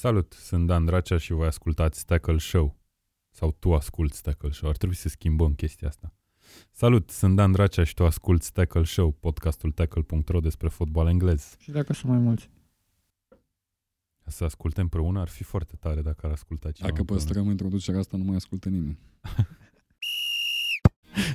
[0.00, 2.76] Salut, sunt Dan Dracea și voi ascultați Tackle Show.
[3.30, 4.68] Sau tu asculti Tackle Show.
[4.68, 6.14] Ar trebui să schimbăm chestia asta.
[6.70, 11.54] Salut, sunt Dan Dracea și tu asculti Tackle Show, podcastul tackle.ro despre fotbal englez.
[11.58, 12.50] Și dacă sunt mai mulți.
[14.26, 16.88] Să ascultăm împreună ar fi foarte tare dacă ar asculta cineva.
[16.88, 17.24] Dacă împreună.
[17.24, 18.98] păstrăm introducerea asta, nu mai ascultă nimeni.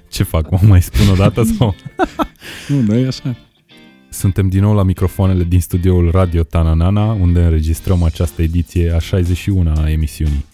[0.10, 0.50] Ce fac?
[0.50, 1.76] Mă mai spun o dată sau?
[2.68, 3.36] Nu, dar e așa.
[4.18, 9.90] Suntem din nou la microfoanele din studioul Radio Tananana, unde înregistrăm această ediție a 61-a
[9.90, 10.46] emisiunii.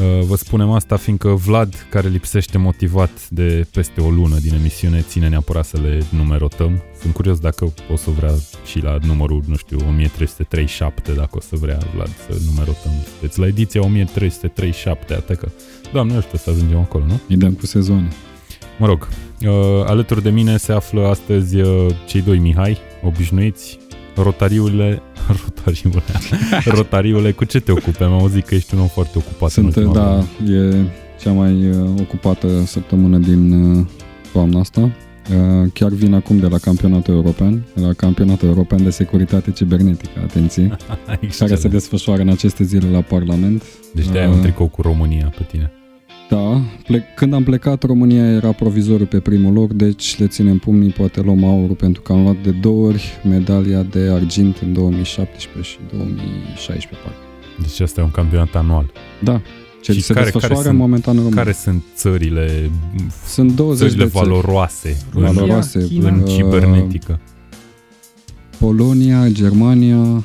[0.00, 5.00] Uh, Vă spunem asta fiindcă Vlad, care lipsește motivat de peste o lună din emisiune,
[5.00, 6.82] ține neapărat să le numerotăm.
[7.00, 8.34] Sunt curios dacă o să vrea
[8.66, 12.92] și la numărul, nu știu, 1337, dacă o să vrea Vlad să numerotăm.
[13.20, 15.48] Deci la ediția 1337, atât că,
[15.92, 17.20] doamne, ăștia să ajungem acolo, nu?
[17.28, 18.08] Îi dăm cu sezoane.
[18.78, 19.08] Mă rog,
[19.42, 19.50] uh,
[19.86, 23.78] alături de mine se află astăzi uh, cei doi Mihai, obișnuiți,
[24.16, 25.02] rotariule,
[25.44, 26.02] rotariule,
[26.76, 28.02] rotariule, cu ce te ocupi?
[28.02, 29.50] Am auzit că ești un om foarte ocupat.
[29.50, 30.76] Sunt, în ultima da, vreme.
[30.76, 30.84] e
[31.20, 33.86] cea mai uh, ocupată săptămână din uh,
[34.32, 34.80] toamna asta.
[34.80, 40.20] Uh, Chiar vin acum de la campionatul european, de la campionatul european de securitate cibernetică,
[40.22, 40.68] atenție,
[41.06, 41.64] care se Excelent.
[41.70, 43.62] desfășoară în aceste zile la Parlament.
[43.94, 45.72] Deci de ai un Uh, tricou cu România pe tine.
[46.28, 50.90] Da, plec, când am plecat, România era provizoriu pe primul loc, deci le ținem pumnii,
[50.90, 55.70] poate luăm aurul pentru că am luat de două ori medalia de argint în 2017
[55.72, 57.18] și 2016, parcă.
[57.60, 58.90] Deci asta e un campionat anual.
[59.22, 59.40] Da,
[59.82, 61.42] ce Și se care- desfășoară care sunt- momentan în România.
[61.42, 62.70] Care sunt țările,
[63.26, 64.24] Sunt 20 țările de țări.
[64.28, 66.08] valoroase în, Rusia, valoroase China.
[66.08, 67.20] în uh, cibernetică?
[68.58, 70.22] Polonia, Germania, uh,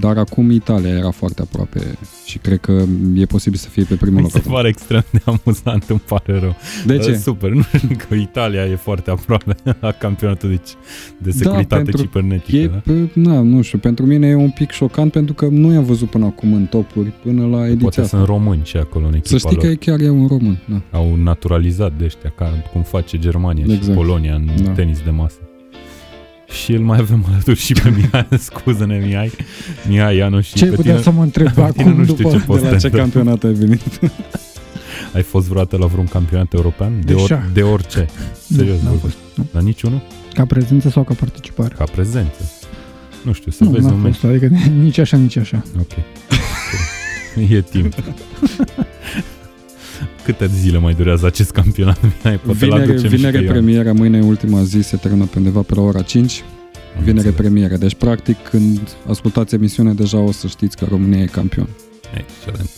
[0.00, 1.80] dar acum Italia era foarte aproape
[2.26, 2.82] și cred că
[3.14, 4.30] e posibil să fie pe primul Mi loc.
[4.30, 4.52] se acum.
[4.52, 6.56] pare extrem de amuzant, îmi pare rău.
[6.86, 7.10] De ce?
[7.10, 10.60] Uh, Super, nu știu că Italia e foarte aproape la campionatul de,
[11.18, 12.56] de securitate Da, pentru cibernetică.
[12.56, 12.92] E, da?
[12.92, 16.10] p- na, nu știu, pentru mine e un pic șocant pentru că nu i-am văzut
[16.10, 18.16] până acum în topuri, până la ediția Poate asta.
[18.16, 19.64] sunt români și acolo în echipa Să știi lor.
[19.64, 20.58] că e chiar e un român.
[20.70, 20.98] Da.
[20.98, 23.96] Au naturalizat de ăștia, ca cum face Germania și Exact.
[23.96, 24.70] Polonia în Da.
[24.70, 25.36] tenis de masă.
[26.50, 29.32] Și îl mai avem alături și pe Mihai, scuză-ne Mihai,
[29.88, 31.02] Mihai Ianu și Ce pe putea tine.
[31.02, 32.30] să mă întreb pe tine acum nu știu după...
[32.30, 33.02] ce poți De să la te ce întreb.
[33.02, 33.82] campionat ai venit?
[35.14, 36.92] Ai fost vreodată la vreun campionat european?
[37.04, 37.40] De, De or, șah.
[37.52, 38.06] de orice.
[38.56, 39.14] Serios, Nu, n-am vorbesc.
[39.14, 39.36] fost.
[39.36, 39.46] Nu.
[39.52, 40.02] La niciunul?
[40.34, 41.74] Ca prezență sau ca participare?
[41.78, 42.50] Ca prezență.
[43.22, 44.12] Nu știu, să nu, vezi n-am un meci.
[44.16, 45.62] fost, adică nici așa, nici așa.
[45.78, 45.92] Ok.
[47.50, 47.94] e timp.
[50.26, 52.02] Câte zile mai durează acest campionat?
[52.14, 53.56] Mihai, poate Vinere, l-aducem și vinere pe Ioan.
[53.56, 56.42] premiera, mâine e ultima zi, se termină pe undeva pe la ora 5.
[56.96, 57.34] Am Vinere înțeles.
[57.34, 57.76] premieră.
[57.76, 61.68] Deci, practic, când ascultați emisiunea, deja o să știți că România e campion.
[62.14, 62.70] Excelent.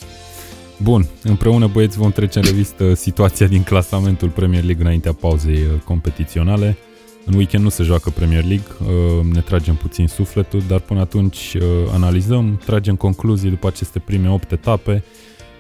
[0.83, 5.81] Bun, împreună băieți vom trece în revistă situația din clasamentul Premier League înaintea pauzei uh,
[5.85, 6.77] competiționale.
[7.25, 11.57] În weekend nu se joacă Premier League, uh, ne tragem puțin sufletul, dar până atunci
[11.57, 15.05] uh, analizăm, tragem concluzii după aceste prime 8 etape.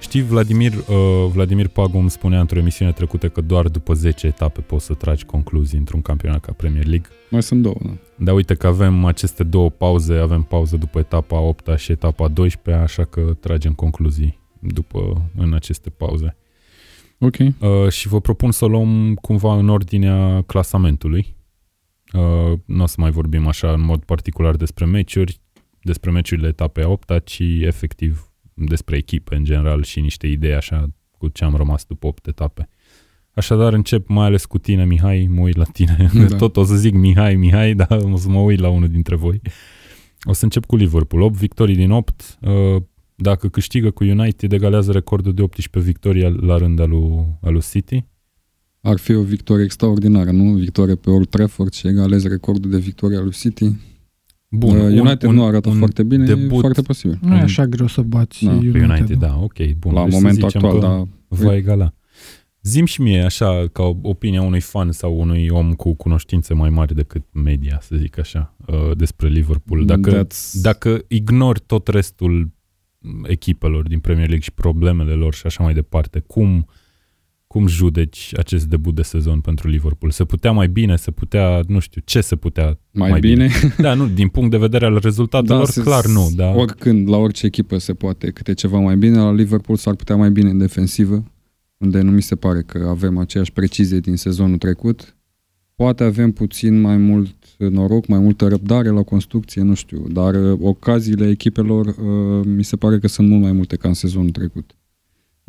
[0.00, 4.60] Știi, Vladimir, uh, Vladimir Pagu îmi spunea într-o emisiune trecută că doar după 10 etape
[4.60, 7.08] poți să tragi concluzii într-un campionat ca Premier League.
[7.30, 7.90] Mai sunt două, da.
[8.14, 12.82] Dar uite că avem aceste două pauze, avem pauză după etapa 8 și etapa 12
[12.82, 16.36] așa că tragem concluzii după în aceste pauze.
[17.18, 17.36] Ok.
[17.38, 21.36] Uh, și vă propun să o luăm cumva în ordinea clasamentului.
[22.12, 25.40] Uh, nu o să mai vorbim așa în mod particular despre meciuri,
[25.82, 28.27] despre meciurile etapei 8 ci efectiv
[28.66, 32.68] despre echipe în general și niște idei așa cu ce am rămas după 8 etape.
[33.32, 36.10] Așadar încep mai ales cu tine, Mihai, mă uit la tine.
[36.14, 36.24] Da.
[36.24, 36.36] Da.
[36.36, 39.40] Tot o să zic Mihai, Mihai, dar o să mă uit la unul dintre voi.
[40.22, 41.22] O să încep cu Liverpool.
[41.22, 42.38] 8 victorii din 8.
[42.40, 42.82] Uh,
[43.14, 47.52] Dacă câștigă cu United, egalează recordul de 18 victorii al- la rând al lui, al
[47.52, 48.04] lui City.
[48.80, 50.52] Ar fi o victorie extraordinară, nu?
[50.52, 53.72] Victorie pe Old Trafford și egalezi recordul de victorie al lui City.
[54.50, 57.18] Bun, Uh, United nu arată foarte bine, debut- e foarte posibil.
[57.22, 58.72] Nu e Un- așa greu să bați Da, pe United.
[58.72, 59.92] Pe United, da, ok, bun.
[59.92, 61.06] La Deci să momentul zicem actual, că dar
[61.46, 61.92] Va egala.
[62.62, 66.94] Zim și mie, așa, ca opinia unui fan sau unui om cu cunoștințe mai mari
[66.94, 69.84] decât media, să zic așa, uh, despre Liverpool.
[69.84, 72.50] Dacă, That's- dacă ignori tot restul
[73.22, 76.66] echipelor din Premier League și problemele lor și așa mai departe, cum,
[77.48, 80.10] cum judeci acest debut de sezon pentru Liverpool?
[80.12, 83.50] Se putea mai bine, se putea, nu știu, ce se putea mai, mai bine.
[83.78, 86.50] Da, nu, din punct de vedere al rezultatelor, se- clar nu, da.
[86.50, 90.30] Oricând, la orice echipă se poate câte ceva mai bine, la Liverpool s-ar putea mai
[90.30, 91.24] bine în defensivă,
[91.78, 95.16] unde nu mi se pare că avem aceeași precizie din sezonul trecut.
[95.74, 100.58] Poate avem puțin mai mult noroc, mai multă răbdare la construcție, nu știu, dar uh,
[100.62, 104.76] ocaziile echipelor uh, mi se pare că sunt mult mai multe ca în sezonul trecut.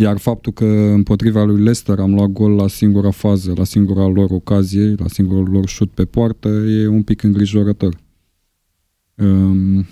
[0.02, 4.32] Iar faptul că împotriva lui Leicester am luat gol la singura fază, la singura lor
[4.32, 7.98] ocazie, la singurul lor șut pe poartă, e un pic îngrijorător.
[9.16, 9.86] Um,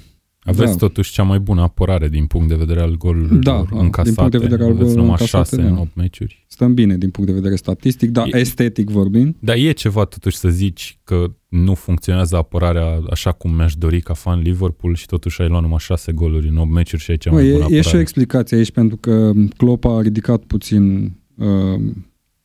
[0.47, 0.77] Aveți Da.
[0.77, 4.15] totuși cea mai bună apărare din punct de vedere al golurilor Da, din încasate.
[4.15, 5.79] punct de vedere al Aveți golurilor numai încasate, 6 în da.
[5.81, 6.45] 8 meciuri.
[6.47, 9.35] Stăm bine din punct de vedere statistic, dar E- estetic vorbind.
[9.39, 14.13] Dar e ceva totuși să zici că nu funcționează apărarea așa cum mi-aș dori ca
[14.13, 17.29] fan Liverpool și totuși ai luat numai 6 goluri în 8 meciuri și ai cea
[17.29, 17.88] Bă, mai e, bună e apărare.
[17.88, 21.81] și o explicație aici pentru că Klopp a ridicat puțin uh,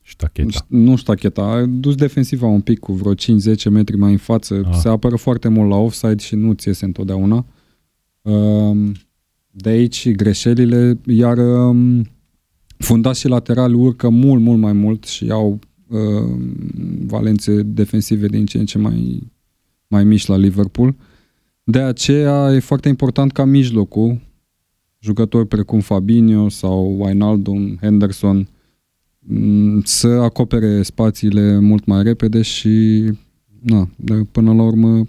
[0.04, 0.64] Ștacheta.
[0.68, 4.76] nu ștacheta, a dus defensiva un pic cu vreo 5-10 metri mai în față, Ah.
[4.80, 7.34] se apără foarte mult la offside și nu ți iese întotdeauna.
[7.36, 7.46] Um,
[9.50, 12.06] De aici greșelile, iar um,
[12.78, 15.58] fundați și laterali urcă mult, mult mai mult și au
[15.88, 16.54] um,
[17.06, 19.30] valențe defensive din ce în ce mai,
[19.86, 20.96] mai mici la Liverpool.
[21.64, 24.20] De aceea e foarte important ca mijlocul,
[24.98, 28.48] jucători precum Fabinho sau Wijnaldum, Henderson,
[29.18, 33.04] m, să acopere spațiile mult mai repede și
[33.60, 35.06] na, de, până la urmă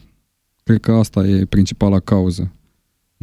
[0.64, 2.52] cred că asta e principala cauză.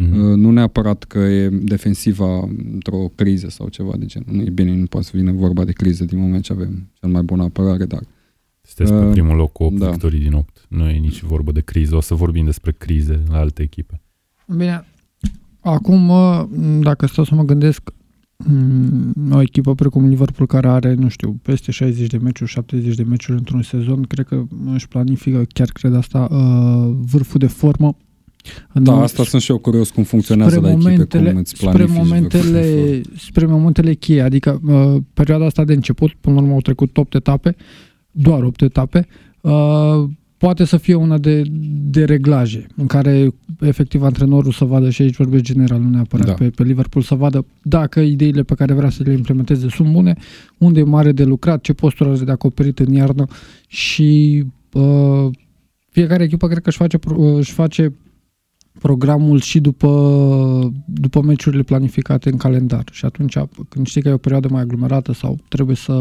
[0.00, 0.20] Mhm.
[0.30, 4.28] Uh, Nu neapărat că e defensiva într-o criză sau ceva de genul.
[4.32, 7.08] Nu e bine, nu poate să vină vorba de criză din moment ce avem cel
[7.08, 8.00] mai bună apărare, dar
[8.62, 9.90] Sunteți pe Uh, primul loc cu 8 da.
[9.90, 10.66] victorii din 8.
[10.68, 11.96] Nu e nici vorbă de criză.
[11.96, 14.00] O să vorbim despre crize la alte echipe.
[14.56, 14.84] Bine,
[15.60, 16.48] acum, mă,
[16.80, 17.90] dacă stau să mă gândesc,
[18.36, 23.02] m, o echipă precum Liverpool care are, nu știu, peste 60 de meciuri, 70 de
[23.02, 24.42] meciuri într-un sezon, cred că
[24.74, 27.96] își planifică, chiar cred asta, uh, vârful de formă.
[28.72, 31.50] În da, asta sunt și eu curios cum funcționează spre la echipe, momentele, cum îți
[31.54, 36.52] spre planifici momentele, spre momentele cheie, adică uh, perioada asta de început, până la urmă
[36.54, 37.56] au trecut 8 etape,
[38.10, 39.06] doar 8 etape,
[39.40, 40.04] uh,
[40.40, 41.42] poate să fie una de,
[41.90, 46.32] de reglaje, în care efectiv antrenorul să vadă, și aici vorbesc general, nu neapărat Da.
[46.32, 50.16] pe, pe Liverpool, să vadă dacă ideile pe care vrea să le implementeze sunt bune,
[50.58, 53.26] unde e mare de lucrat, ce posturi are de acoperit în iarnă
[53.66, 54.42] și
[54.72, 55.26] uh,
[55.90, 57.92] fiecare echipă cred că își face, pro- își face
[58.80, 59.90] programul și după,
[60.86, 62.84] după meciurile planificate în calendar.
[62.92, 63.38] Și atunci,
[63.68, 65.92] când știi că e o perioadă mai aglomerată sau trebuie să,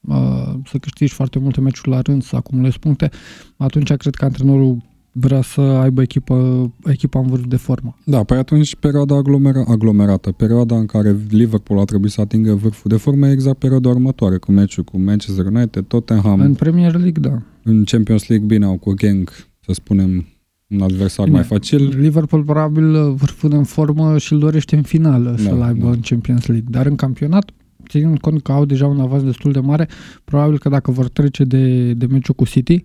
[0.00, 3.10] uh, să câștigi foarte multe meciuri la rând, să acumulezi puncte,
[3.56, 4.76] atunci cred că antrenorul
[5.12, 7.96] vrea să aibă echipă, echipa în vârf de formă.
[8.04, 12.90] Da, păi atunci perioada aglomera, aglomerată, perioada în care Liverpool a trebuit să atingă vârful
[12.90, 16.92] de formă e exact perioada următoare, cu meciul cu Manchester United, Tottenham, În în, Premier
[16.92, 17.42] League, da.
[17.62, 19.30] în Champions League, bine, au cu Gang,
[19.60, 20.26] să spunem,
[20.68, 21.36] un adversar Bine.
[21.36, 21.98] mai facil.
[21.98, 25.90] Liverpool probabil vârful în formă și îl dorește în finală Da, să-l aibă da.
[25.90, 26.66] în Champions League.
[26.70, 27.50] Dar în campionat,
[27.88, 29.88] ținând cont că au deja un avans destul de mare,
[30.24, 32.84] probabil că dacă vor trece de, de meciul cu City,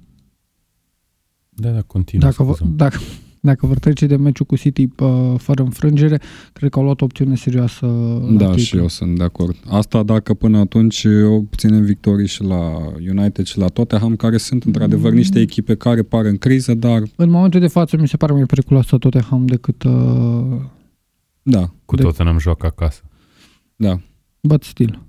[1.49, 2.29] Da, da, continuă.
[2.29, 2.71] dacă, vor, scuză.
[2.75, 2.97] dacă,
[3.45, 6.19] dacă vor trece de meciul cu City uh, fără înfrângere,
[6.53, 7.85] cred că au luat o opțiune serioasă
[8.29, 8.57] la Da, titlu.
[8.57, 9.55] și eu sunt de acord.
[9.69, 12.71] Asta dacă până atunci obținem victorii și la
[13.09, 15.17] United și la Tottenham, care sunt într-adevăr Mm.
[15.17, 18.43] niște echipe care par în criză, dar În momentul de față mi se pare mai
[18.45, 20.61] periculoasă Tottenham decât uh,
[21.41, 23.01] da, Cu de- Tottenham joacă acasă.
[23.75, 23.99] da.
[24.41, 25.01] but still.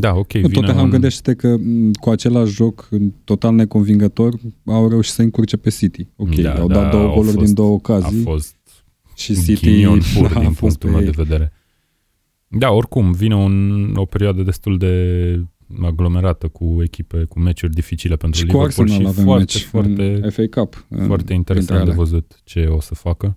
[0.00, 0.34] Da, ok.
[0.34, 0.90] În vine Tottenham un...
[0.90, 2.88] gândește că m, cu același joc
[3.24, 4.34] total neconvingător
[4.66, 6.06] au reușit să încurce pe City.
[6.16, 8.56] Ok, Da, au da, dat două au goluri fost- din două A ocazii fost
[9.14, 11.10] și City ghinion pur da, a din fost punctul pe meu ei.
[11.14, 11.52] de vedere.
[12.48, 14.94] Da, oricum, vine un, o perioadă destul de
[15.82, 19.64] aglomerată cu echipe, cu meciuri dificile pentru Și cu Liverpool Arsenal și avem foarte, meci
[19.64, 20.86] foarte, în FA Cup.
[20.88, 22.10] în- foarte interesant printre de ale.
[22.10, 23.36] văzut ce o să facă.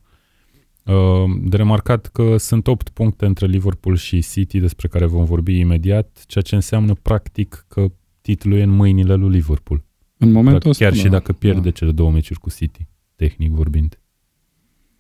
[0.85, 5.59] Uh, De remarcat că sunt 8 puncte între Liverpool și City, despre care vom vorbi
[5.59, 7.91] imediat, ceea ce înseamnă practic că
[8.21, 9.83] titlul e în mâinile lui Liverpool.
[10.17, 11.69] În momentul ăsta, Chiar și da, dacă pierde da.
[11.69, 13.99] cele două meciuri cu City, tehnic vorbind.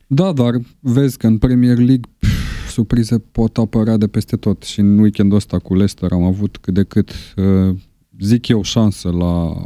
[0.07, 4.79] Da, dar vezi că în Premier League pf, surprize pot apărea de peste tot și
[4.79, 7.75] în weekendul ăsta cu Leicester am avut cât de cât, uh,
[8.19, 9.63] zic eu, șansă la,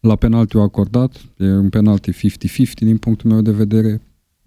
[0.00, 1.24] la penaltiul acordat.
[1.36, 2.14] E un penalti 50-50
[2.74, 4.00] din punctul meu de vedere.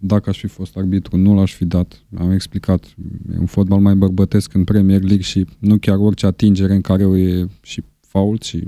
[0.05, 2.03] Dacă aș fi fost arbitru, nu l-aș fi dat.
[2.17, 2.95] Am explicat,
[3.33, 7.03] e un fotbal mai bărbătesc în Premier League și nu chiar orice atingere în care
[7.03, 8.67] e și fault și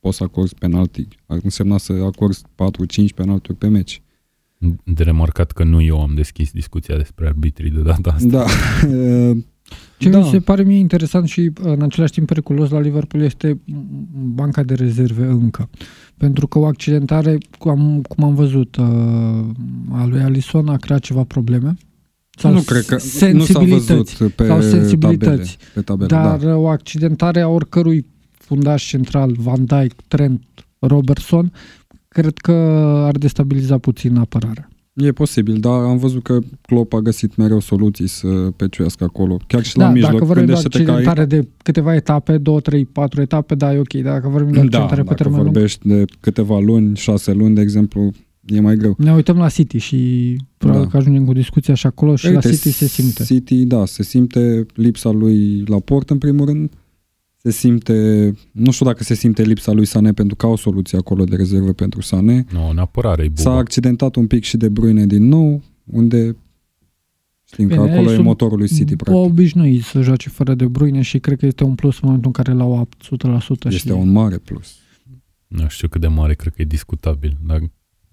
[0.00, 1.08] poți să acorzi penalti.
[1.26, 4.02] Ar însemna să acorzi 4-5 penaltiuri pe meci.
[4.84, 8.28] De remarcat că nu eu am deschis discuția despre arbitrii de data asta.
[8.28, 8.44] Da.
[8.88, 9.36] uh,
[9.98, 10.18] Ce Da.
[10.18, 14.62] mi se pare mie interesant și în același timp periculos la Liverpool este m, banca
[14.62, 15.68] de rezerve încă.
[16.16, 18.86] Pentru că o accidentare, cum am, cum am văzut, uh,
[19.92, 21.76] a lui Alisson a creat ceva probleme.
[22.30, 24.16] Sau nu cred că nu s-a sensibilități.
[24.16, 25.56] văzut pe sau sensibilități.
[25.56, 25.70] tabele.
[25.74, 26.54] Pe tabele Dar da.
[26.56, 30.42] uh, o accidentare a oricărui fundaș central, Van Dijk, Trent,
[30.78, 31.52] Robertson,
[32.08, 32.52] cred că
[33.06, 34.68] ar destabiliza puțin apărarea.
[34.96, 38.26] E posibil, dar am văzut că Klopp a găsit mereu soluții să
[38.56, 39.36] peciuiască acolo.
[39.46, 40.12] Chiar și la Da, mijloc.
[40.12, 43.54] dacă vorbim de o gândește-te că ai- accidentare de câteva etape, două, trei, patru etape,
[43.54, 43.92] da, e ok.
[43.94, 46.96] Dar dacă vorbim de o Da, accidentare pe dacă termen lung, vorbești de câteva luni,
[46.96, 48.10] șase luni, de exemplu,
[48.44, 48.94] e mai greu.
[48.98, 50.90] Ne uităm la City și probabil Da.
[50.90, 53.24] că ajungem cu discuția și acolo și Uite, la City se simte.
[53.24, 56.70] City, da, se simte lipsa lui la port în primul rând.
[57.46, 60.98] Se simte, nu știu dacă se simte lipsa lui Sané pentru că au o soluție
[60.98, 62.44] acolo de rezervă pentru Sané.
[62.52, 63.60] Nu, în apărare e S-a buba.
[63.60, 66.36] accidentat un pic și de Bruyne din nou, unde
[67.44, 69.24] știm că Bine, acolo ei e sunt motorul lui City, practic.
[69.24, 72.42] obișnuit să joace fără de Bruyne și cred că este un plus în momentul în
[72.42, 73.08] care l-au apt 100%.
[73.64, 73.90] Este și...
[73.90, 74.74] un mare plus.
[75.46, 77.36] Nu știu cât de mare, cred că e discutabil.
[77.46, 77.60] Dar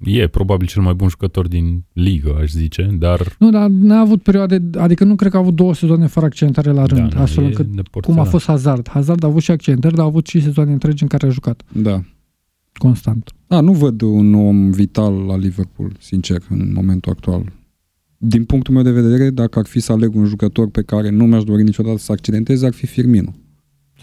[0.06, 4.22] e probabil cel mai bun jucător din ligă, aș zice, dar Nu, dar n-a avut
[4.22, 7.22] perioade, adică nu cred că a avut două sezoane fără accentare la rând, da, nu,
[7.22, 8.20] astfel e încât de cum porțelan.
[8.20, 8.90] a fost Hazard.
[8.90, 11.64] Hazard a avut și accentări, dar a avut și sezoane întregi în care a jucat
[11.82, 12.04] Da.
[12.74, 13.32] constant.
[13.48, 17.52] Da, nu văd un om vital la Liverpool, sincer, în momentul actual.
[18.18, 21.26] Din punctul meu de vedere, dacă ar fi să aleg un jucător pe care nu
[21.26, 23.34] mi-aș dori niciodată să accidenteze, ar fi Firmino.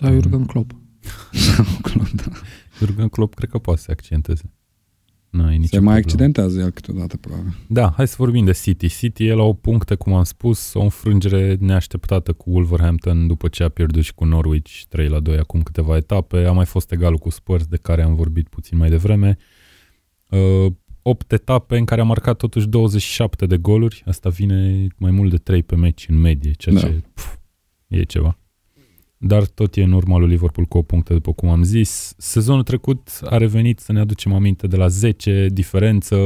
[0.00, 0.70] Sau Jurgen Klopp.
[2.14, 2.32] da.
[2.78, 4.52] Jurgen Klopp cred că poate să se accenteze.
[5.30, 5.96] Nu, e nicio Se mai problemă.
[5.96, 7.56] accidentează el câteodată, probabil.
[7.68, 8.88] Da, hai să vorbim de City.
[8.88, 13.62] City e la o puncte, cum am spus, o înfrângere neașteptată cu Wolverhampton după ce
[13.62, 16.44] a pierdut și cu Norwich 3 la 2 acum câteva etape.
[16.44, 19.36] A mai fost egalul cu Spurs, de care am vorbit puțin mai devreme.
[20.30, 20.72] Uh,
[21.02, 24.02] 8 etape în care a marcat totuși 27 de goluri.
[24.06, 26.80] Asta vine mai mult de 3 pe meci în medie, ceea Da.
[26.80, 27.34] ce pf,
[27.88, 28.38] e ceva.
[29.22, 32.14] Dar tot e în urma lui Liverpool cu o puncte, după cum am zis.
[32.16, 36.16] Sezonul trecut a revenit, să ne aducem aminte, de la 10 diferență,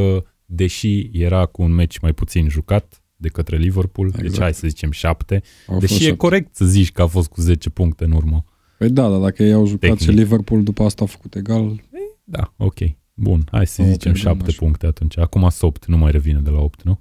[0.46, 4.22] deși era cu un meci mai puțin jucat de către Liverpool, exact.
[4.22, 4.42] deci Exact.
[4.44, 5.34] hai să zicem 7.
[5.34, 6.16] Au fost Deși e șapte.
[6.16, 8.44] corect să zici că a fost cu 10 puncte în urmă.
[8.78, 10.00] Păi da, dar dacă ei au jucat Tehnic.
[10.00, 11.82] și Liverpool după asta a făcut egal,
[12.24, 12.78] Da, ok.
[13.14, 14.56] Bun, hai să O zicem pierdem 7 așa.
[14.58, 15.18] puncte atunci.
[15.18, 17.00] Acum 8, nu mai revine de la 8, nu?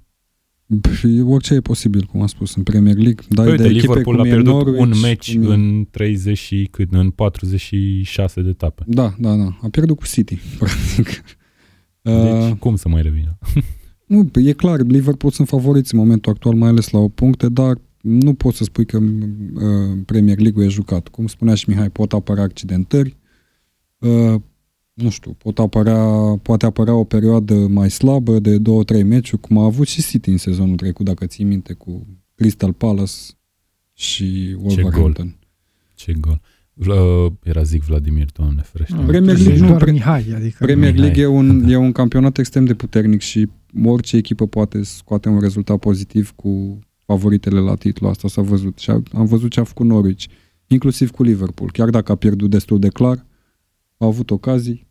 [0.96, 3.24] Și orice e posibil, cum am spus, în Premier League.
[3.28, 5.54] Dar Păi, uite, de echipe Liverpool a cum e pierdut Norwich, un meci cum e-
[5.54, 8.82] în 30 și cât, în 46 de etape.
[8.86, 9.58] Da, da, da.
[9.62, 11.06] A pierdut cu City, practic.
[12.02, 13.38] Deci, Uh, cum să mai revină?
[14.06, 17.78] nu, e clar, Liverpool sunt favoriți în momentul actual, mai ales la o puncte, dar
[18.00, 21.08] nu poți să spui că uh, Premier League-ul e jucat.
[21.08, 23.16] Cum spunea și Mihai, pot apărea accidentări,
[23.98, 24.34] uh,
[24.94, 26.04] nu știu, pot apărea,
[26.42, 30.30] poate apărea o perioadă mai slabă de două, trei meciuri, cum a avut și City
[30.30, 33.12] în sezonul trecut, dacă ții minte, cu Crystal Palace
[33.92, 35.36] și Wolverhampton.
[35.94, 36.40] Ce gol.
[36.76, 36.94] Vla,
[37.42, 38.94] era zic Vladimir, doamne ferește.
[38.94, 41.04] Nu, Premier zici League, nu, doar pre- Mihai, adică Premier Mihai.
[41.06, 41.70] League e un, Da.
[41.70, 43.48] e un campionat extrem de puternic și
[43.84, 48.78] orice echipă poate scoate un rezultat pozitiv cu favoritele la titlul asta s-a văzut.
[48.78, 50.24] Și a- am văzut ce a făcut Norwich,
[50.66, 51.70] inclusiv cu Liverpool.
[51.70, 53.26] Chiar dacă a pierdut destul de clar,
[53.96, 54.83] a avut ocazii.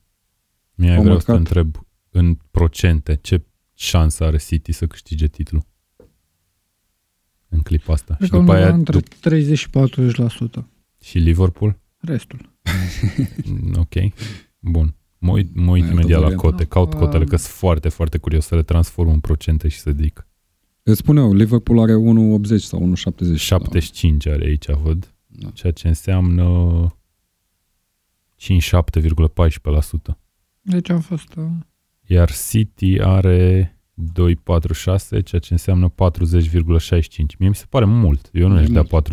[0.75, 1.47] Mi-ai Au vreau să te marcat.
[1.55, 5.65] întreb în procente ce șansă are City să câștige titlul
[7.49, 8.13] în clipa asta.
[8.13, 10.67] cred Și că după undeva aia între dup- 30 și 40%.
[11.01, 11.79] și Liverpool?
[11.97, 12.51] Restul.
[13.45, 13.93] Mm, Ok,
[14.59, 14.95] bun.
[15.17, 16.47] Mă uit, mă uit Altă imediat la variantă.
[16.47, 19.79] cote, caut Um, cotele, că sunt foarte, foarte curios să le transform în procente și
[19.79, 20.27] să zic.
[20.83, 23.39] Îți spun eu, Liverpool are 1,80 sau 1,70.
[23.39, 25.49] 75 are aici, văd, Da.
[25.49, 26.43] ceea ce înseamnă
[28.35, 30.17] 57,14%.
[30.63, 31.35] Deci am fost...
[31.37, 31.43] Uh,
[32.05, 33.67] Iar City are
[34.19, 35.95] 2,46, ceea ce înseamnă 40,65.
[37.39, 38.29] Mie mi se pare mult.
[38.33, 39.09] Eu nu E i-aș da mult.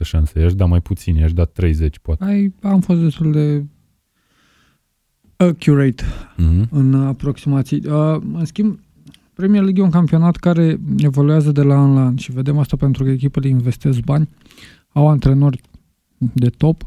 [0.00, 2.24] 40% șanse, i-aș da mai puțin, i-aș da 30 poate.
[2.24, 3.64] ai, am fost destul de
[5.36, 6.04] accurate
[6.38, 6.68] Mm-hmm.
[6.70, 7.82] în aproximații.
[7.86, 8.78] Uh, în schimb,
[9.34, 12.76] Premier League e un campionat care evoluează de la an la an și vedem asta
[12.76, 14.28] pentru că echipele investesc bani,
[14.88, 15.60] au antrenori
[16.18, 16.86] de top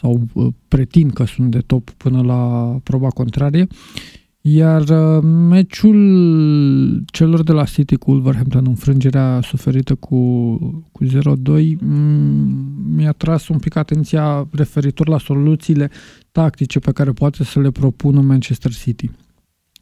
[0.00, 3.66] sau uh, pretind că sunt de top până la proba contrarie.
[4.40, 10.16] Iar uh, meciul celor de la City cu Wolverhampton, înfrângerea suferită cu,
[10.92, 11.78] cu 0-2, m-
[12.94, 15.90] mi-a tras un pic atenția referitor la soluțiile
[16.32, 19.10] tactice pe care poate să le propună Manchester City.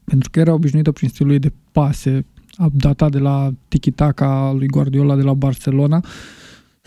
[0.05, 4.67] Pentru că era obișnuită prin stilul ei de pase, a datat de la tiki-taka lui
[4.67, 6.05] Guardiola de la Barcelona,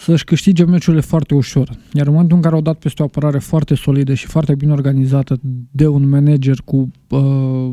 [0.01, 1.70] să-și câștige meciurile foarte ușor.
[1.93, 4.72] Iar în momentul în care au dat peste o apărare foarte solidă și foarte bine
[4.72, 5.39] organizată
[5.72, 7.72] de un manager cu uh,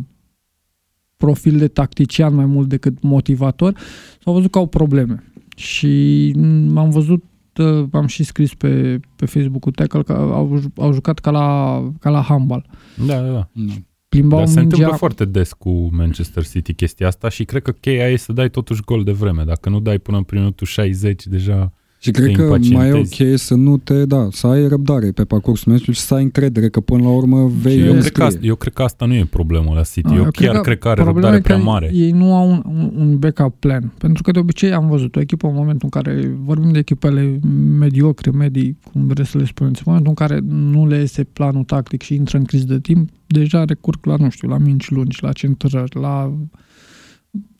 [1.16, 3.78] profil de tactician mai mult decât motivator,
[4.24, 5.24] s-au văzut că au probleme.
[5.56, 7.24] Și m, am văzut
[7.56, 12.10] uh, am și scris pe, pe Facebook-ul Tackle că au, au jucat ca la, ca
[12.10, 12.66] la handball.
[13.06, 13.48] Da, da, da.
[13.52, 13.72] Da.
[14.08, 17.70] Plimbau Dar se întâmplă mingea, foarte des cu Manchester City chestia asta și cred că
[17.70, 19.44] cheia e să dai totuși gol de vreme.
[19.44, 23.54] Dacă nu dai până în minutul 60, deja Și cred că mai e ok să
[23.54, 27.02] nu te, da, să ai răbdare pe parcursul meciului și să ai încredere că până
[27.02, 29.82] la urmă vei eu cred, că asta, eu cred că asta nu e problemă la
[29.82, 30.12] City.
[30.12, 31.90] A, eu, eu chiar cred că, cred că are răbdare prea mare.
[31.92, 33.92] Ei nu au un, un backup plan.
[33.98, 37.38] Pentru că de obicei am văzut o echipă în momentul în care vorbim de echipele
[37.78, 40.40] mediocre, medii, cum vreți să le spuneți, în momentul în care
[40.72, 44.30] nu le iese planul tactic și intră în criză de timp, deja recurg la, nu
[44.30, 46.34] știu, la minci lungi, la centrări, la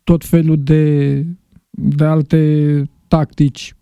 [0.04, 1.24] tot felul de,
[1.70, 3.72] de alte tactici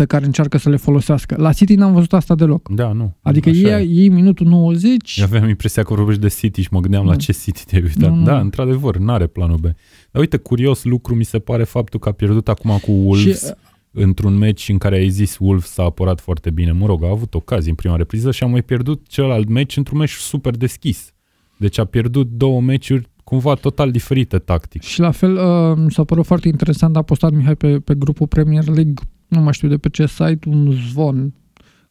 [0.00, 1.34] pe care încearcă să le folosească.
[1.38, 2.68] La City n-am văzut asta deloc.
[2.68, 3.16] Da, nu.
[3.22, 5.16] Adică ei, ei minutul 90...
[5.16, 7.10] Eu aveam impresia că vorbești de City și mă gândeam da.
[7.10, 8.12] la ce City te-ai uitat.
[8.14, 9.62] Nu, da, într-adevăr, n-are planul B.
[10.10, 13.52] Dar uite, curios lucru mi se pare faptul că a pierdut acum cu Wolves și,
[13.90, 16.72] într-un meci în care ai zis Wolves s-a apărat foarte bine.
[16.72, 19.98] Mă rog, a avut ocazii în prima repriză și a mai pierdut celălalt meci într-un
[19.98, 21.12] meci super deschis.
[21.56, 24.82] Deci a pierdut două meciuri cumva total diferite tactic.
[24.82, 28.26] Și la fel uh, mi s-a părut foarte interesant, a postat Mihai pe, pe grupul
[28.26, 28.94] Premier League
[29.30, 31.32] nu mai știu de pe ce site, un zvon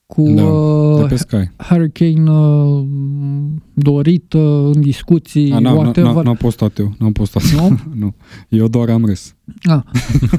[0.06, 1.50] cu da, uh, pe Sky.
[1.58, 2.86] Hurricane uh,
[3.74, 6.24] dorit uh, în discuții, A, whatever.
[6.24, 7.44] N-am postat eu, n-am postat.
[7.44, 7.80] Nu?
[8.06, 8.16] nu.
[8.48, 9.36] Eu doar am râs.
[9.64, 9.86] A,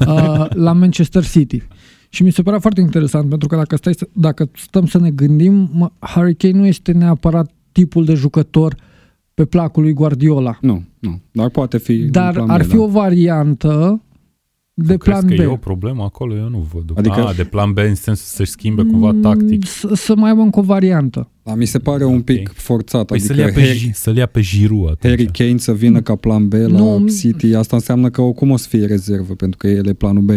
[0.07, 1.61] uh, la Manchester City.
[2.09, 5.69] Și mi se părea foarte interesant, pentru că dacă, stai, dacă stăm să ne gândim,
[5.73, 8.75] mă, Hurricane nu este neapărat tipul de jucător
[9.33, 10.57] pe placul lui Guardiola.
[10.61, 11.21] Nu, nu.
[11.31, 12.81] Dar poate fi Dar ar fi da.
[12.81, 14.01] o variantă
[14.73, 15.35] de plan B.
[15.35, 16.35] că e o problemă acolo?
[16.35, 16.91] Eu nu văd.
[16.95, 19.65] Adică, A, de plan B în sensul să-și schimbe cumva mm, tactic.
[19.65, 21.29] Să, să mai aibă încă o variantă.
[21.43, 22.53] Da, mi se pare un pic okay.
[22.55, 23.05] forțat.
[23.05, 25.13] Păi adică să-l ia pe, Harry, să ia pe Giroud atunci.
[25.13, 28.57] Harry Kane să vină ca plan B la nu, City, asta înseamnă că oricum o
[28.57, 30.31] să fie rezervă, pentru că el e planul B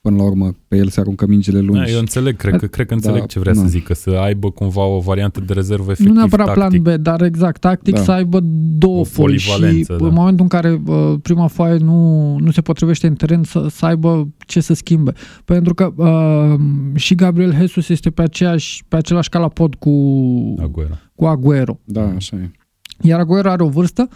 [0.00, 1.84] până la urmă pe el se aruncă mingile lungi.
[1.84, 3.60] Da, eu înțeleg, cred că, cred că înțeleg da, ce vrea da.
[3.60, 6.82] să zică, să aibă cumva o variantă de rezervă efectiv Nu neapărat tactic.
[6.82, 8.02] plan B, dar exact, tactic da.
[8.02, 8.40] să aibă
[8.78, 9.66] două foi și da.
[9.94, 13.86] în momentul în care uh, prima foaie nu, nu se potrivește în teren să, să
[13.86, 15.12] aibă ce să schimbe.
[15.44, 16.60] Pentru că uh,
[16.94, 19.90] și Gabriel Jesus este pe, aceeași, pe același calapod cu
[20.62, 20.94] Aguero.
[21.14, 21.80] Cu Aguero.
[21.84, 22.50] Da, așa e.
[23.02, 24.08] Iar Aguero are o vârstă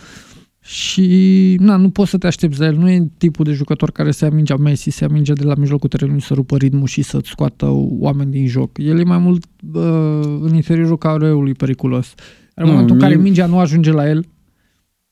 [0.66, 2.76] și na, nu poți să te aștepți la el.
[2.76, 5.54] Nu e tipul de jucător care se ia mingea Messi, se ia mingea de la
[5.54, 7.66] mijlocul terenului să rupă ritmul și să-ți scoată
[7.99, 8.78] oameni din joc.
[8.78, 9.44] El e mai mult
[9.75, 12.14] uh, în interiorul careului periculos.
[12.54, 14.26] În nu, momentul în care mingea nu ajunge la el,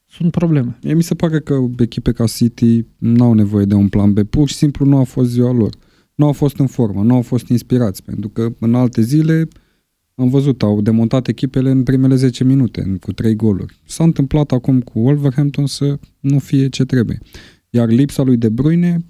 [0.09, 0.79] sunt probleme.
[0.83, 4.23] Mie mi se pare că echipe ca City nu au nevoie de un plan B.
[4.23, 5.75] Pur și simplu nu a fost ziua lor.
[6.15, 9.49] Nu au fost în formă, nu au fost inspirați, pentru că în alte zile
[10.15, 13.81] am văzut, au demontat echipele în primele 10 minute, cu 3 goluri.
[13.85, 17.19] S-a întâmplat acum cu Wolverhampton să nu fie ce trebuie.
[17.71, 19.05] Iar lipsa lui De Bruyne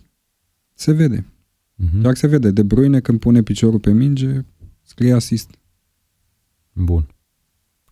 [0.75, 1.27] se vede.
[1.27, 2.03] Uh-huh.
[2.05, 2.51] Iar se vede.
[2.51, 4.45] De Bruyne când pune piciorul pe minge,
[4.83, 5.51] scrie asist.
[6.73, 7.07] Bun.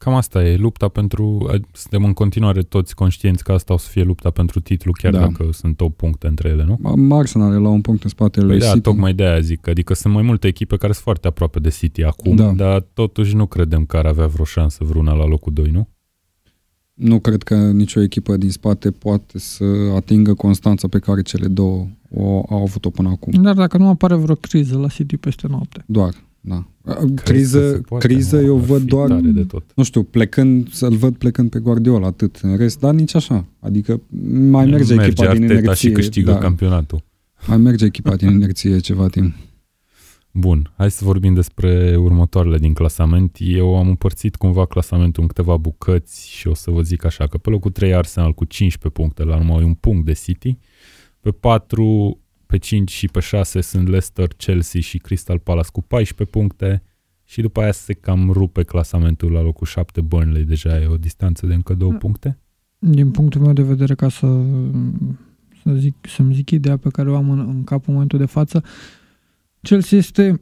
[0.04, 1.50] Cam asta e lupta pentru...
[1.72, 5.18] Suntem în continuare toți conștienți că asta o să fie lupta pentru titlu, chiar da.
[5.18, 7.16] dacă sunt 8 puncte între ele, nu?
[7.16, 8.80] Arsenal are la un punct în spatele păi da, City.
[8.80, 9.68] tocmai de aia zic.
[9.68, 12.52] Adică sunt mai multe echipe care sunt foarte aproape de City acum, da.
[12.52, 15.88] dar totuși nu credem că ar avea vreo șansă vreuna la locul 2, nu?
[16.94, 19.64] Nu cred că nicio echipă din spate poate să
[19.96, 23.42] atingă constanța pe care cele două o au avut-o până acum.
[23.42, 25.84] Dar dacă nu apare vreo criză la City peste noapte.
[25.86, 26.14] Doar.
[26.40, 26.66] Da.
[27.14, 29.72] Criză, poate, criză nu, eu văd doar, de tot.
[29.74, 32.37] nu știu, plecând, să-l văd plecând pe Guardiola atât.
[32.42, 33.44] În rest, dar nici așa.
[33.59, 34.00] Adică
[34.50, 35.88] mai merge, merge echipa din inerție.
[35.88, 36.38] și câștigă da.
[36.38, 37.05] campionatul.
[37.46, 39.35] Mai merge echipa din inerție ceva timp.
[40.33, 43.37] Bun, hai să vorbim despre următoarele din clasament.
[43.40, 47.38] Eu am împărțit cumva clasamentul în câteva bucăți și o să vă zic așa, că
[47.38, 50.59] pe locul 3 Arsenal cu 15 puncte, la numai un punct de City.
[51.20, 52.18] Pe 4
[52.50, 56.82] pe 5 și pe 6 sunt Leicester, Chelsea și Crystal Palace cu 14 puncte
[57.24, 61.46] și după aia se cam rupe clasamentul la locul 7 Burnley, deja e o distanță
[61.46, 61.96] de încă două da.
[61.96, 62.38] puncte.
[62.78, 64.42] Din punctul meu de vedere, ca să,
[65.62, 68.24] să zic, să-mi zic ideea pe care o am în, în cap în momentul de
[68.24, 68.62] față,
[69.60, 70.40] Chelsea este,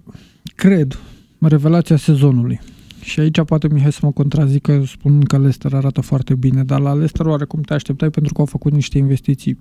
[0.54, 0.98] cred,
[1.40, 2.60] revelația sezonului.
[3.00, 6.92] Și aici poate Mihai să mă contrazică spunând că Leicester arată foarte bine, dar la
[6.92, 9.58] Leicester oarecum te așteptai pentru că au făcut niște investiții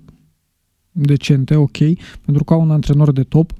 [1.06, 1.78] decente, ok,
[2.24, 3.52] pentru că au un antrenor de top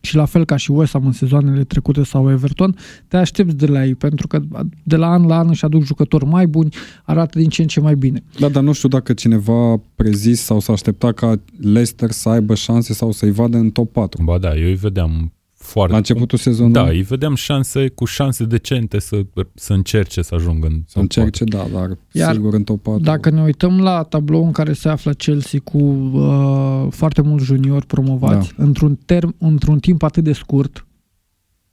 [0.00, 2.76] și la fel ca și West Ham în sezoanele trecute sau Everton,
[3.08, 4.40] te aștepți de la ei, pentru că
[4.84, 6.74] de la an la an își aduc jucători mai buni,
[7.04, 8.22] arată din ce în ce mai bine.
[8.38, 12.92] Da, dar nu știu dacă cineva prezis sau s-a aștepta ca Leicester să aibă șanse
[12.92, 14.24] sau să-i vadă în top 4.
[14.24, 15.92] Ba da, eu îi vedeam foarte...
[15.92, 16.82] La începutul sezonului?
[16.82, 21.44] Da, îi vedeam șanse, cu șanse decente să, să încerce să ajungă în Să încerce,
[21.44, 23.02] da, dar Iar sigur în top 4.
[23.02, 27.86] Dacă ne uităm la tablou în care se află Chelsea cu uh, foarte mulți juniori
[27.86, 28.64] promovați, da.
[28.64, 30.86] într-un, term, într-un timp atât de scurt,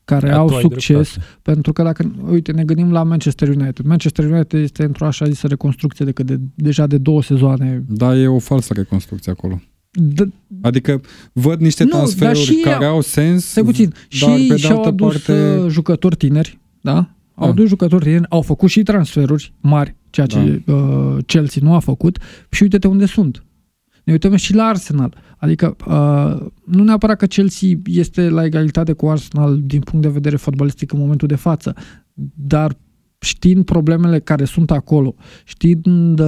[0.09, 3.85] care da, au succes, pentru că dacă, uite, ne gândim la Manchester United.
[3.85, 7.83] Manchester United este într-o așa zisă reconstrucție de, de deja de două sezoane.
[7.87, 9.61] Da, e o falsă reconstrucție acolo.
[9.97, 10.27] D-
[10.61, 11.01] Adică
[11.33, 13.89] văd niște Nu, dar transferuri și care ea- au sens, Stai puțin.
[13.89, 15.57] dar și pe de și-au altă adus parte...
[15.57, 16.95] uh, jucători tineri, da?
[17.35, 17.47] Au Da.
[17.51, 22.17] adus jucători tineri, au făcut și transferuri mari, ceea ce uh, Chelsea nu a făcut
[22.49, 23.43] și uite-te unde sunt.
[24.03, 25.15] Ne uităm și la Arsenal.
[25.37, 30.35] Adică uh, nu neapărat că Chelsea este la egalitate cu Arsenal din punct de vedere
[30.35, 31.73] fotbalistic în momentul de față,
[32.35, 32.77] dar
[33.19, 36.27] știind problemele care sunt acolo, știind uh,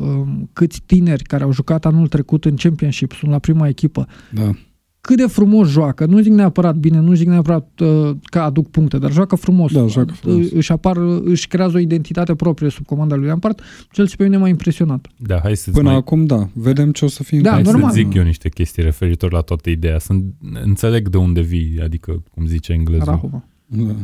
[0.00, 4.50] um, câți tineri care au jucat anul trecut în Championship sunt la prima echipă, Da.
[5.00, 8.98] cât de frumos joacă, nu zic neapărat bine, nu zic neapărat uh, că aduc puncte,
[8.98, 9.72] dar joacă frumos.
[9.72, 10.50] Da, joacă frumos.
[10.50, 13.60] Își apar, își creează o identitate proprie sub comanda lui Lampard.
[13.92, 15.06] Chelsea pe mine m-a impresionat.
[15.16, 15.98] Da, hai să-ți Până mai...
[15.98, 16.48] acum, da.
[16.52, 17.36] Vedem ce o să fie.
[17.36, 17.86] în Da, Hai continuare.
[17.86, 18.02] normal.
[18.04, 19.98] să zic eu niște chestii referitor la toată ideea.
[19.98, 20.24] Sunt,
[20.62, 23.04] înțeleg de unde vii, adică, cum zice englezul.
[23.04, 23.44] Rahova.
[23.76, 23.94] Da.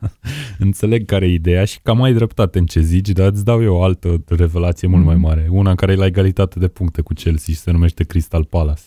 [0.58, 3.74] Înțeleg care e ideea și cam ai dreptate în ce zici, dar îți dau eu
[3.74, 5.22] o altă revelație mult mai Mhm.
[5.24, 5.48] mare.
[5.50, 8.82] Una în care e la egalitate de puncte cu Chelsea și se numește Crystal Palace.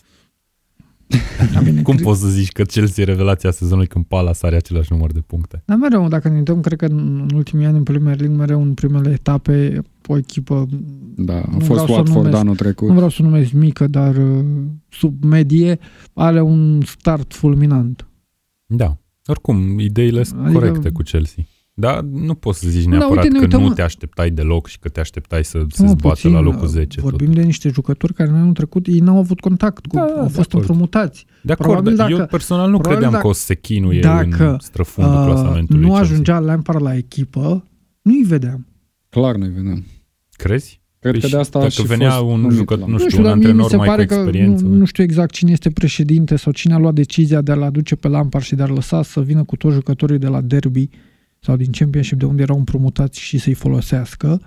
[1.54, 4.56] Da, bine, Cum cred- poți să zici că Chelsea e revelația sezonului când Palace are
[4.56, 5.62] același număr de puncte?
[5.66, 8.74] Dar mereu, dacă ne uităm, cred că în ultimii ani în Premier League, mereu în
[8.74, 10.68] primele etape, o echipă,
[11.16, 12.38] da, a Nu fost vreau să Watford numesc.
[12.38, 12.88] anul trecut.
[12.88, 14.46] nu vreau să o numesc mică, dar uh,
[14.90, 15.80] sub medie,
[16.14, 18.08] are un start fulminant.
[18.66, 18.98] Da.
[19.26, 21.44] Oricum, ideile sunt Adică- corecte cu Chelsea.
[21.78, 24.30] Dar nu poți să zici Da, neapărat uite, ne că uităm nu în- te așteptai
[24.30, 27.02] deloc și că te așteptai să Mă, se zbată puțin, la locul 10.
[27.02, 27.36] Vorbim tot.
[27.36, 30.26] de niște jucători care în anul trecut ei n-au avut contact cu, Da, da, au
[30.28, 30.54] de fost acord.
[30.70, 31.26] împrumutați.
[31.44, 33.56] De acord, probabil dar eu dacă- personal nu probabil credeam dacă- că o să se
[33.56, 36.12] chinuie dacă, în străfundul Uh, clasamentului nu Chelsea.
[36.12, 37.68] ajungea Lampard la echipă,
[38.02, 38.68] nu-i vedeam.
[39.10, 39.86] Clar noi vedem.
[40.32, 40.82] Crezi?
[41.10, 42.86] Cred Păi că și de asta a dacă și venea fost un numit jucător- la-
[42.86, 44.64] nu Nu știu, știu, un dar mie mi antrenor se mai pare cu că experiență.
[44.66, 47.96] nu, nu știu exact cine este președinte sau cine a luat decizia de a-l aduce
[47.96, 50.90] pe Lampard și de a-l lăsa să vină cu toți jucătorii de la derby
[51.40, 54.42] sau din Championship de unde erau împrumutați și să-i folosească.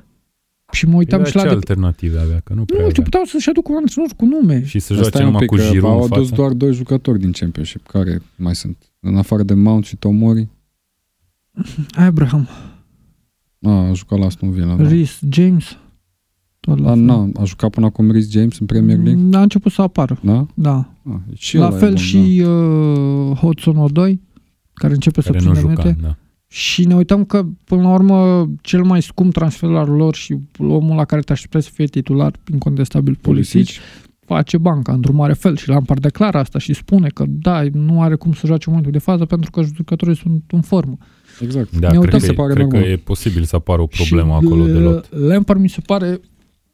[0.73, 1.43] Și mă uitam Era și la...
[1.43, 1.55] ce De...
[1.55, 3.03] alternative avea, că nu prea Nu știu, avea.
[3.05, 4.65] puteau să-și aducă un antrenor cu nume.
[4.65, 6.35] Și să Asta joace e un numai pic cu că Giroud au în adus față.
[6.41, 8.77] doar doi jucători din Championship care mai sunt.
[9.01, 10.49] În afară de Mount și Tomori,
[11.95, 12.49] Abraham,
[13.63, 14.75] a, a jucat la Aston Villa.
[14.75, 14.89] Da.
[14.89, 15.77] Rhys James,
[16.61, 17.05] tot la Dar fel.
[17.05, 19.37] na, a jucat până acum Rhys James în Premier League.
[19.39, 20.47] A început să apară, Da?
[20.55, 20.89] da.
[21.05, 24.21] A, și la ăla e fel bun, și uh, Hodgson Odoi,
[24.75, 25.83] care începe care să nu prindă juca.
[25.83, 26.03] minute.
[26.03, 26.17] Da.
[26.51, 30.97] Și ne uităm că, până la urmă, cel mai scump transfer al lor și omul
[30.97, 33.19] la care te așteptai să fie titular, incontestabil, da.
[33.23, 33.67] Pulisic,
[34.27, 38.15] face banca într-un mare fel și Lampard declară asta și spune că da, nu are
[38.15, 40.97] cum să joace în momentul de fază pentru că jucătorii sunt în formă.
[41.41, 41.79] Exact.
[41.79, 42.91] Da, Ne cred, uităm- că, Se pare cred că normal.
[42.93, 45.09] e posibil să apară o problemă și acolo de L- lot.
[45.29, 46.21] Lampard mi se pare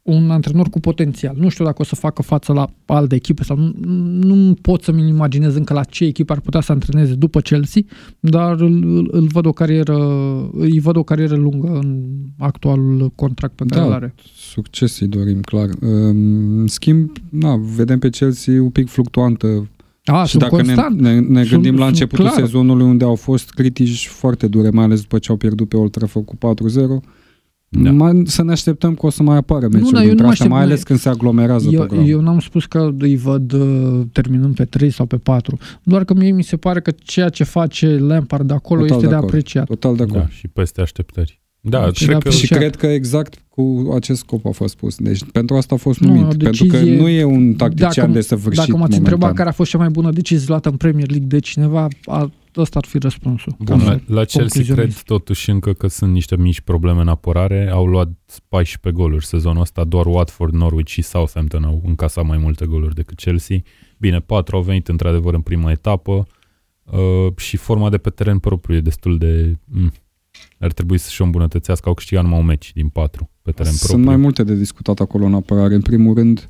[0.05, 1.35] un antrenor cu potențial.
[1.39, 3.73] Nu știu dacă o să facă față la alte echipe sau nu,
[4.35, 7.81] nu pot să-mi imaginez încă la ce echipă ar putea să antreneze după Chelsea,
[8.19, 9.97] dar îl, îl, îl văd o carieră,
[10.53, 12.03] îi văd o carieră lungă în
[12.37, 13.87] actualul contract pe care Da.
[13.87, 14.13] îl are.
[14.35, 15.69] Succes îi dorim, clar.
[15.79, 19.69] În schimb, na, vedem pe Chelsea un pic fluctuantă
[20.05, 20.99] A, și sunt dacă ne, constant.
[20.99, 22.39] ne, ne Sunt- gândim la sunt începutul clar.
[22.39, 25.91] sezonului unde au fost critici foarte dure, mai ales după ce au pierdut pe Old
[25.91, 27.01] Trafford cu 4-0,
[27.69, 27.91] Da.
[27.91, 30.45] mai, să ne așteptăm că o să mai apară meciuri dar eu dintre nu astea,
[30.45, 32.09] aștept- mai ales când se aglomerează Eu, programul.
[32.09, 36.13] eu n-am spus că îi văd uh, terminând pe 3 sau pe 4, doar că
[36.13, 39.29] mie mi se pare că ceea ce face Lampard acolo Total este de de, acord.
[39.33, 39.65] apreciat.
[39.65, 40.19] Total de acord.
[40.19, 41.41] Da, și peste așteptări.
[41.61, 42.61] Da, Da, cred că și Și Exact.
[42.61, 44.95] cred că exact cu acest scop a fost pus.
[44.97, 46.23] Deci pentru asta a fost Nu, numit.
[46.23, 48.99] o pentru că decizie- nu e un tactician Dacă- de săvârșit Dacă m-ați momentan.
[48.99, 52.31] întrebat care a fost cea mai bună decizie luată în Premier League de cineva, a,
[52.61, 53.55] ăsta ar fi răspunsul.
[53.59, 54.83] Bun, Ca la, să la Chelsea concluzionez.
[54.93, 57.69] cred totuși încă că sunt niște mici probleme în apărare.
[57.71, 58.09] Au luat
[58.49, 63.17] 14 goluri sezonul ăsta, doar Watford, Norwich și Southampton au încasat mai multe goluri decât
[63.17, 63.57] Chelsea.
[63.97, 66.27] Bine, 4 au venit într-adevăr în prima etapă
[66.83, 69.57] uh, și forma de pe teren propriu e destul de...
[69.65, 69.91] Mm,
[70.59, 71.87] ar trebui să-și o îmbunătățească.
[71.89, 74.05] Au câștigat numai un meci din 4 pe teren Sunt propriu.
[74.07, 75.73] mai multe de discutat acolo în apărare.
[75.73, 76.45] În primul rând,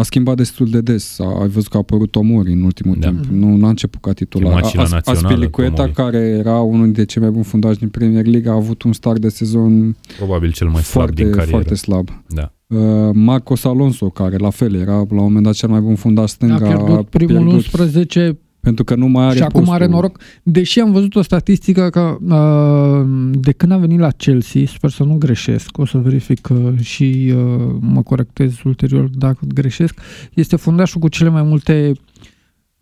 [0.00, 1.18] a schimbat destul de des.
[1.18, 3.08] A, ai văzut că a apărut Tomori în ultimul Da.
[3.08, 3.24] timp.
[3.24, 4.52] Nu n-a început ca titular.
[4.54, 5.92] Chemat și la A- națională, Aspilicueta, Tomori.
[5.92, 9.20] care era unul dintre cei mai buni fundași din Premier League, a avut un start
[9.20, 11.50] de sezon Probabil cel mai slab foarte, din carieră.
[11.50, 12.08] foarte slab.
[12.28, 12.52] Da.
[12.66, 16.30] Uh, Marcos Alonso, care la fel era la un moment dat cel mai bun fundaș
[16.30, 19.74] stâng, A pierdut primul pierdut 11 pentru că nu mai are și acum postul.
[19.74, 20.18] are noroc.
[20.42, 25.02] Deși am văzut o statistică că uh, de când a venit la Chelsea, sper să
[25.04, 30.00] nu greșesc, o să verific uh, și uh, mă corectez ulterior dacă greșesc,
[30.34, 31.92] este fundașul cu cele mai multe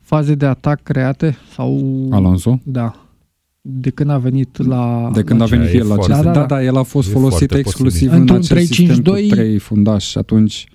[0.01, 1.85] faze de atac create sau...
[2.11, 2.61] Alonso.
[2.65, 3.03] Da.
[3.61, 5.11] De când a venit la...
[5.15, 6.33] De când la a venit e el la foarte- Chelsea.
[6.33, 6.63] Da, Da, da, da, da.
[6.65, 8.15] el a fost E folosit foarte exclusiv posibil.
[8.15, 9.29] în Într-un acest sistem cu 3-5-2.
[9.29, 10.67] trei fundași și atunci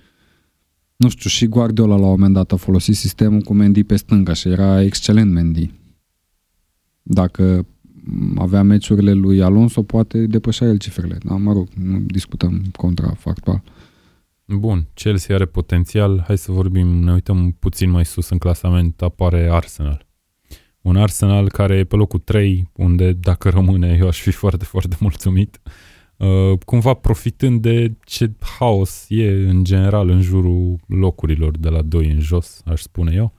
[1.03, 4.33] nu știu, și Guardiola la un moment dat a folosit sistemul cu Mendy pe stânga
[4.33, 5.71] și era excelent Mendy.
[7.01, 7.65] Dacă
[8.35, 11.17] avea meciurile lui Alonso, poate depășea el cifrele.
[11.23, 13.63] Da, mă rog, nu discutăm contrafactual.
[14.45, 16.23] Bun, Chelsea are potențial.
[16.27, 20.05] Hai să vorbim, ne uităm puțin mai sus în clasament, apare Arsenal.
[20.81, 24.95] Un Arsenal care e pe locul 3, unde dacă rămâne eu aș fi foarte, foarte
[24.99, 25.59] mulțumit.
[25.65, 25.71] Uh,
[26.65, 32.19] cumva profitând de ce haos e în general în jurul locurilor de la 2 în
[32.19, 33.33] jos, aș spune eu.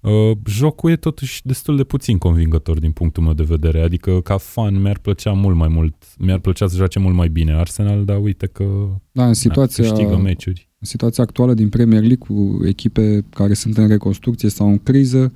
[0.00, 4.36] Uh, jocul e totuși destul de puțin convingător din punctul meu de vedere, adică ca
[4.36, 8.20] fan mi-ar plăcea mult mai mult, mi-ar plăcea să joace mult mai bine Arsenal, dar
[8.22, 8.64] uite că
[9.12, 10.68] Da, în situația, na, câștigă meciuri.
[10.78, 15.32] în situația actuală din Premier League cu echipe care sunt în reconstrucție sau în criză,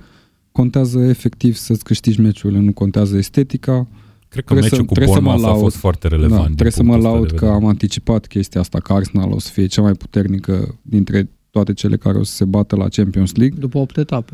[0.52, 3.88] contează efectiv să-ți câștigi meciurile, nu contează estetica.
[4.34, 5.62] Cred că Trebuie meciul să- cu trebuie să mă Bournemouth a laud.
[5.70, 6.44] fost foarte Da, relevant.
[6.44, 7.62] din trebuie să mă punctul ăsta laud de că vedere.
[7.62, 11.96] am anticipat chestia asta, că Arsenal o să fie cea mai puternică dintre toate cele
[11.96, 14.32] care o să se bată la Champions League După 8 etape.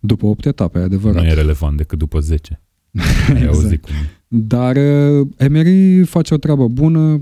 [0.00, 1.22] după 8 etape, e adevărat.
[1.22, 2.60] Nu e relevant decât după 10.
[3.28, 3.54] Ai Exact.
[3.54, 4.10] auzit cum e.
[4.30, 7.20] Dar uh, Emery face o treabă bună,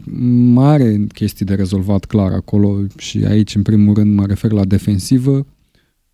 [0.52, 4.64] mai are chestii de rezolvat clar acolo și aici în primul rând mă refer la
[4.64, 5.46] defensivă.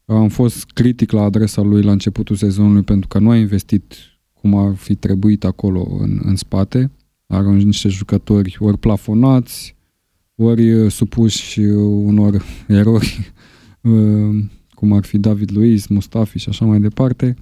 [0.04, 3.94] Am fost critic la adresa lui la începutul sezonului pentru că nu a investit
[4.42, 6.90] cum ar fi trebuit acolo în, în spate.
[7.26, 9.74] Are niște jucători ori plafonați,
[10.35, 11.74] ori uh, supuși uh,
[12.05, 13.33] unor erori,
[13.81, 17.37] uh, cum ar fi David Luiz, Mustafi și așa mai departe.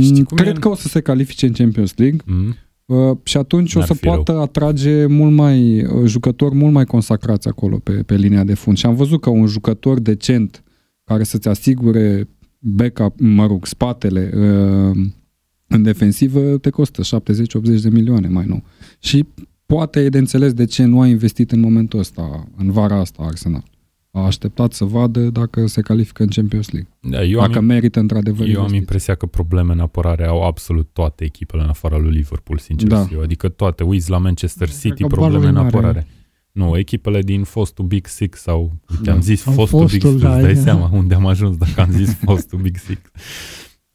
[0.00, 2.18] Știi Mm, cum e Cred în- că o să se califice în Champions League.
[2.26, 2.54] Mm?
[2.84, 4.14] Uh, și atunci o N-ar să fi rău.
[4.14, 8.76] poată atrage mult mai uh, jucători mult mai consacrați acolo pe, pe linia de fund.
[8.76, 10.62] Și am văzut că un jucător decent
[11.04, 15.06] care să-ți asigure backup, mă rog, spatele uh,
[15.66, 18.62] în defensivă te costă 70-80 de milioane mai nou.
[18.98, 19.24] Și
[19.66, 23.22] poate e de înțeles de ce nu a investit în momentul ăsta, în vara asta
[23.22, 23.62] Arsenal.
[24.10, 26.90] A așteptat să vadă dacă se califică în Champions League.
[27.00, 28.78] Da, eu dacă am, merită într-adevăr eu am investiții.
[28.78, 33.00] impresia că probleme în apărare au absolut toate echipele în afara lui Liverpool, sincer Da.
[33.00, 33.20] să fiu.
[33.20, 33.82] Adică toate.
[33.84, 35.76] Uiți la Manchester Cred City, că probleme balul în e mare.
[35.76, 36.06] apărare.
[36.52, 39.12] Nu, echipele din fostul Big Six sau, uite, Da.
[39.12, 40.54] am zis Sau fostul, Big fostul, Six, da, îți dai e.
[40.54, 43.00] seama unde am ajuns dacă am zis fostul Big Six.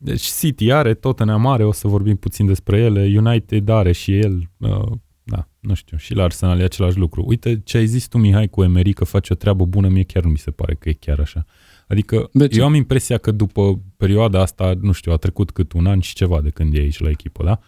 [0.04, 4.50] Deci City are, Tottenham are, o să vorbim puțin despre ele, United are și el,
[4.58, 4.92] uh,
[5.24, 7.24] da, nu știu, și la Arsenal e același lucru.
[7.28, 10.24] Uite ce ai zis tu, Mihai, cu Emery, că face o treabă bună, mie chiar
[10.24, 11.46] nu mi se pare că e chiar așa.
[11.88, 12.60] Adică De ce?
[12.60, 16.16] eu am impresia că după perioada asta, nu știu, a trecut cât un an și
[16.16, 17.60] ceva de când e aici la echipă, da?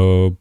[0.00, 0.32] Uh,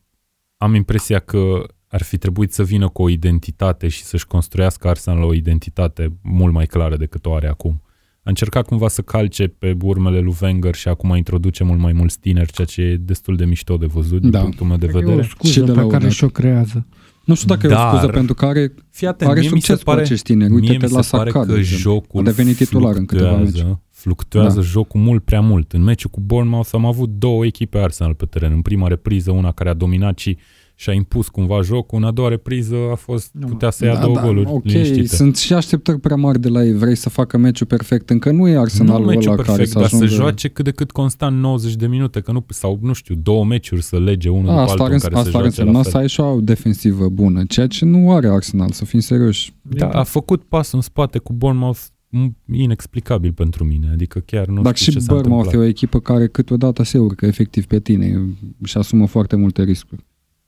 [0.57, 5.23] am impresia că ar fi trebuit să vină cu o identitate și să-și construiască Arsenal
[5.23, 7.84] o identitate mult mai clară decât o are acum.
[8.25, 12.19] A încercat cumva să calce pe urmele lui Wenger și acum introduce mult mai mulți
[12.19, 14.39] tineri, ceea ce e destul de mișto de văzut din Da.
[14.39, 15.27] punctul meu de Cred că e o vedere.
[15.27, 16.85] Și scuză de pe la care un și-o creează.
[17.25, 19.65] Nu știu dacă e o Dar- scuză pentru care Fii atent, are mie mi se
[19.65, 20.51] succes pare, cu acești tineri.
[20.51, 21.91] mie Uite-te mi la se pare Saka, de că exemplu.
[21.91, 23.77] jocul A devenit titular în câteva fluctuează, meci.
[23.91, 24.65] Fluctuează Da.
[24.65, 25.71] jocul mult prea mult.
[25.73, 28.51] În meciul cu Bournemouth am avut două echipe Arsenal pe teren.
[28.51, 30.37] În prima repriză, una care a dominat și
[30.77, 31.97] și-a impus cumva jocul.
[31.97, 34.63] În a doua repriză a fost, Nu, putea să ia Da, două da, goluri Ok,
[34.63, 35.07] liniștite.
[35.07, 36.73] sunt și așteptări prea mari de la ei.
[36.73, 38.09] Vrei să facă meciul perfect.
[38.09, 40.13] Încă nu e Arsenalul nu meciul ăla care perfect, să dar să ajungă...
[40.13, 43.81] joace cât de cât constant 90 de minute, că nu, sau nu știu, două meciuri
[43.83, 45.61] să lege unul A, după asta altul ar, în îns- care să asta ar joace
[45.63, 45.91] la însemna fel.
[45.91, 49.53] să ai și o defensivă bună, ceea ce nu are Arsenal, să fim serioși.
[49.61, 51.79] Da, a făcut pasul în spate cu Bournemouth
[52.17, 53.89] m- inexplicabil pentru mine.
[53.93, 55.67] Adică chiar nu Dar știu și ce s-a Bournemouth e întâmplat.
[55.67, 58.25] o echipă care câteodată se urcă efectiv pe tine
[58.63, 60.05] și asumă foarte multe riscuri.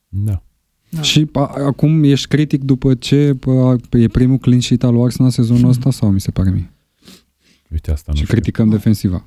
[0.07, 0.41] Da.
[0.89, 1.01] Da.
[1.01, 5.31] Și a, acum ești critic după ce a, e primul clean sheet al lui Arsenal
[5.31, 6.71] sezonul ăsta sau mi se pare mie?
[7.71, 8.35] Uite asta nu și știu.
[8.35, 9.25] criticăm defensiva.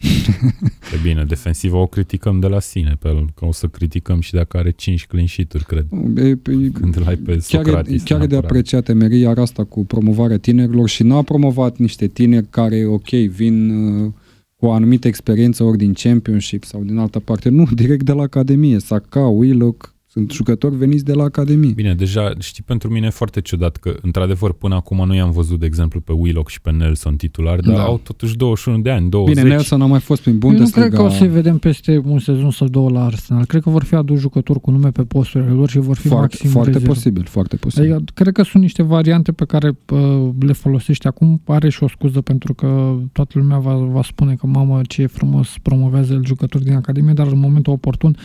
[0.94, 4.32] E bine, defensiva o criticăm de la sine, pe el, că o să criticăm și
[4.32, 5.86] dacă are 5 clean sheet-uri, cred.
[6.16, 6.36] E, e,
[6.72, 8.02] Când îl ai pe chiar, e, Socrates.
[8.02, 8.44] chiar e de neapărat.
[8.44, 13.70] apreciat Emery, iar asta cu promovarea tinerilor și n-a promovat niște tineri care, ok, vin
[13.70, 14.12] uh,
[14.56, 17.48] cu o anumită experiență ori din Championship sau din altă parte.
[17.48, 18.78] Nu, direct de la Academie.
[18.78, 21.72] Saka, Willock, sunt jucători veniți de la Academie.
[21.72, 25.58] Bine, deja, știi, pentru mine e foarte ciudat că, într-adevăr, până acum nu i-am văzut,
[25.58, 27.82] de exemplu, pe Willock și pe Nelson titular, dar Da.
[27.82, 29.34] au totuși 21 de ani, 20.
[29.36, 30.86] Bine, Nelson a mai fost prin Eu nu Bundesliga.
[30.86, 33.44] cred că o să-i vedem peste un sezon sau două la Arsenal.
[33.44, 36.26] Cred că vor fi aduși jucători cu nume pe posturile lor și vor fi foarte,
[36.30, 36.92] maxim foarte rezervă.
[36.92, 37.92] posibil, foarte posibil.
[37.92, 41.40] Adică, cred că sunt niște variante pe care uh, le folosești acum.
[41.44, 45.06] Are și o scuză pentru că toată lumea va, va spune că mamă ce e
[45.06, 48.16] frumos promovează el jucători din Academie, dar în momentul oportun,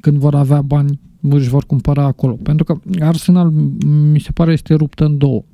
[0.00, 2.32] când vor avea bani, își vor cumpăra acolo.
[2.42, 3.50] Pentru că Arsenal,
[4.12, 5.44] mi se pare, este ruptă în două.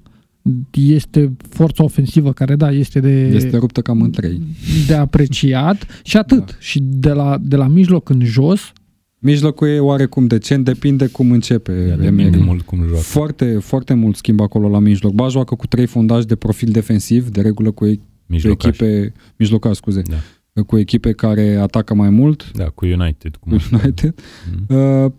[0.73, 4.41] Este forța ofensivă care, da, este de, Este ruptă cam în trei.
[4.87, 6.39] de apreciat și atât.
[6.47, 6.53] Da.
[6.59, 8.73] Și de la, de la mijloc în jos,
[9.23, 12.15] Mijlocul e oarecum decent, depinde cum începe Ia, Emery.
[12.31, 12.97] depinde mult cum joacă.
[13.03, 15.13] Foarte, foarte mult schimb acolo la mijloc.
[15.13, 18.69] Ba joacă cu trei fundași de profil defensiv, de regulă cu, e- cu Mijlocaș.
[18.69, 20.03] echipe, mijlocași, scuze,
[20.53, 20.63] Da.
[20.63, 23.37] cu echipe care atacă mai mult, Da, cu United.
[23.37, 24.15] Cum cu United.
[24.69, 24.77] Mm.
[25.05, 25.11] Uh,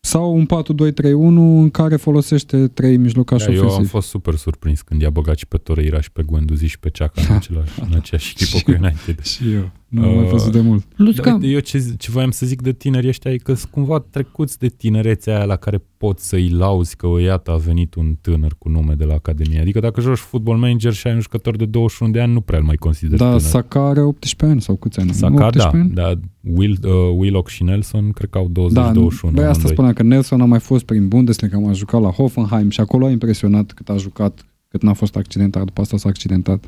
[0.00, 1.14] Sau un 4-2-3-1
[1.58, 3.88] în care folosește trei mijlocași Da, eu am ofensivi.
[3.90, 7.22] fost super surprins când i-a băgat și pe Torreiraș și pe Guendouzi și pe Ceaca
[7.28, 9.22] în, același, în aceeași echipă cu United.
[9.22, 9.70] Și eu.
[9.88, 10.84] Nu am mai Uh, văzut de mult.
[10.84, 13.54] Plus Da, că uite, eu ce, ce voiam să zic de tineri ăștia e că
[13.54, 17.56] sunt cumva trecuți de tinerețea aia la care poți să-i lauzi că o iată a
[17.56, 19.60] venit un tânăr cu nume de la Academie.
[19.60, 22.58] Adică dacă joci football manager și ai un jucător de 21 de ani, nu prea
[22.58, 23.40] îl mai consideri Da, tânăr.
[23.40, 25.12] Saka are 18 ani sau câți ani?
[25.12, 25.90] Saka, 18 da, ani?
[25.90, 26.18] dar
[26.54, 28.50] Will, uh, Willock și Nelson cred că au 20-21.
[28.52, 29.72] Da, băi, asta amândoi.
[29.72, 33.10] spuneam că Nelson a mai fost prin Bundesliga, am jucat la Hoffenheim și acolo a
[33.10, 36.64] impresionat cât a jucat, cât n-a fost accidentat, după asta s-a accidentat.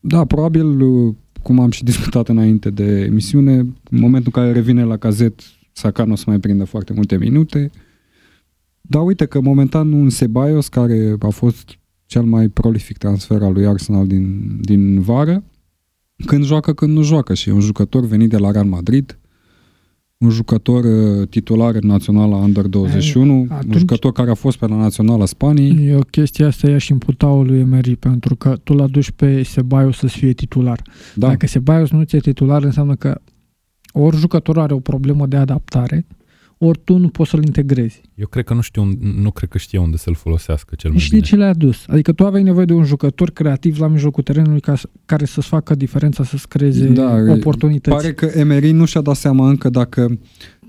[0.00, 3.52] Da, probabil, uh, cum am și discutat înainte de emisiune,
[3.90, 5.40] în momentul în care revine la cazet,
[5.72, 7.70] Saka nu o să mai prindă foarte multe minute.
[8.80, 13.66] Dar uite că momentan un Ceballos, care a fost cel mai prolific transfer al lui
[13.66, 15.44] Arsenal din, din vară,
[16.26, 19.18] când joacă, când nu joacă și e un jucător venit de la Real Madrid,
[20.18, 24.66] un jucător uh, titular în naționala Under 21, un Atunci- jucător care a fost pe
[24.66, 25.86] la naționala Spaniei.
[25.86, 29.42] e o chestie asta ea și imputau lui Emery, pentru că tu l aduci pe
[29.42, 30.82] Ceballos să-ți fie titular.
[31.14, 33.20] Da, Dacă Ceballos nu ți-e titular, înseamnă că
[33.92, 36.06] ori jucătorul are o problemă de adaptare,
[36.58, 38.00] ori tu nu poți să-l integrezi.
[38.14, 40.98] Eu cred că nu știu, un- nu cred că știe unde să-l folosească cel mai
[41.00, 41.26] Și de bine.
[41.28, 41.84] ce le-a adus?
[41.86, 45.46] Adică tu aveai nevoie de un jucător creativ la mijlocul terenului ca, să- care să-ți
[45.46, 47.96] facă diferența, să-ți creeze Da, e- oportunități.
[47.96, 50.18] Pare că Emery nu și-a dat seama încă dacă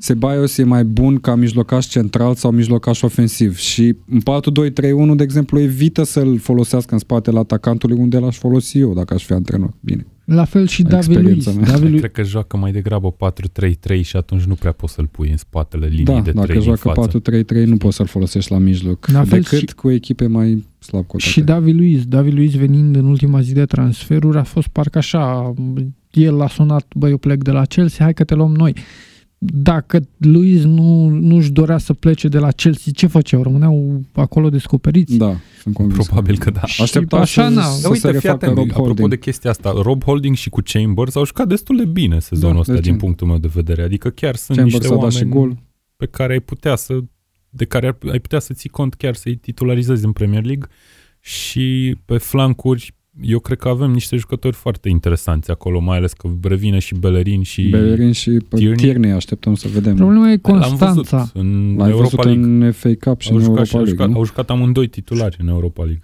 [0.01, 5.59] Ceballos e mai bun ca mijlocaș central sau mijlocaș ofensiv și în 4-2-3-1, de exemplu,
[5.59, 9.73] evită să-l folosească în spatele atacantului unde l-aș folosi eu dacă aș fi antrenor.
[9.79, 10.05] Bine.
[10.29, 11.35] La fel și David Luiz.
[11.35, 11.69] Experiența mea.
[11.69, 11.99] David Luiz.
[11.99, 15.85] Cred că joacă mai degrabă 4-3-3 și atunci nu prea poți să-l pui în spatele
[15.85, 17.19] liniei Da, de 3 dacă din joacă față.
[17.63, 21.05] 4-3-3 nu poți să-l folosești la mijloc, La fel decât și- cu echipe mai slab
[21.05, 21.29] cotate.
[21.29, 22.05] Și David Luiz.
[22.05, 25.53] David Luiz venind în ultima zi de transferuri a fost parcă așa,
[26.11, 28.73] el l-a sunat, băi, eu plec de la Chelsea, hai că te luăm noi.
[29.41, 33.43] Dacă Luiz nu, nu-și dorea să plece de la Chelsea, ce făceau?
[33.43, 35.17] Rămâneau acolo descoperiți?
[35.17, 36.05] Da, sunt convins.
[36.07, 36.65] Probabil că da.
[36.65, 37.61] Și Aștepta așa, să, na.
[37.63, 39.09] să Da, uite, se fii refacă atent, Rob apropo Holding.
[39.09, 42.59] de chestia asta, Rob Holding și cu Chambers au jucat destul de bine sezonul Da,
[42.59, 42.97] ăsta de din ce?
[42.97, 43.81] punctul meu de vedere.
[43.83, 45.57] Adică chiar sunt Chambers niște a dat și oameni gol.
[45.95, 46.97] pe care ai putea să
[47.49, 50.67] de care ar- ai putea să ții cont chiar să-i titularizezi în Premier League
[51.19, 56.29] și pe flancuri eu cred că avem niște jucători foarte interesanți acolo, mai ales că
[56.41, 58.75] revine și Bellerin și Bellerin și pe Tierney.
[58.77, 59.95] Tierney așteptăm să vedem.
[59.95, 61.29] Problema e L-am văzut Constanța.
[61.33, 62.65] în L-ai Europa văzut League.
[62.65, 64.15] în FA Cup și Au în jucat, Europa și, au, League, jucat, nu?
[64.17, 66.03] au jucat amândoi titulari în Europa League.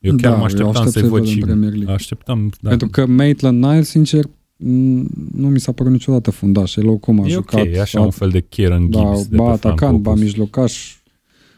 [0.00, 1.94] Eu chiar Da, mă eu așteptam aștept să-i să-i văd văd și în Premier League.
[1.94, 2.68] așteptam, da.
[2.68, 4.24] Pentru că Maitland-Niles, sincer,
[4.56, 6.76] m, nu mi s-a părut niciodată fundaș.
[6.76, 7.60] El oricum a e jucat.
[7.60, 10.02] ok, e așa a- un fel de Kieran da, Gibbs de ba pe atacant, ba
[10.10, 10.96] Franco mijlocaș,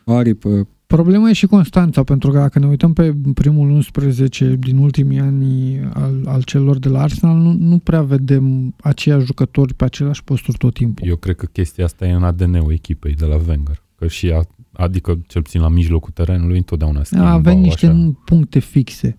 [0.05, 0.69] aripă.
[0.95, 5.81] Problema e și Constanța, pentru că dacă ne uităm pe primul 11 din ultimii ani
[5.95, 10.57] al, al celor de la Arsenal, nu, nu prea vedem aceiași jucători pe aceleași posturi
[10.57, 11.09] tot timpul.
[11.09, 13.83] Eu cred că chestia asta e în ADN-ul echipei de la Wenger.
[13.95, 18.13] Că și a, adică cel puțin la mijlocul terenului întotdeauna schimbau Avem niște așa.
[18.25, 19.19] puncte fixe.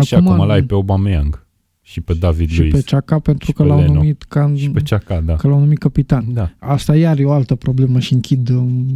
[0.00, 1.46] și acum l-ai pe Aubameyang
[1.80, 3.92] și pe David și Luiz pe Ceaca pentru Și că pe l-au Leno.
[3.92, 5.34] numit ca, și pe Ceaca, da.
[5.34, 6.24] că l-au numit capitan.
[6.32, 6.50] Da.
[6.58, 8.86] Asta iar e o altă problemă și închid um,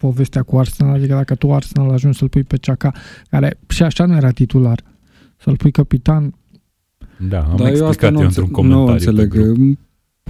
[0.00, 2.92] povestea cu Arsenal, adică dacă tu Arsenal ajungi să-l pui pe Ceaca,
[3.30, 4.80] care și așa nu era titular,
[5.36, 6.34] să-l pui capitan,
[7.28, 9.32] Da, am Dar eu asta explicat nu, eu înțe- într-un nu comentariu înțeleg.
[9.32, 9.78] pe grup.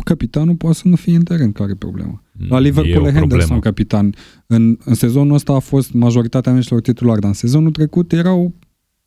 [0.05, 2.23] Capitanul poate să nu fie în teren, care e problema?
[2.49, 3.61] La E Liverpool o e Henderson problemă.
[3.61, 4.15] capitan.
[4.47, 8.55] În, în sezonul ăsta a fost majoritatea meciurilor titulari, dar în sezonul trecut erau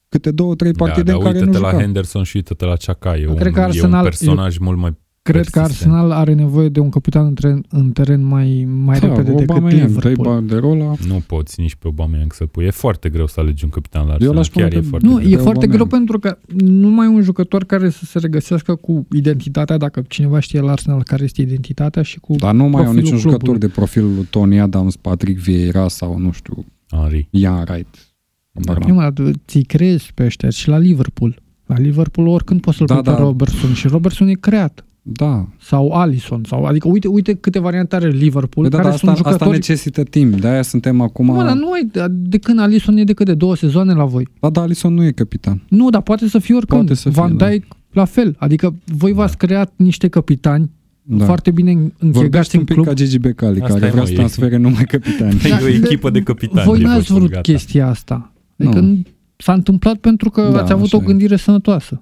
[0.09, 1.81] câte două, trei partide da, în dar care nu uite-te la juca.
[1.83, 3.17] Henderson și uite-te la Ceaca.
[3.17, 4.95] E, un, Cred că e un Arsenal- personaj mult mai...
[5.23, 5.93] cred că Persistent.
[5.93, 9.49] Arsenal are nevoie de un capitan în teren, în teren mai, mai Da, repede decât
[9.49, 10.27] Aubameyang, dă-i Liverpool.
[10.35, 10.93] banderola.
[11.07, 12.65] Nu poți nici pe Aubameyang să-l pui.
[12.65, 14.35] E foarte greu să alegi un capitan la Eu Arsenal.
[14.35, 15.27] l-aș pune Chiar e pe- foarte Nu, greu.
[15.27, 16.09] e de foarte greu Aubameyang.
[16.09, 20.39] pentru că nu mai e un jucător care să se regăsească cu identitatea, dacă cineva
[20.39, 22.35] știe la Arsenal care este identitatea și cu...
[22.35, 23.67] Dar nu mai au Profilul niciun jucător clubului.
[23.67, 27.27] de profilul lui Tony Adams, Patrick Vieira sau, nu știu, Henry.
[27.29, 28.13] Ian Wright.
[28.53, 29.13] Habar Nu, n-am.
[29.17, 31.41] mă, ți creezi pe ăștia și la Liverpool.
[31.65, 33.17] La Liverpool oricând poți să-l Da, pui pe da.
[33.17, 34.85] Robertson și Robertson e creat.
[35.05, 36.41] Da, Sau Alisson.
[36.47, 39.31] Sau, adică uite, uite câte variante are Liverpool, Păi da, care dar sunt asta, asta
[39.31, 39.57] jucători...
[39.57, 41.25] necesită timp, de-aia suntem acum...
[41.25, 44.27] Mă, dar nu ai, de când Alisson e de cât de două sezoane la voi.
[44.39, 45.63] Da, dar Alisson nu e capitan.
[45.69, 46.81] Nu, dar poate să fie oricând.
[46.85, 47.49] Poate să fie, Van da.
[47.49, 48.35] Dijk la fel.
[48.39, 51.25] Adică voi v-ați creat niște capitani Da.
[51.25, 52.87] foarte bine închegați Vorbește în un pic club.
[52.87, 55.39] ca Gigi Becali, Asta care e, vrea mă, să e- transfere numai capitani.
[55.61, 57.41] E o echipă de capitani, Voi Liverpool, n-ați vrut gata.
[57.41, 58.31] chestia asta.
[58.59, 58.87] Adică Nu.
[58.87, 59.01] nu.
[59.37, 61.05] s-a întâmplat pentru că Da, ați avut așa o e.
[61.05, 62.01] gândire sănătoasă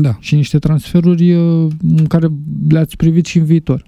[0.00, 0.16] Da.
[0.20, 2.28] și niște transferuri uh, în care
[2.68, 3.84] le-ați privit și în viitor.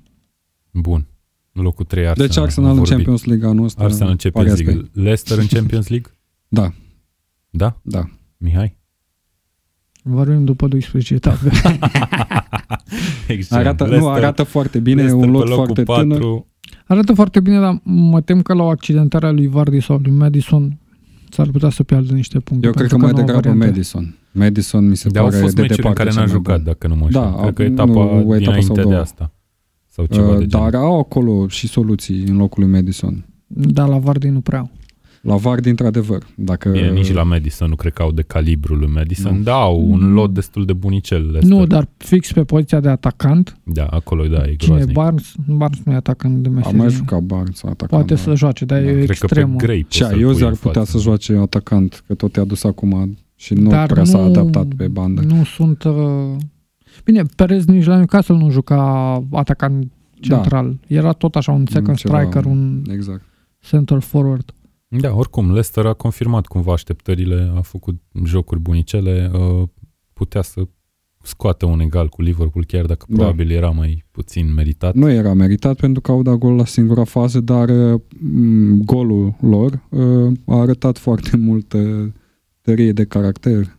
[0.71, 1.07] Bun.
[1.53, 2.29] Locul 3 Arsenal.
[2.29, 2.95] Deci Arsenal am în vorbit.
[2.97, 3.85] Champions League anul ăsta.
[3.85, 4.91] Arsenal în Champions pariați pe League.
[5.03, 6.11] Leicester în Champions League?
[6.49, 6.73] Da,
[7.51, 7.81] Da?
[7.83, 8.09] da.
[8.37, 8.77] Mihai?
[10.03, 11.51] Vorbim după 12 etape.
[13.29, 13.67] Excelent.
[13.67, 16.09] Arată, nu, Leicester- arată foarte bine, e Leicester un pe lot locul foarte patru.
[16.09, 16.45] tânăr.
[16.87, 20.13] Arată foarte bine, dar mă tem că la o accidentare a lui Vardy sau lui
[20.13, 20.79] Madison
[21.31, 22.67] s-ar putea să piardă niște puncte.
[22.67, 23.67] Eu cred că pentru mai nu au degrabă variante.
[23.67, 24.17] Madison.
[24.37, 26.43] Madison mi se Dar au pare fost de meciuri în departe care n-a cel mai
[26.43, 26.65] jucat, bun.
[26.65, 27.21] dacă nu mă știu.
[27.21, 28.95] Da, Cred că nu, etapa o etapă sau dinainte de două.
[28.95, 29.33] asta.
[29.89, 30.71] Sau ceva Uh, de genul.
[30.71, 33.27] Dar au acolo și soluții în locul lui Madison.
[33.47, 34.71] Da, la Vardy nu prea au.
[35.21, 36.27] La Vardy, într-adevăr.
[36.37, 36.69] Dacă...
[36.69, 39.43] Bine, nici la Madison nu cred că au de calibrul lui Madison, Nu.
[39.43, 40.13] da, au un Mm.
[40.15, 41.21] lot destul de bunicel.
[41.31, 41.59] Leicester.
[41.59, 43.57] Nu, dar fix pe poziția de atacant.
[43.65, 44.95] Da, acolo, da, e Cine e groaznic.
[44.95, 45.33] Barnes?
[45.47, 46.79] Barnes nu e atacant de A meserie.
[46.79, 47.91] mai jucat Barnes, atacant.
[47.91, 48.21] Poate da.
[48.21, 49.51] să joace, dar Da, e cred extremă.
[49.51, 50.97] că pe Gray poți Și să-l Iozi pui ar în putea față.
[50.99, 54.67] să joace atacant, că tot i-a dus acum și nu Dar prea s-a nu- adaptat
[54.77, 55.21] pe bandă.
[55.21, 55.83] Nu sunt...
[55.83, 56.37] Uh...
[57.05, 58.79] Bine, Perez nici la Newcastle nu juca
[59.31, 60.79] atacant central.
[60.87, 63.23] Era tot așa un second Ceva- striker, un Exact.
[63.61, 64.51] center forward.
[64.89, 69.69] Da, oricum, Leicester a confirmat cumva așteptările, a făcut jocuri bunicele, uh,
[70.13, 70.63] putea să
[71.23, 73.15] scoată un egal cu Liverpool, chiar dacă Da.
[73.17, 74.95] probabil era mai puțin meritat.
[74.95, 77.71] Nu era meritat pentru că au dat gol la singura fază, dar
[78.21, 82.13] m, golul lor uh, a arătat foarte multă
[82.67, 83.79] tărie de caracter.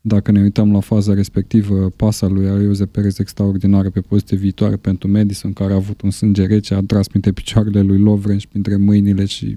[0.00, 5.10] Dacă ne uităm la faza respectivă, pasa lui Arioze Perez extraordinară pe poziție viitoare pentru
[5.10, 8.76] Madison, care a avut un sânge rece, a tras printre picioarele lui Lovrenș și printre
[8.76, 9.56] mâinile și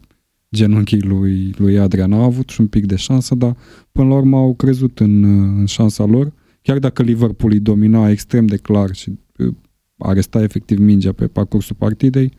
[0.55, 2.13] genunchii lui, lui Adrian.
[2.13, 3.57] Au avut și un pic de șansă, dar
[3.91, 6.33] până la urmă au crezut în, uh, în șansa lor.
[6.61, 9.53] Chiar dacă Liverpool îi domina extrem de clar și uh,
[9.97, 12.31] aresta efectiv mingea pe parcursul partidei,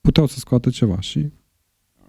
[0.00, 1.26] puteau să scoată ceva și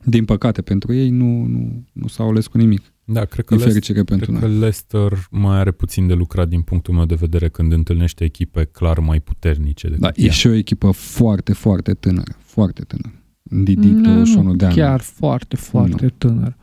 [0.04, 2.82] din păcate pentru ei nu, nu, nu s-au ales cu nimic.
[3.12, 4.57] Da, cred că, Din Leicester, fericire pentru cred că noi.
[4.60, 8.99] Leicester mai are puțin de lucrat din punctul meu de vedere când întâlnește echipe clar
[8.99, 10.26] mai puternice decât Da, ea.
[10.26, 12.32] e și o echipă foarte, foarte tânără.
[12.39, 13.14] Foarte tânără.
[13.43, 14.76] Didi, 21 de ani.
[14.76, 16.10] Chiar foarte, foarte Nu.
[16.10, 16.55] tânăr.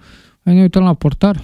[0.44, 1.42] Hai ne uităm la portar.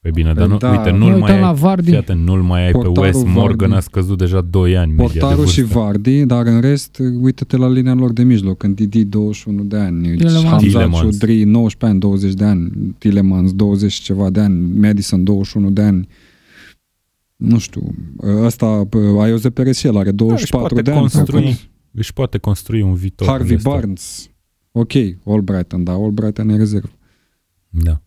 [0.00, 0.70] Păi bine, dar nu, Da.
[0.70, 1.88] uite, Ne nu-l mai uităm la ai, Vardy.
[1.88, 3.74] fii atent, nu-l mai ai pe Portarul Wes Morgan, Vardy.
[3.74, 5.78] a scăzut deja 2 ani media de Portarul și vârstă.
[5.78, 10.02] Vardy, dar în rest, uite-te la linia lor de mijloc, când Didi 21 de ani,
[10.16, 10.44] Tillemans.
[10.44, 11.10] Hamza Tillemans.
[11.10, 15.82] Ciudri 19 ani, 20 de ani, Tillemans 20 și ceva de ani, Madison 21 de
[15.82, 16.08] ani.
[17.36, 17.94] Nu știu,
[18.44, 18.88] ăsta,
[19.20, 21.10] Aioze Perez și el are 24 poate de ani.
[21.10, 21.68] sau construi cât?
[21.92, 23.26] Își poate construi un viitor.
[23.26, 23.72] Harvey în Leicester.
[23.80, 24.30] Barnes.
[24.72, 24.92] Ok,
[25.24, 26.90] Albrighton, dar Albrighton e rezervă.
[27.68, 28.00] Da,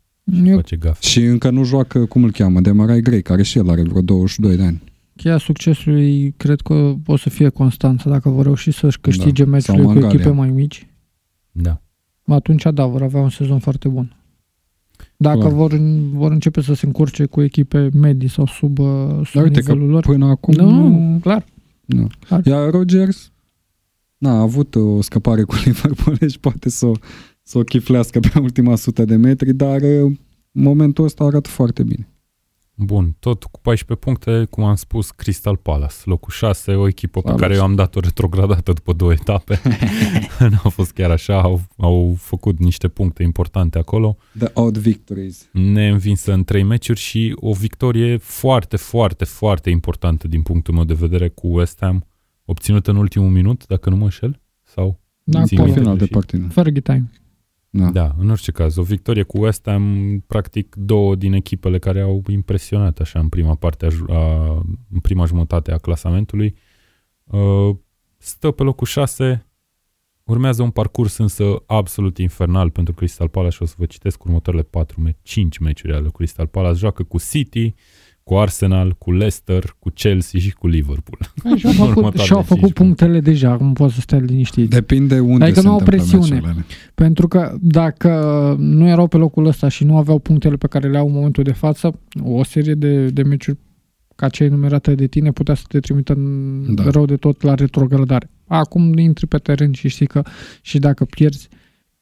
[0.45, 1.07] Eu face gafe.
[1.07, 4.01] Și încă nu joacă, cum îl cheamă, de Marai Grey, care și el are vreo
[4.01, 4.81] 22 de ani.
[5.15, 8.09] cheia succesului cred că o să fie Constanța.
[8.09, 9.49] Dacă vor reuși să-și câștige Da.
[9.49, 10.19] meciurile Sau cu Mangalia.
[10.19, 10.87] echipe mai mici,
[11.51, 11.81] Da.
[12.25, 14.15] atunci da, vor avea un sezon foarte bun.
[15.17, 15.51] Dacă Clar.
[15.51, 15.73] vor,
[16.13, 18.87] vor începe să se încurce cu echipe medii sau sub, uh,
[19.25, 21.19] sub Dar uite că nivelul lor, până acum nu, nu...
[21.21, 21.45] clar.
[21.85, 22.07] nu.
[22.27, 22.45] Clar.
[22.45, 23.31] Iar Rogers
[24.17, 26.91] n-a avut o scăpare cu Liverpool și poate să, o-
[27.43, 30.17] să o chiflească pe ultima sută de metri, dar în
[30.51, 32.05] momentul ăsta arată foarte bine.
[32.75, 37.25] Bun, tot cu 14 puncte, cum am spus, Crystal Palace, locul 6, o echipă pe
[37.27, 37.41] Salut.
[37.41, 39.59] care eu am dat-o retrogradată după două etape.
[40.49, 44.17] nu a fost chiar așa, au, au făcut niște puncte importante acolo.
[44.37, 45.49] The odd victories.
[45.53, 50.93] neînvinsă în trei meciuri și o victorie foarte, foarte, foarte importantă din punctul meu de
[50.93, 52.05] vedere cu West Ham,
[52.45, 55.65] obținută în ultimul minut, dacă nu mă înșel, sau Da, Țin Pe acolo.
[55.65, 55.79] minte.
[55.79, 56.47] final de și- partidă.
[56.47, 57.11] Fergie time.
[57.73, 57.89] Da.
[57.89, 62.23] Da, în orice caz, o victorie cu West Ham, practic două din echipele care au
[62.29, 64.51] impresionat așa în prima parte, a, ju- a,
[64.91, 66.55] în prima jumătate a clasamentului.
[67.23, 67.75] Uh,
[68.17, 69.45] Stă pe locul 6,
[70.23, 74.63] urmează un parcurs însă absolut infernal pentru Crystal Palace și o să vă citesc următoarele
[74.63, 76.77] 4, me- 5 meciuri ale lui Crystal Palace.
[76.77, 77.73] Joacă cu City,
[78.31, 81.19] cu Arsenal, cu Leicester, cu Chelsea și cu Liverpool.
[81.43, 84.69] Hai, Și-au În făcut, următoarele și-au făcut cinci punctele deja, acum pot să stea liniștiți.
[84.69, 86.35] Depinde unde Adică se nu au întâmplă presiune.
[86.39, 86.65] meciurile.
[86.95, 88.09] Pentru că dacă
[88.59, 91.43] nu erau pe locul ăsta și nu aveau punctele pe care le au în momentul
[91.43, 93.57] de față, o serie de, de meciuri
[94.15, 96.83] ca cei numerate de tine putea să te trimită în Da.
[96.83, 96.89] da.
[96.89, 98.29] rău de tot la retrogradare.
[98.47, 100.21] Acum intri pe teren și știi că
[100.61, 101.47] și dacă pierzi,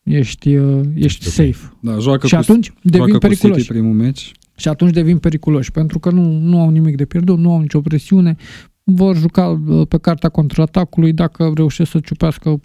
[0.04, 1.34] ești, uh, ești ok.
[1.34, 1.74] safe.
[1.82, 3.60] Da, joacă și cu, atunci joacă devin cu periculoși.
[3.60, 4.32] City primul meci.
[4.60, 7.82] Și atunci devin periculoși, pentru că nu, nu au nimic de pierdut, nu au nicio
[7.82, 8.36] presiune,
[8.84, 12.60] vor juca uh, pe cartea contraatacului dacă reușesc să ciupească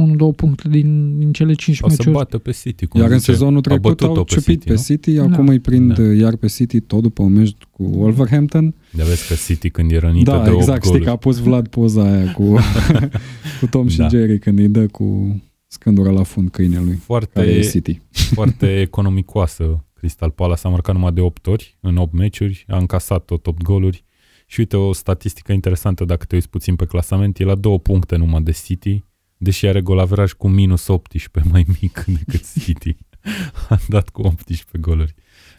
[0.00, 2.14] 1-2 puncte din, din cele 5 O să meciuri.
[2.16, 2.86] bată pe City.
[2.86, 3.30] Cum Iar în zice.
[3.30, 4.78] sezonul A trecut bătut-o au pe ciupit City, pe nu?
[4.78, 5.22] City, Da.
[5.22, 6.02] acum îi prind Da.
[6.02, 8.74] iar pe City tot după un meci cu Wolverhampton.
[8.92, 11.04] De vezi că City când e rănită Da, de 8 exact, știi goluri.
[11.04, 12.42] că a pus Vlad poza aia cu,
[13.60, 14.08] cu Tom și Da.
[14.08, 15.36] Jerry când îi dă cu
[15.66, 18.00] scândura la fund câinelui, care Foarte, e City.
[18.10, 20.66] foarte economicoasă Crystal Palace.
[20.66, 24.04] A marcat numai de 8 ori în 8 meciuri, a încasat tot 8 goluri.
[24.46, 28.16] Și uite o statistică interesantă dacă te uiți puțin pe clasament, e la două puncte
[28.16, 29.04] numai de City,
[29.36, 32.96] deși are golaveraj cu minus 18 mai mic decât City.
[33.68, 35.14] a dat cu 18 goluri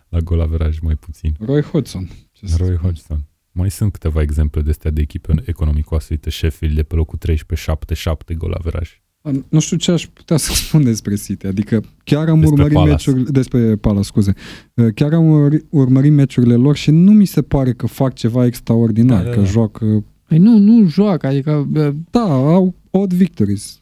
[0.09, 1.35] la golaveraj mai puțin.
[1.39, 2.09] Roy Hodgson.
[2.31, 2.79] Ce să Roy spun.
[2.81, 3.25] Hodgson.
[3.51, 6.07] Mai sunt câteva exemple de astea de echipe economicoase.
[6.09, 9.01] Uite, Sheffield de pe locul 13, 7, 7 golaveraj.
[9.49, 11.47] Nu știu ce aș putea să spun despre City.
[11.47, 12.91] Adică chiar am Despre urmărit Palace.
[12.91, 13.29] meciurile...
[13.31, 14.33] Despre Palace, scuze.
[14.73, 18.45] Uh, Chiar am urmări- urmărit meciurile lor și nu mi se pare că fac ceva
[18.45, 19.45] extraordinar, Da, da, că da.
[19.45, 20.03] joacă...
[20.27, 23.81] Păi nu, nu joacă, adică bă, Da, au odd victories.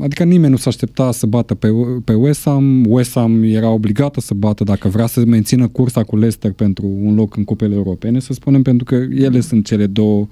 [0.00, 1.68] Adică nimeni nu s-a aștepta să bată pe,
[2.04, 2.84] pe West Ham.
[2.88, 7.14] West Ham era obligată să bată dacă vrea să mențină cursa cu Leicester pentru un
[7.14, 10.26] loc în cupele europene, să spunem, pentru că ele sunt cele două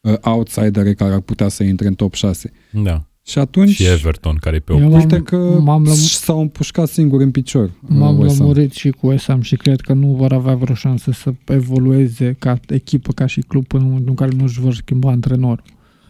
[0.00, 2.52] uh, outsidere care ar putea să intre în top 6.
[2.82, 3.04] Da.
[3.30, 3.70] Și atunci...
[3.70, 4.90] Și Everton, care e pe Eu 8.
[4.90, 7.70] m-am- Uite că m-am lămu- s-au împușcat singuri în picior.
[7.80, 8.46] m-am uh, West Ham.
[8.46, 12.36] lămurit și cu West Ham și cred că nu vor avea vreo șansă să evolueze
[12.38, 15.62] ca echipă, ca și club până în momentul în care nu își vor schimba antrenor.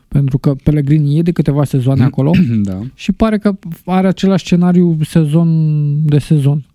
[0.09, 2.31] Pentru că Pellegrini e de câteva sezoane acolo
[2.63, 2.81] Da.
[2.95, 5.49] și pare că are același scenariu sezon
[6.05, 6.67] de sezon.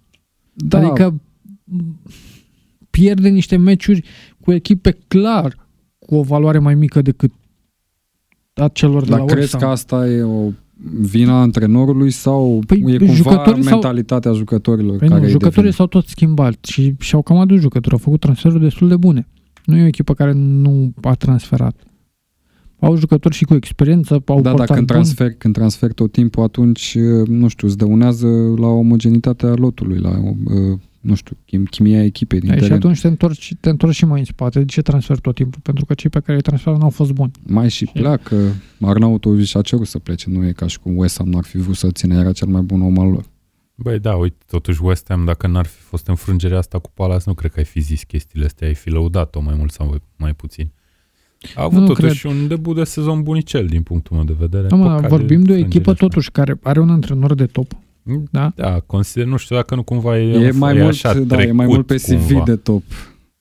[0.54, 0.78] da.
[0.80, 1.20] Adică
[1.64, 2.00] m,
[2.90, 4.04] pierde niște meciuri
[4.42, 5.56] cu echipe clar
[6.00, 7.32] cu o valoare mai mică decât
[8.62, 9.62] a celor de Dar la crezi West Ham.
[9.62, 10.50] că asta e o
[11.02, 15.56] vina antrenorului sau Păi, e cumva jucătorii sau- mentalitatea jucătorilor Păi care nu, îi jucătorii
[15.56, 15.72] devine?
[15.76, 19.28] s-au tot schimbat și și-au cam adus jucători, au făcut transferuri destul de bune.
[19.66, 21.76] Nu e o echipă care nu a transferat.
[22.80, 24.88] Au jucători și cu experiență, au Da, portar dar când buni.
[24.88, 26.98] transfer, când transfer tot timpul, atunci,
[27.28, 28.28] nu știu, îți dăunează
[28.58, 32.78] la omogenitatea lotului, la, uh, nu știu, chim, chimia echipei din Ei, și teren.
[32.78, 34.60] atunci te întorci, te întorci și mai în spate.
[34.60, 35.60] De ce transfer tot timpul?
[35.64, 37.32] Pentru că cei pe care îi transferă nu au fost buni.
[37.48, 38.36] Mai și pleacă.
[38.82, 41.76] Arnautovic a cerut să plece, nu e ca și cum West Ham n-ar fi vrut
[41.76, 43.26] să ține, era cel mai bun om al lor.
[43.76, 47.34] Băi, da, uite, totuși West Ham, dacă n-ar fi fost înfrângerea asta cu Palace, nu
[47.34, 50.72] cred că ai fi zis chestiile astea, ai fi lăudat-o mai mult sau mai puțin.
[51.56, 54.68] A avut Nu totuși un debut de sezon bunicel din punctul meu de vedere.
[54.68, 56.06] Da, mă, Păcat vorbim de o înfrângerea echipă asta.
[56.06, 57.72] totuși care are un antrenor de top.
[58.32, 58.52] Da?
[58.56, 61.66] Da, consider, nu știu dacă nu cumva e, E mai, mult, așa da, e mai
[61.66, 62.44] trecut mult pe CV cumva.
[62.46, 62.84] de top.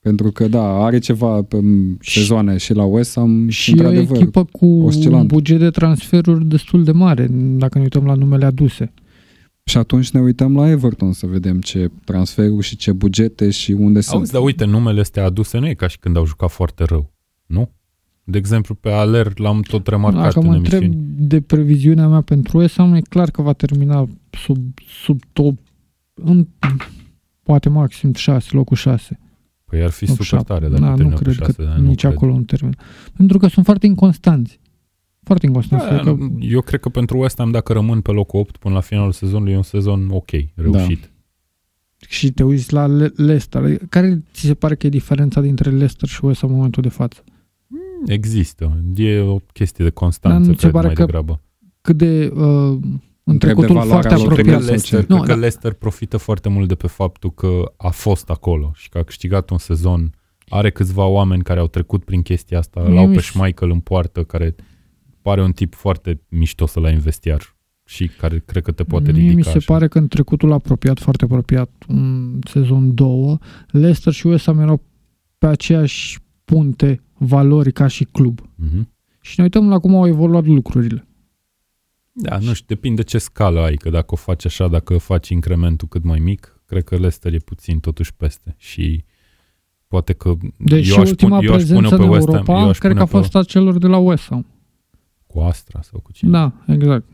[0.01, 1.59] Pentru că, da, are ceva pe
[2.01, 5.29] Și- sezoane și la West Ham și, Și e o într-adevăr, echipă cu un oscilant.
[5.29, 8.93] buget de transferuri destul de mare, dacă ne uităm la numele aduse.
[9.65, 13.95] Și atunci ne uităm la Everton să vedem ce transferuri și ce bugete și unde
[13.97, 14.31] Auzi, sunt.
[14.31, 17.12] dar uite, numele astea aduse nu e ca și când au jucat foarte rău,
[17.47, 17.71] nu?
[18.25, 21.07] De exemplu, pe Aler l-am tot remarcat Dacă în mă întreb emisiuni.
[21.19, 25.59] de previziunea mea pentru West Ham, e clar că va termina sub, sub top,
[26.14, 26.47] în,
[27.43, 29.18] poate maxim 6, locul 6.
[29.64, 30.53] Păi ar fi Nu, super șapte.
[30.53, 32.12] tare dacă Na, nu termină cred pe șase, că dar nu nici cred.
[32.12, 32.74] acolo nu termină.
[33.16, 34.61] Pentru că sunt foarte inconstanți.
[35.22, 35.87] Foarte inconstanți.
[35.87, 38.80] Da, că, Eu cred că pentru West Ham, dacă rămân pe locul 8 până la
[38.80, 41.11] finalul sezonului, e un sezon ok, reușit.
[42.09, 43.78] și te uiți la Le- Leicester.
[43.89, 46.89] Care ți se pare că e diferența dintre Leicester și West Ham în momentul de
[46.89, 47.24] față?
[48.07, 48.82] Există.
[48.95, 51.41] E o chestie de Dar constanță, nu ți se cred, pare mai că degrabă.
[51.80, 52.78] cât de uh,
[53.25, 54.61] în Întreb de trecutul valoarea foarte lor Și cred că apropiat.
[54.62, 55.07] sau Leicester, ce?
[55.07, 55.35] cred Nu, că da.
[55.35, 59.51] Leicester profită foarte mult de pe faptul că a fost acolo și că a câștigat
[59.51, 60.14] un sezon.
[60.49, 62.81] Are câțiva oameni care au trecut prin chestia asta.
[62.81, 64.55] Mie Îl au mi pe se- Schmeichel în poartă, care
[65.22, 69.20] pare un tip foarte mișto să la investiar și care cred că te poate Mie
[69.20, 69.72] ridica mi se așa.
[69.72, 73.39] pare că în trecutul apropiat, foarte apropiat, în sezon 2,
[73.70, 74.83] Leicester și West Ham erau
[75.39, 78.41] pe aceeași punte valori ca și club.
[78.55, 78.93] Mhm.
[79.20, 81.07] Și ne uităm la cum au evoluat lucrurile.
[82.17, 85.89] Da, nu știu, depinde ce scală ai, că dacă o faci așa, dacă faci incrementul
[85.89, 89.05] cât mai mic, cred că Leicester e puțin totuși peste și
[89.89, 92.35] poate că Deci eu aș, ultima pun, eu aș pune prezență pe în West Ham,
[92.35, 94.43] Europa, eu aș cred că pune a fost a celor de la West Ham.
[94.43, 94.49] pe,
[95.27, 96.31] cu Astra sau cu cine.
[96.31, 97.05] Da, exact.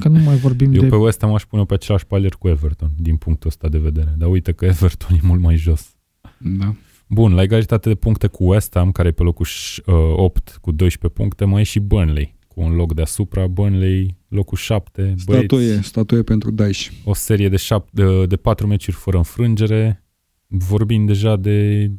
[0.00, 0.86] Că nu mai vorbim Eu de...
[0.86, 4.14] pe West Ham aș pune pe același palier cu Everton, din punctul ăsta de vedere.
[4.16, 5.94] Dar uite că Everton e mult mai jos.
[6.38, 6.74] Da.
[7.08, 10.58] Bun, la egalitate de puncte cu West Ham, care e pe locul ș- uh, 8
[10.60, 13.46] cu 12 puncte, mai e și Burnley, cu un loc deasupra.
[13.46, 15.14] Burnley, locul 7.
[15.18, 16.88] Statuie, statuie pentru Daesh.
[17.04, 20.04] o serie de, șap- de, de patru meciuri fără înfrângere.
[20.46, 21.90] Vorbim deja de,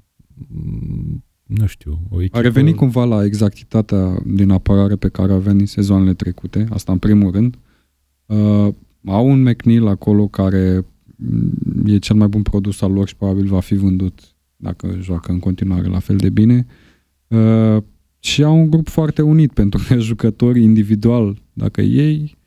[0.47, 2.38] mm, nu știu, o echipă...
[2.38, 6.97] A revenit cumva la exactitatea din apărare pe care avea din sezoanele trecute, asta în
[6.97, 7.58] primul rând.
[8.26, 8.74] Uh,
[9.06, 10.86] au un McNeil acolo care
[11.16, 11.51] mm,
[11.86, 14.20] e cel mai bun produs al lor și probabil va fi vândut
[14.56, 16.66] dacă joacă în continuare la fel de bine.
[17.28, 17.84] Uh,
[18.26, 22.38] și au un grup foarte unit pentru că jucători individual, dacă ei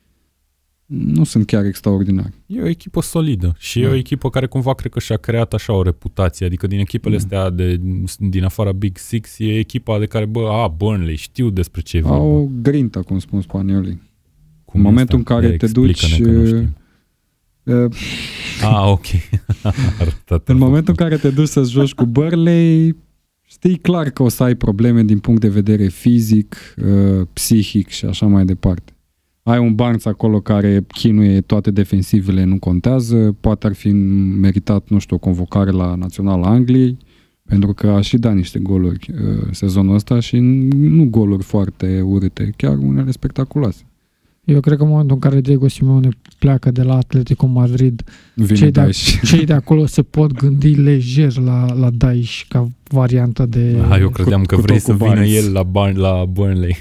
[0.86, 2.32] nu sunt chiar extraordinari.
[2.46, 3.90] E o echipă solidă și e Da.
[3.90, 7.22] o echipă care cumva cred că și-a creat așa o reputație, adică din echipele Da.
[7.22, 7.80] astea de,
[8.18, 12.00] din afara Big Six e echipa de care, bă, a, Burnley, știu despre ce e
[12.00, 12.16] vorba.
[12.16, 14.00] Au grinta, cum spun spaniolii.
[14.64, 15.34] Cum în e momentul asta?
[15.34, 16.76] în care Ia, te explică-ne duci, că nu uh, știm.
[17.84, 17.92] Uh,
[18.62, 19.04] Ah, ok.
[20.00, 22.96] Arătat În momentul în care te duci să joci cu Burnley,
[23.48, 28.04] știi clar că o să ai probleme din punct de vedere fizic, uh, psihic și
[28.04, 28.92] așa mai departe.
[29.42, 33.90] Ai un Barnes acolo care chinuie toate defensivele, nu contează, poate ar fi
[34.40, 36.96] meritat, nu știu, o convocare la Naționala Angliei,
[37.42, 42.52] pentru că a și dat niște goluri uh, sezonul ăsta și nu goluri foarte urâte,
[42.56, 43.84] chiar unele spectaculoase.
[44.46, 48.02] Eu cred că în momentul în care Diego Simeone pleacă de la Atletico Madrid,
[48.34, 49.20] Vine Cei de- Daesh.
[49.24, 53.76] cei de acolo se pot gândi lejer la, la Daesh ca variantă de...
[53.90, 55.34] Ah, eu credeam cu- că cu vrei tot să cu vină Barnes.
[55.44, 56.76] el la, Bar- la Burnley.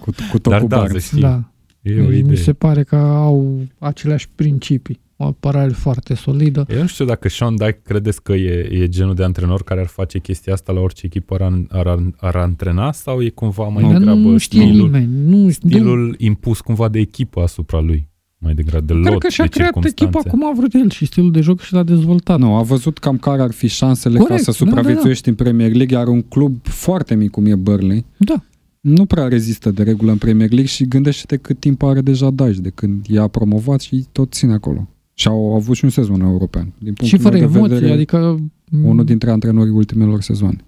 [0.00, 1.02] cu, cu tot Dar cu da, Barnes.
[1.02, 1.20] să știi.
[1.20, 1.42] Da.
[1.82, 2.36] E o Mi idee.
[2.36, 5.00] se pare că au aceleași principii.
[5.22, 6.66] O apărare foarte solidă.
[6.68, 9.86] Eu nu știu dacă Sean Dyke credeți că e, e genul de antrenor care ar
[9.86, 13.92] face chestia asta la orice echipă ar, ar, ar antrena sau e cumva mai Dar
[13.92, 15.08] degrabă nu știe stilul, nimeni.
[15.26, 18.08] Nu, stilul impus cumva de echipă asupra lui?
[18.38, 20.28] Mai degrabă de nu, lot, cred că și-a de creat echipa circunstanțe.
[20.28, 22.38] cum a vrut el și stilul de joc și l-a dezvoltat.
[22.38, 24.76] Nu, a văzut cam care ar fi șansele Corect, ca să da, da, da.
[24.76, 28.42] supraviețuiești în Premier League, iar un club foarte mic cum e Burnley Da.
[28.80, 32.58] nu prea rezistă de regulă în Premier League și gândește-te cât timp are deja Daesh
[32.58, 34.88] de când i-a promovat și tot ține acolo.
[35.20, 36.72] Și au avut și un sezon european.
[36.78, 38.36] Din Și punctul fără meu de emoții, vedere, adică...
[38.84, 40.64] unul dintre antrenorii ultimelor sezoane.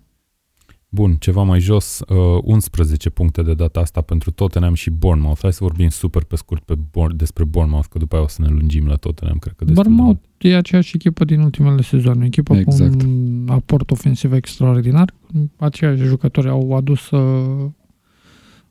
[0.88, 5.38] Bun, ceva mai jos, uh, 11 puncte de data asta pentru Tottenham și Bournemouth.
[5.42, 8.42] Hai să vorbim super pe scurt pe Bour- despre Bournemouth, că după aia o să
[8.42, 10.54] ne lungim la Tottenham, cred că destul de Bournemouth mult.
[10.54, 12.24] e aceeași echipă din ultimele sezoane.
[12.24, 13.02] Echipă Exact.
[13.02, 15.14] cu un aport ofensiv extraordinar.
[15.56, 17.10] Aceiași jucători au adus...
[17.10, 17.70] Uh,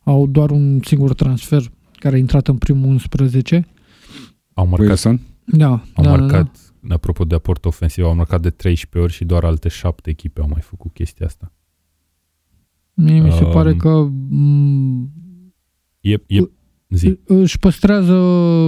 [0.03, 1.61] au doar un singur transfer
[1.99, 3.67] care a intrat în primul 11.
[4.53, 5.19] Au marcat, Wilson?
[5.51, 6.17] Da, au da, da, da.
[6.21, 6.55] marcat
[6.89, 10.47] apropo de aport ofensiv, au marcat de 13 ori și doar alte 7 echipe au
[10.47, 11.51] mai făcut chestia asta.
[12.93, 13.89] Mie mi se Um, pare că
[14.29, 15.11] m,
[16.01, 16.49] E, e,
[16.89, 17.19] zi.
[17.25, 18.15] își păstrează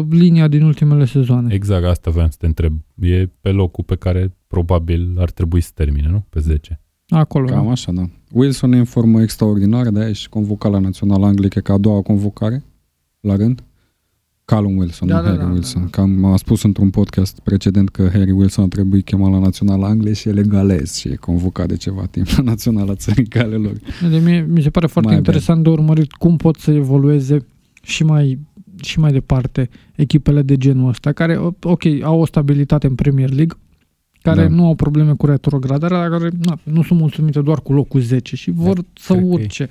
[0.09, 1.53] linia din ultimele sezoane.
[1.53, 2.73] Exact, asta voiam să te întreb.
[3.01, 6.25] E pe locul pe care probabil ar trebui să termine, nu?
[6.29, 6.81] Pe 10.
[7.07, 7.45] Acolo.
[7.47, 7.71] Cam da.
[7.71, 8.09] așa, da.
[8.31, 11.77] Wilson e în formă extraordinară, de aia și convocat la Naționala Angliei, cred că a
[11.77, 12.63] doua convocare
[13.19, 13.63] la rând.
[14.45, 15.81] Callum Wilson, Da, nu da, Harry da, Wilson.
[15.81, 15.87] da.
[15.89, 20.15] Cam a spus într-un podcast precedent că Harry Wilson a trebuit chemat la Naționala Angliei
[20.15, 23.73] și el e galez și e convocat de ceva timp la Naționala Țării Galelor.
[24.09, 27.45] De mie, mi se pare foarte Mai interesant de urmărit cum pot să evolueze
[27.81, 28.39] și mai,
[28.81, 33.57] și mai departe echipele de genul ăsta, care, ok, au o stabilitate în Premier League,
[34.21, 34.47] care Da.
[34.53, 38.35] nu au probleme cu retrogradarea, dar care na, nu sunt mulțumite doar cu locul 10
[38.35, 39.65] și vor să cred că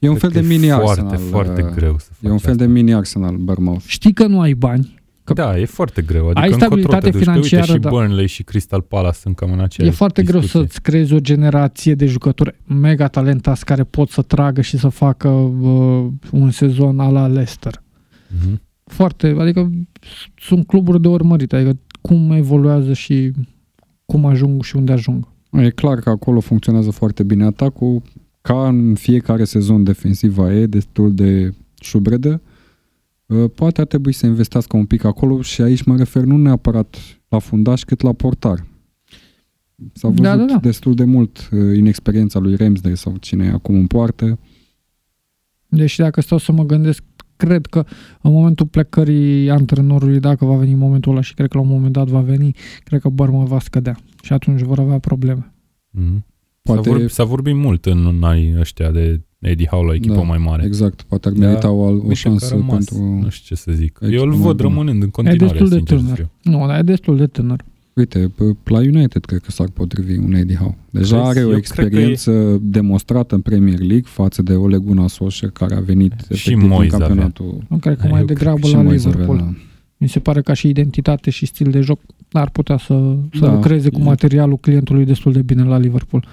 [0.00, 0.08] e- urce.
[0.08, 1.28] E un Cred fel de că e mini foarte, Arsenal.
[1.30, 2.64] foarte uh, greu să faci E un fel asta.
[2.64, 3.84] de mini Arsenal, Bournemouth.
[3.86, 4.94] Știi că nu ai bani,
[5.24, 6.24] că Da, e foarte greu.
[6.24, 7.18] Adică Ai încotro stabilitate te duci.
[7.18, 7.88] Te financiară, uite, și da.
[7.88, 10.66] Burnley și Crystal Palace sunt cam în aceeași e foarte greu discuție.
[10.68, 15.28] să-ți creezi o generație de jucători mega talentați care pot să tragă și să facă
[15.28, 17.82] uh, un sezon ala la Leicester.
[18.42, 18.60] Mhm.
[18.84, 19.70] foarte, adică
[20.40, 23.32] sunt cluburi de urmărit, adică cum evoluează și
[24.04, 25.28] cum ajung și unde ajung.
[25.50, 28.02] E clar că acolo funcționează foarte bine atacul.
[28.46, 32.42] Ca în fiecare sezon defensiva e destul de șubredă.
[33.26, 36.96] Uh, Poate ar trebui să investească un pic acolo și aici mă refer nu neapărat
[37.28, 38.66] la fundaș, cât la portar.
[39.92, 40.58] S-a văzut Da, da, da.
[40.58, 44.38] destul de mult uh, inexperiența lui Ramsdale sau cine e acum în poartă.
[45.68, 47.02] Deci dacă stau să mă gândesc,
[47.36, 47.84] cred că
[48.20, 51.92] în momentul plecării antrenorului, dacă va veni momentul ăla și cred că la un moment
[51.92, 55.54] dat va veni, cred că Bournemouth va scădea și atunci vor avea probleme.
[55.90, 56.24] Mhm.
[56.66, 60.20] Poate- S-a, vorbit, s-a vorbit mult în anii ăștia de Eddie Howe la echipă Da,
[60.22, 60.64] mai mare.
[60.64, 63.04] Exact, poate ar Da, merita o, o Uite că a șansă rămas, pentru...
[63.22, 63.98] Nu știu ce să zic.
[64.00, 64.68] echipă Eu îl mai văd bună.
[64.68, 66.16] rămânând în continuare, destul de sincer să tânăr.
[66.42, 66.52] fiu.
[66.52, 67.64] Nu, dar e destul de tânăr.
[67.94, 70.76] Uite, p- la United cred că s-ar potrivi un Eddie Howe.
[70.90, 71.28] Deja Crezi?
[71.38, 75.52] are o Eu cred că experiență demonstrată în Premier League față de Ole Gunnar Solskjaer
[75.52, 77.06] care a venit Și efectiv din Moyes avea.
[77.06, 77.62] campionatul.
[77.68, 79.38] Nu cred că Da, mai eu degrabă și la Moyes avea, Liverpool.
[79.52, 79.58] da.
[79.96, 82.00] Mi se pare ca și identitate și stil de joc
[82.32, 83.52] ar putea să, să Da.
[83.54, 86.24] lucreze cu E- materialul clientului destul de bine la Liverpool.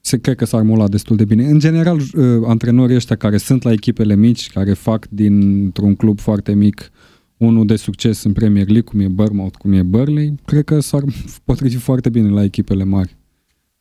[0.00, 1.44] Se cred că s-ar mola destul de bine.
[1.46, 6.54] În general, uh, antrenorii ăștia care sunt la echipele mici, care fac dintr-un club foarte
[6.54, 6.90] mic
[7.36, 11.02] unul de succes în Premier League, cum e Bournemouth, cum e Burnley, cred că s-ar
[11.44, 13.16] potrivi foarte bine la echipele mari.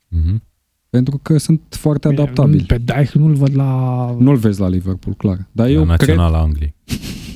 [0.07, 0.43] Mhm.
[0.89, 2.63] Pentru că sunt foarte adaptabili.
[2.63, 4.15] Pe Dijk nu-l văd la...
[4.19, 5.47] Nu-l vezi la Liverpool, clar.
[5.51, 6.75] Dar La eu cred, Naționala Angliei.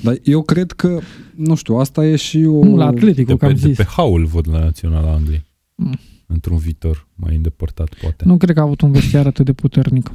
[0.04, 1.00] dar eu cred că,
[1.36, 2.64] nu știu, asta e și o...
[2.64, 3.78] Nu, la Atletico, De că pe, am de zis.
[3.78, 5.44] pe Howe îl văd la Naționala Angliei.
[5.76, 6.00] Mm.
[6.26, 8.24] Într-un viitor mai îndepărtat, poate.
[8.26, 10.12] Nu cred că a avut un vestiar atât de puternic.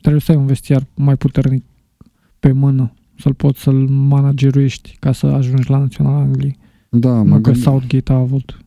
[0.00, 1.64] Trebuie să ai un vestiar mai puternic
[2.38, 6.58] pe mână, să-l poți să-l manageruiești ca să ajungi la Naționala Angliei.
[6.90, 7.56] Da, mă, Nu că gând...
[7.56, 8.58] Southgate a avut.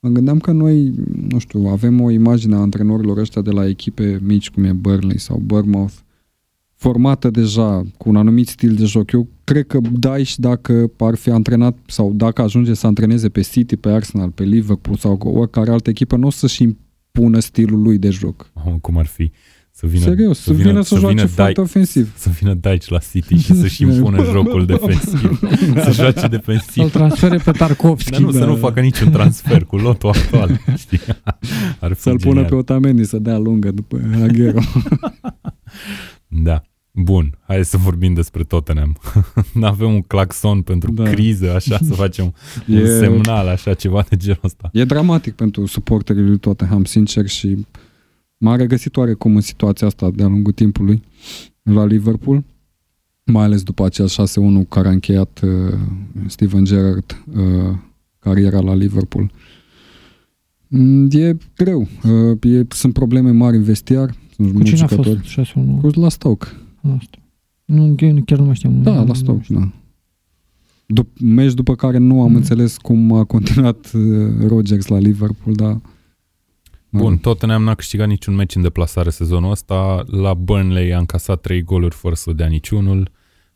[0.00, 0.92] mă gândeam că noi,
[1.28, 5.18] nu știu, avem o imagine a antrenorilor ăștia de la echipe mici, cum e Burnley
[5.18, 5.94] sau Bournemouth,
[6.82, 9.12] formată deja cu un anumit stil de joc.
[9.12, 13.76] Eu cred că Daesh, dacă ar fi antrenat sau dacă ajunge să antreneze pe City,
[13.76, 17.98] pe Arsenal, pe Liverpool sau cu oricare altă echipă, nu o să-și impună stilul lui
[17.98, 18.50] de joc.
[18.54, 19.30] Mamă, cum ar fi
[19.74, 22.12] să vină, Serios, să vină, să joace vină foarte Dyche- ofensiv.
[22.16, 25.40] să vină Daici la City și să-și impună jocul defensiv.
[25.84, 26.90] să joace Să-l defensiv.
[26.90, 28.10] transfere pe Tarkovski.
[28.10, 28.44] Dar nu, să da.
[28.44, 30.60] nu facă niciun transfer cu lotul actual.
[30.82, 31.00] Știi?
[31.80, 32.48] Ar fi Să-l pună genial.
[32.50, 34.58] pe Otamendi să dea lungă după Aguero.
[36.28, 36.62] Da.
[36.94, 38.96] Bun, hai să vorbim despre Tottenham.
[39.62, 41.02] Avem un claxon pentru da.
[41.02, 41.10] Da.
[41.10, 42.34] criză, așa, să facem
[42.68, 44.68] un E, semnal, așa, ceva de genul ăsta.
[44.72, 47.66] e dramatic pentru suporterii lui Tottenham, sincer, și
[48.36, 51.02] m-a regăsit oarecum în situația asta de-a lungul timpului
[51.62, 52.44] la Liverpool,
[53.24, 55.78] mai ales după acel 6-1 care a încheiat uh,
[56.26, 57.74] Steven Gerrard uh,
[58.18, 59.30] cariera la Liverpool.
[60.68, 61.88] Mm, E greu.
[62.04, 64.14] Uh, e, sunt probleme mari în vestiar.
[64.36, 65.16] Sunt Cu mulți cine a jucători.
[65.18, 66.46] fost 6 1 Cu la Stoke.
[66.98, 67.18] Asta.
[67.64, 68.82] Nu, eu chiar nu mai știam.
[68.82, 69.70] Da, Nu- la Stoke, da.
[71.00, 72.34] Dup- meci după care nu am Mm.
[72.36, 75.80] înțeles cum a continuat uh, Rodgers la Liverpool, dar...
[76.90, 80.04] Bun, Tottenham n-a câștigat niciun meci în deplasare sezonul ăsta.
[80.06, 83.10] La Burnley a încasat 3 goluri fără să dea niciunul.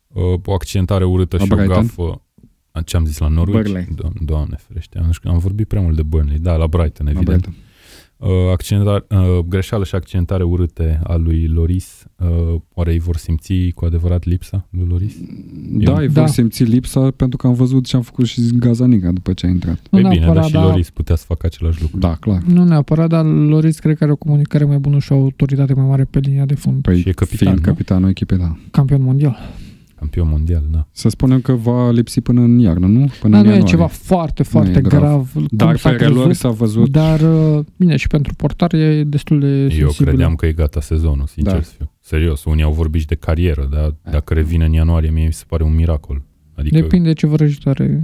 [0.07, 1.81] Uh, O accidentare urâtă La și o Brighton?
[1.81, 2.21] gafă.
[2.71, 3.61] A, Ce am zis la Norwich?
[3.61, 3.85] Burnley.
[3.85, 6.39] Do- Doamne ferește, am, am vorbit prea mult de Burnley.
[6.39, 7.41] Da, la Brighton, La evident.
[7.41, 7.63] Brighton.
[8.17, 12.05] Uh, accidentare, uh, greșeală și accidentare urâte a lui Loris.
[12.19, 15.15] Uh, oare îi vor simți cu adevărat lipsa lui Loris?
[15.69, 16.19] Da, Eu- îi Da.
[16.21, 19.49] vor simți lipsa pentru că am văzut ce am făcut și Gazanica după ce a
[19.49, 19.79] intrat.
[19.91, 21.97] Nu Păi bine, dar neapărat, și dar- Loris putea să facă același lucru.
[21.97, 22.41] Da, clar.
[22.41, 25.85] Nu neapărat, dar Loris cred că are o comunicare mai bună și o autoritate mai
[25.85, 26.81] mare pe linia de fund.
[26.81, 27.71] Păi Și e capitan, fiind nu?
[27.71, 28.57] capitanul echipei, da.
[28.71, 29.37] Campion mondial.
[29.99, 30.87] Campion mondial, da.
[30.91, 33.07] Să spunem că va lipsi până în iarnă, nu?
[33.21, 33.63] Până Dar în nu e ianuarie.
[33.65, 34.99] ceva foarte, foarte e grav.
[35.01, 35.31] grav.
[35.33, 36.89] cum Dar s-a pe relori crezut, s-a văzut.
[36.89, 40.07] Dar, uh, bine, și pentru portar e destul de Eu sensibil.
[40.07, 41.61] credeam că e gata sezonul, sincer Da.
[41.61, 41.91] să fiu.
[41.99, 45.43] Serios, unii au vorbit și de carieră, dar dacă revine în ianuarie, mie mi se
[45.47, 46.21] pare un miracol.
[46.55, 48.03] Adică, Depinde ce vrăjitoare vi-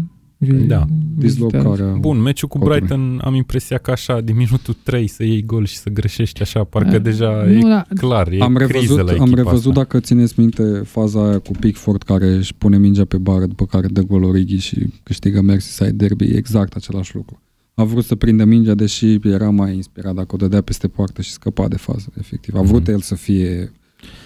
[0.67, 0.85] Da.
[1.15, 1.57] vizitează.
[1.57, 1.85] Dislocarea.
[1.99, 2.77] bun, meciul cu Cotului.
[2.79, 6.63] Brighton am impresia că așa, din minutul 3 să iei gol și să greșești așa,
[6.63, 9.71] parcă Eh, deja Nu, e da, clar, e am criză revăzut, la am echipa revăzut
[9.71, 9.81] asta.
[9.81, 13.87] dacă țineți minte faza aia cu Pickford care își pune mingea pe bară după care
[13.87, 17.41] dă gol Origi și câștigă Merseyside Derby, e exact același lucru.
[17.75, 21.31] A vrut să prindă mingea, deși era mai inspirat dacă o dădea peste poartă și
[21.31, 22.55] scăpa de fază, efectiv.
[22.55, 22.91] A vrut Mhm.
[22.91, 23.71] el să fie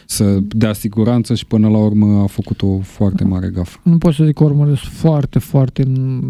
[0.06, 3.80] să dea siguranță și până la urmă a făcut o foarte mare gafă.
[3.84, 6.22] nu pot să zic că urmăresc foarte, foarte în,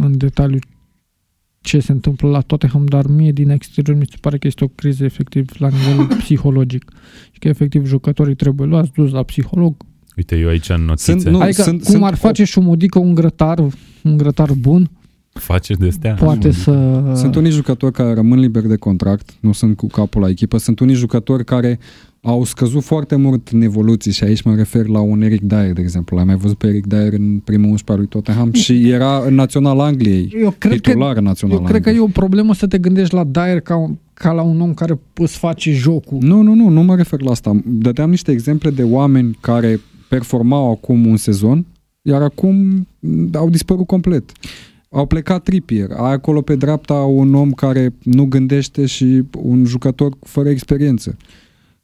[0.00, 0.58] în detaliu
[1.60, 4.68] ce se întâmplă la Tottenham, dar mie din exterior mi se pare că este o
[4.68, 6.92] criză efectiv la nivel psihologic
[7.32, 9.74] și că efectiv jucătorii trebuie luați, dus la psiholog.
[10.16, 12.52] Uite, eu aici în notițe Sunt- nu, adică sunt- cum sunt ar o- face și
[12.52, 13.58] Șumudică un grătar,
[14.02, 14.90] un grătar bun,
[15.32, 16.14] face de astea.
[16.14, 17.02] poate să...
[17.14, 20.80] Sunt unii jucători care rămân liberi de contract, nu sunt cu capul la echipă, sunt
[20.80, 21.78] unii jucători care
[22.24, 25.80] au scăzut foarte mult în evoluții și aici mă refer la un Eric Dyer, de
[25.80, 26.16] exemplu.
[26.16, 29.34] L-am mai văzut pe Eric Dyer în primul 11 al lui Tottenham și era în
[29.34, 32.06] Național Angliei, Eu cred că titular în Național Eu cred că Angliei.
[32.06, 34.98] e o problemă să te gândești la Dyer ca, un- ca la un om care
[35.14, 36.18] îți face jocul.
[36.20, 37.60] Nu, nu, nu, nu mă refer la asta.
[37.64, 41.66] Dădeam niște exemple de oameni care performau acum un sezon,
[42.02, 44.32] iar acum m, au dispărut complet.
[44.90, 50.12] Au plecat Trippier, ai acolo pe dreapta un om care nu gândește și un jucător
[50.20, 51.16] fără experiență.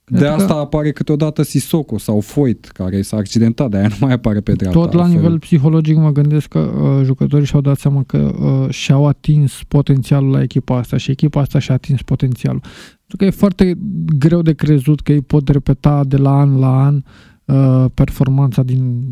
[0.08, 3.96] Cred de că- asta apare câteodată Sissoko sau Foyt, care s-a accidentat, de aia nu
[4.00, 4.80] mai apare pe dreapta.
[4.80, 5.20] Tot la altfel.
[5.20, 10.30] nivel psihologic mă gândesc că uh, jucătorii și-au dat seama că uh, și-au atins potențialul
[10.30, 12.60] la echipa asta și echipa asta și-a atins potențialul.
[13.06, 13.78] Pentru că e foarte
[14.18, 17.02] greu de crezut că ei pot repeta de la an la an
[17.44, 19.04] uh, performanța din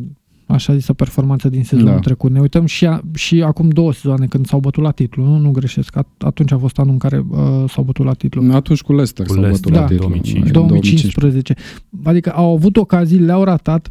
[0.47, 1.99] așa zisă performanța din sezonul Da.
[1.99, 2.31] trecut.
[2.31, 5.51] Ne uităm și, a, și acum două sezoane când s-au bătut la titlu, nu, nu
[5.51, 5.99] greșesc.
[5.99, 7.39] At- atunci a fost anul în care uh,
[7.69, 8.53] s-au bătut la titlu.
[8.53, 10.09] Atunci cu Leicester Cu s-au Leicester, bătut la da, titlu.
[10.09, 10.59] 2015.
[10.59, 11.55] În 2015.
[12.03, 13.89] Adică au avut ocazii, le-au ratat.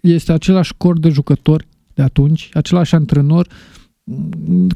[0.00, 3.46] Este același cor de jucători de atunci, același antrenor.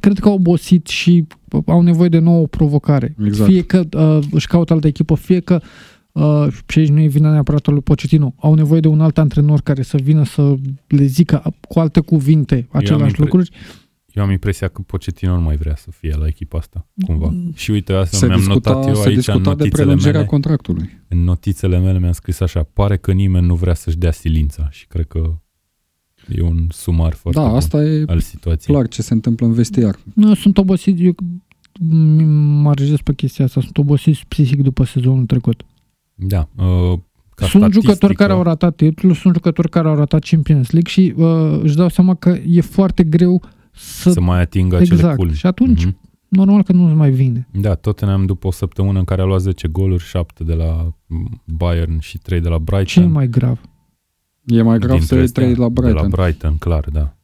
[0.00, 1.26] Cred că au obosit și
[1.66, 3.14] au nevoie de nouă provocare.
[3.24, 3.50] Exact.
[3.50, 5.66] Fie că uh, își caută altă echipă, fie că uh,
[6.68, 8.34] și aici nu e vina neapărat a lui Pochettino.
[8.38, 10.54] Au nevoie de un alt antrenor care să vină să
[10.86, 13.50] le zică cu alte cuvinte aceleași impre- lucruri.
[14.12, 17.28] Eu am impresia că Pochettino nu mai vrea să fie la echipa asta, cumva.
[17.32, 17.52] Mm.
[17.54, 20.12] Și uite, asta Se mi-am discuta, notat eu se aici în discuta de notițele prelungirea
[20.12, 20.24] mele.
[20.26, 20.90] contractului.
[21.08, 24.86] În notițele mele mi-am scris așa, pare că nimeni nu vrea să-și dea silința și
[24.86, 25.34] cred că
[26.28, 28.74] e un sumar foarte Da, bun asta e al situației.
[28.76, 29.98] clar ce se întâmplă în vestiar.
[30.14, 31.14] Nu, sunt obosit, eu
[32.62, 35.62] mă regez pe chestia asta, sunt obosit psihic după sezonul trecut.
[36.26, 36.48] Da.
[36.56, 36.98] Uh,
[37.34, 40.90] ca sunt statistică, jucători care au ratat titlul, sunt jucători care au ratat Champions League
[40.90, 43.42] și uh, își dau seama că e foarte greu
[43.72, 44.10] să...
[44.10, 45.16] să mai atingă acele exact.
[45.16, 45.34] culmi.
[45.34, 45.98] Și atunci, Mhm.
[46.28, 47.48] normal că nu-ți mai vine.
[47.52, 50.94] Da, Tottenham după o săptămână în care a luat 10 goluri, 7 de la
[51.44, 52.84] Bayern și 3 de la Brighton.
[52.84, 53.60] Ce e mai grav?
[54.44, 56.10] E mai grav să Dintre iei astea, trei la Brighton.
[56.10, 57.16] De la Brighton, clar, da.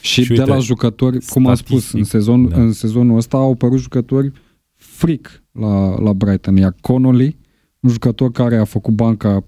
[0.00, 2.56] Și, Și de uite, la jucători, cum am spus, statistic, în, sezon, da.
[2.60, 4.32] în sezonul ăsta au apărut jucători
[4.74, 6.56] fric la, la Brighton.
[6.56, 7.36] Iar Connolly,
[7.86, 9.44] un jucător care a făcut banca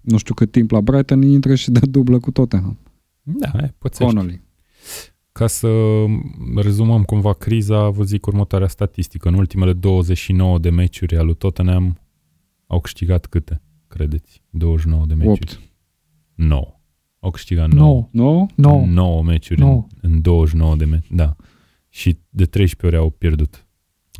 [0.00, 2.78] nu știu cât timp la Brighton, intră și dă dublă cu Tottenham.
[3.22, 4.14] Da, e, pățești.
[4.14, 4.42] Connolly.
[5.32, 5.68] Ca să
[6.56, 9.28] rezumăm cumva criza, vă zic următoarea statistică.
[9.28, 12.00] În ultimele 29 de meciuri ale lui Tottenham
[12.66, 14.42] au câștigat câte, credeți?
[14.50, 15.38] 29 de meciuri.
[15.40, 15.60] 8.
[16.34, 16.80] 9.
[17.18, 18.08] Au câștigat 9.
[18.10, 18.46] 9.
[18.54, 18.70] Nu?
[18.70, 18.86] 9.
[18.86, 19.86] 9 meciuri Nouă.
[20.00, 21.16] În, în 29 de meciuri.
[21.16, 21.36] Da.
[21.88, 23.66] Și de 13 ori au pierdut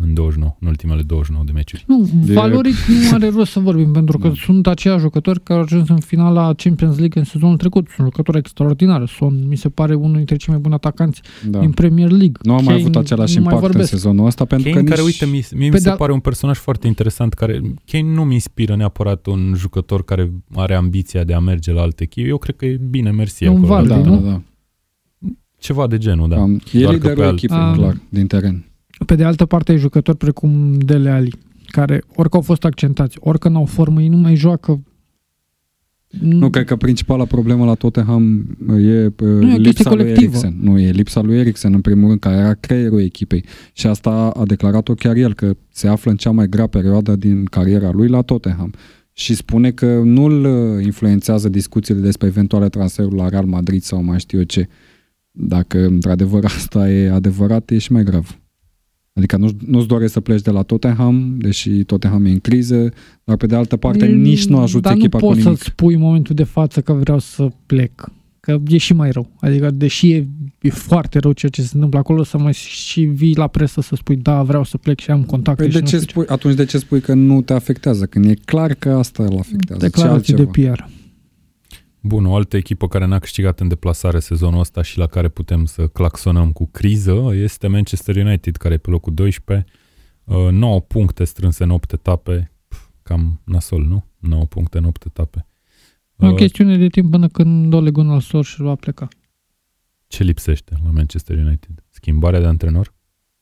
[0.03, 1.85] în 29, în ultimele 29 de meciuri.
[1.87, 4.35] Nu, De- valoric nu are rost să vorbim, pentru că Da.
[4.37, 7.89] sunt aceiași jucători care au ajuns în finala Champions League în sezonul trecut.
[7.95, 9.11] Sunt jucători extraordinari.
[9.11, 11.59] Son, mi se pare, unul dintre cei mai buni atacanți Da.
[11.59, 12.33] din Premier League.
[12.43, 13.91] Nu a mai Kane, avut același nu mai impact în vorbesc.
[13.91, 15.11] sezonul ăsta pentru Kane, că care, nici...
[15.21, 18.25] uite, mie, mie Pe mi se de-al- pare un personaj foarte interesant, care Kane nu
[18.25, 22.29] mi inspiră neapărat un jucător care are ambiția de a merge la alte echipe.
[22.29, 23.45] Eu cred că e bine, mersi.
[23.45, 23.69] E un acolo.
[23.73, 24.21] val, da, nu?
[24.21, 24.41] da, da.
[25.59, 26.35] Ceva de genul, da.
[26.37, 27.75] Cam, e Doar că liderul pe alt- echipei, Ah.
[27.77, 28.65] clar, din teren.
[29.07, 31.33] Pe de altă parte, ai jucători precum Dele Ali,
[31.67, 34.83] care orică au fost accentați, orică n-au formă, ei nu mai joacă.
[36.21, 40.37] Nu, cred că principala problemă la Tottenham e, e o nu chestie lipsa lui colectivă.
[40.37, 40.57] Eriksen.
[40.61, 43.45] Nu, e lipsa lui Eriksen, în primul rând, care era creierul echipei.
[43.73, 47.45] Și asta a declarat-o chiar el, că se află în cea mai grea perioadă din
[47.45, 48.73] cariera lui la Tottenham.
[49.13, 54.19] Și spune că nu-l uh, influențează discuțiile despre eventuale transferuri la Real Madrid sau mai
[54.19, 54.69] știu eu ce.
[55.31, 58.42] Dacă într-adevăr asta e adevărat, e și mai grav.
[59.15, 62.93] Adică nu, nu-ți dorești să pleci de la Tottenham, deși Tottenham e în criză,
[63.25, 65.59] dar pe de altă parte E- nici nu ajută dar echipa nu cu poți nimic.
[65.59, 68.11] să spui în momentul de față că vreau să plec.
[68.41, 69.31] Că e și mai rău.
[69.41, 70.29] Adică, deși e,
[70.61, 73.95] e foarte rău ceea ce se întâmplă acolo, să mai și vii la presă să
[73.95, 76.25] spui, da, vreau să plec și am contacte Păi și de nu ce știu spui,
[76.29, 78.07] atunci de ce spui că nu te afectează?
[78.07, 79.81] Când e clar că asta îl afectează.
[79.85, 80.73] Ce Declarații de altceva?
[80.73, 80.83] PR.
[82.05, 85.65] Bun, o altă echipă care n-a câștigat în deplasare sezonul ăsta și la care putem
[85.65, 89.67] să claxonăm cu criză este Manchester United, care e pe locul 12.
[90.25, 92.53] Uh, 9 puncte strânse în 8 etape.
[92.69, 94.05] Pf, Cam nasol, nu?
[94.19, 95.47] 9 puncte în 8 etape.
[96.17, 99.09] E o Uh, chestiune de timp până când Ole Gunnar Solskjaer va pleca.
[100.07, 101.85] Ce lipsește la Manchester United?
[101.91, 102.95] Schimbarea de antrenor?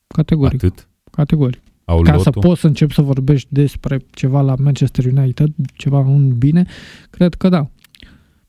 [0.07, 0.63] Categoric.
[0.63, 0.87] Atât?
[1.11, 1.61] Categoric.
[1.85, 2.23] Au Ca lotul?
[2.23, 6.65] să poți să începi să vorbești despre ceva la Manchester United, ceva un bine,
[7.09, 7.69] cred că da.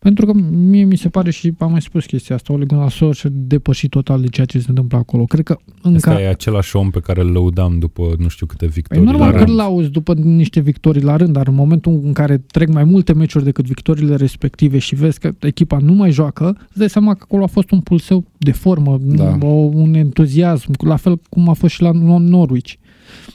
[0.03, 3.35] Pentru că mie mi se pare și am mai spus chestia asta, Ole Gunnar Solskjaer
[3.37, 5.25] depășit total de ceea ce se întâmplă acolo.
[5.25, 5.97] Cred că încă...
[6.11, 9.27] Ăsta e același om pe care îl lăudam după nu știu câte Păi victorii normal
[9.31, 9.49] la că rând.
[9.49, 13.13] îl auzi după niște victorii la rând, dar în momentul în care trec mai multe
[13.13, 17.21] meciuri decât victoriile respective și vezi că echipa nu mai joacă, îți dai seama că
[17.23, 19.39] acolo a fost un pulseu de formă, Da.
[19.41, 22.73] o, un entuziasm, la fel cum a fost și la Norwich.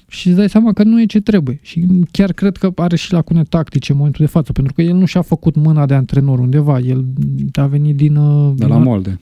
[0.08, 1.60] Și îți dai seama că nu e ce trebuie.
[1.62, 4.96] Și chiar cred că are și lacune tactice în momentul de față, pentru că el
[4.96, 6.80] nu și-a făcut mâna de antrenor undeva.
[6.80, 7.06] El
[7.54, 8.16] a venit din...
[8.16, 9.20] uh, De din la Molde.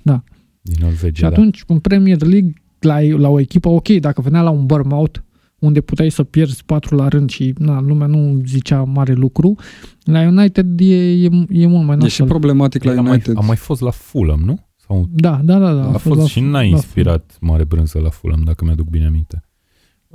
[0.62, 4.50] Din Norvegia, și atunci, în Premier League, la, la o echipă, ok, dacă venea la
[4.50, 5.20] un Bournemouth,
[5.60, 9.56] unde puteai să pierzi patru la rând și na, lumea nu zicea mare lucru,
[10.04, 12.28] la United e, e, e mult mai E și nasol.
[12.28, 12.88] problematic da.
[12.90, 13.38] la El a mai, United.
[13.38, 14.66] a mai fost la Fulham, nu?
[14.88, 15.74] Sau Da, da, da.
[15.74, 19.06] da a fost la- și n-a la inspirat mare brânză la Fulham, dacă mi-aduc bine
[19.06, 19.44] aminte.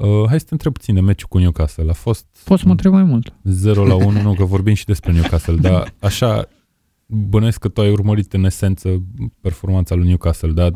[0.02, 1.84] Uh, hai să te întreb puțin de meciul cu Newcastle.
[1.88, 3.32] A fost Poți să mă întreb mai mult.
[3.42, 6.48] 0 la 1, nu că vorbim și despre Newcastle, dar așa
[7.06, 9.02] bănuiesc că tu ai urmărit în esență
[9.40, 10.70] performanța lui Newcastle, dar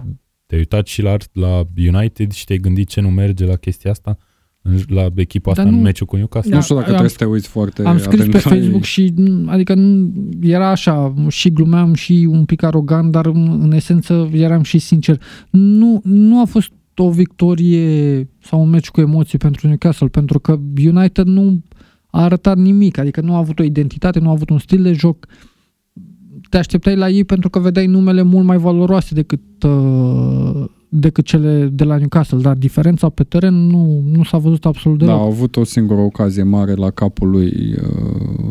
[0.46, 4.16] te-ai uitat și la, la United și te-ai gândit ce nu merge la chestia asta,
[4.62, 6.50] în- la echipa asta Dar în nu- meciul cu Newcastle?
[6.50, 8.50] Da, nu știu dacă am- trebuie să te uiți foarte Am scris atent pe la
[8.54, 8.82] Facebook ei.
[8.82, 13.72] și, m, adică nu, era așa, și glumeam și un pic arogant, dar în, în
[13.72, 15.20] esență eram și sincer.
[15.50, 20.58] Nu, nu a fost o victorie sau un meci cu emoții pentru Newcastle, pentru că
[20.86, 21.62] United nu
[22.10, 24.92] a arătat nimic, adică nu a avut o identitate, nu a avut un stil de
[24.92, 25.26] joc.
[26.50, 31.68] Te așteptai la ei pentru că vedeai numele mult mai valoroase decât, uh, decât cele
[31.72, 35.20] de la Newcastle, dar diferența pe teren nu, nu s-a văzut absolut Da, deloc.
[35.20, 37.88] au avut o singură ocazie mare la capul lui uh,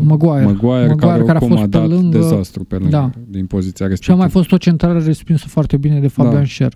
[0.04, 0.46] Maguire.
[0.46, 3.10] Maguire, Maguire, care, care a a fost pe comandat lângă- dezastru pe lângă, Da.
[3.28, 4.18] din poziția Și a respectivă.
[4.18, 6.46] mai fost o centrare respinsă foarte bine de Fabian Da.
[6.46, 6.74] Scher.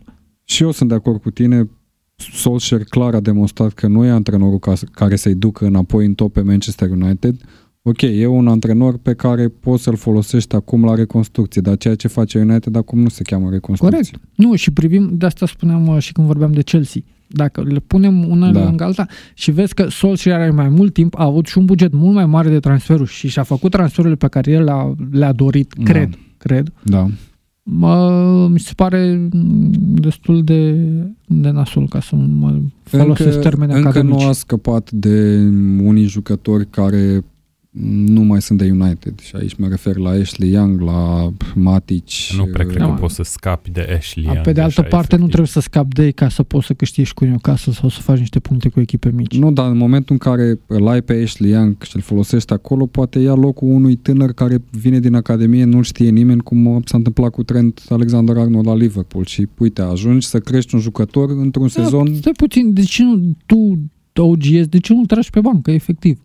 [0.50, 1.70] Și eu sunt de acord cu tine.
[2.16, 6.34] Solskjaer clar a demonstrat că nu e antrenorul ca, care să-i ducă înapoi în top
[6.34, 7.42] pe Manchester United.
[7.82, 12.08] Ok, e un antrenor pe care poți să-l folosești acum la reconstrucție, dar ceea ce
[12.08, 14.00] face United acum nu se cheamă reconstrucție.
[14.02, 14.20] Corect.
[14.36, 17.02] Nu, și privim, de asta spuneam uh, și când vorbeam de Chelsea.
[17.28, 18.60] Dacă le punem una Da.
[18.60, 18.66] da.
[18.66, 21.94] lângă alta și vezi că Solskjaer are mai mult timp, a avut și un buget
[21.94, 25.74] mult mai mare de transferuri și și-a făcut transferurile pe care el le-a, le-a dorit,
[25.78, 25.84] Da.
[25.92, 26.72] cred, cred.
[26.84, 27.08] Da.
[27.70, 30.74] Mă, mi se pare mm, destul de,
[31.26, 34.22] de nasol ca să mă folosesc Încă, termeni încă academici.
[34.22, 35.38] nu a scăpat de
[35.82, 37.24] unii jucători care
[37.86, 42.04] nu mai sunt de United și aici mă refer la Ashley Young, la Matic.
[42.38, 42.98] Nu prea cred Da, că mă.
[42.98, 45.28] poți să scapi de Ashley A, Young, pe de altă așa, parte, nu efectiv.
[45.28, 48.18] trebuie să scapi de ei ca să poți să câștigi cu Newcastle sau să faci
[48.18, 49.38] niște puncte cu echipe mici.
[49.38, 52.86] Nu, dar în momentul în care îl ai pe Ashley Young și îl folosești acolo,
[52.86, 57.32] poate ia locul unui tânăr care vine din Academie, nu știe nimeni, cum s-a întâmplat
[57.32, 59.26] cu Trent Alexander-Arnold la Liverpool.
[59.26, 63.36] Și uite, ajungi să crești un jucător într-un Da, sezon Stai puțin, de ce nu,
[63.46, 63.80] tu,
[64.22, 66.20] OGS, de ce nu-l tragi pe bancă, efectiv?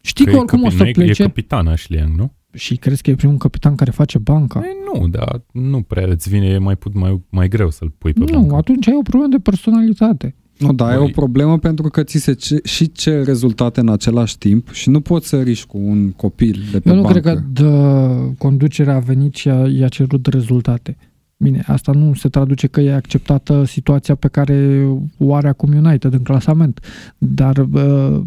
[0.00, 1.22] Știi că, e oricum o capi- să nu e- plece.
[1.22, 2.32] E capitan Ashley Young, nu?
[2.52, 4.60] Și crezi că e primul capitan care face banca?
[4.64, 8.12] E, nu, dar nu prea îți vine, e mai, put, mai, mai greu să-l pui
[8.12, 8.54] pe Nu, bancă.
[8.54, 10.34] atunci ai o problemă de personalitate.
[10.58, 11.10] Nu, da, e o Băi.
[11.10, 15.28] problemă pentru că ți se ce, și ce rezultate în același timp și nu poți
[15.28, 17.18] să riști cu un copil de pe Eu nu bancă.
[17.20, 20.96] cred că dă, conducerea a venit și a, i-a cerut rezultate.
[21.36, 24.86] Bine, asta nu se traduce că e acceptată situația pe care
[25.18, 26.80] o are acum United în clasament,
[27.18, 28.20] dar uh,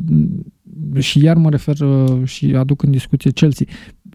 [1.00, 3.66] și iar mă refer uh, și aduc în discuție Chelsea.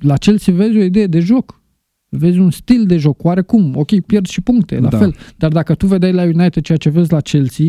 [0.00, 1.60] La Chelsea vezi o idee de joc,
[2.08, 4.98] vezi un stil de joc, oarecum, ok, pierzi și puncte, la Da.
[4.98, 7.66] fel, dar dacă tu vedeai la United ceea ce vezi la Chelsea,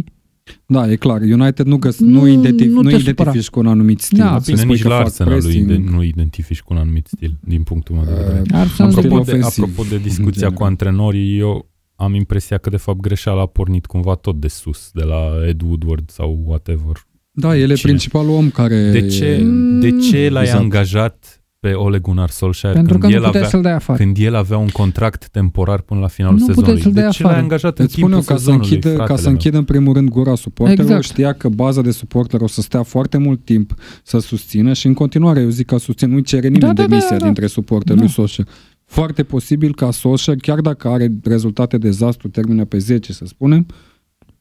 [0.65, 1.21] Da, e clar.
[1.21, 3.49] United nu, găs- Nu- nu, identif- nu nu te identifici supăra.
[3.51, 4.17] cu un anumit stil.
[4.17, 5.69] Da, Să Bine, spui nici că la fac Arsenal nu, pressing.
[5.69, 8.41] ide- nu identifici cu un anumit stil, din punctul meu de vedere.
[8.51, 10.53] Uh, Arsenal Am de Apropo stil de, ofensiv, apropo de în discuția general.
[10.57, 14.89] cu antrenorii, eu am impresia că de fapt greșeala a pornit cumva tot de sus,
[14.93, 16.95] de la Ed Woodward sau whatever.
[17.39, 17.91] Da, el e Cine?
[17.91, 18.89] principalul om care...
[18.91, 20.61] De ce, Mm, de ce l-ai exact.
[20.61, 23.97] angajat pe Ole Gunnar Solskjaer pentru că când, nu el puteai avea, să-l dai afară.
[24.03, 26.83] când el avea un contract temporar până la finalul Nu puteai sezonului?
[26.83, 27.33] să-l dai de ce afară.
[27.35, 29.31] l-ai angajat în Îți spun timpul eu, ca să, sezonului, închidă, ca fratele să meu?
[29.33, 31.03] închidă în primul rând gura suporterilor, Exact.
[31.03, 33.73] știa că baza de suporteri o să stea foarte mult timp
[34.03, 36.87] să susțină și în continuare eu zic că susțin, nu-i cere nimeni Da, da, da,
[36.87, 37.25] demisia da.
[37.25, 38.01] dintre suporteri Da.
[38.03, 38.47] lui Solskjaer.
[38.85, 43.65] Foarte posibil ca Solskjaer, chiar dacă are rezultate dezastru, termină pe 10 să spunem,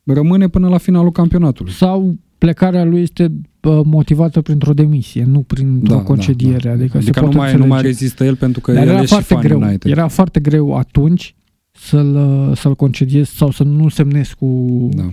[0.05, 1.73] rămâne până la finalul campionatului.
[1.73, 2.17] sau
[2.47, 6.69] plecarea lui este bă, motivată printr-o demisie, nu printr-o concediere.
[6.71, 7.87] Adică, se adică nu, poate mai, nu mai înțelege.
[7.87, 9.61] rezistă el pentru că Dar el era e și foarte fan greu.
[9.61, 9.91] United.
[9.91, 11.35] Era foarte greu atunci
[11.71, 12.15] să-l,
[12.55, 15.13] să-l concediezi sau să nu semnezi cu, Da.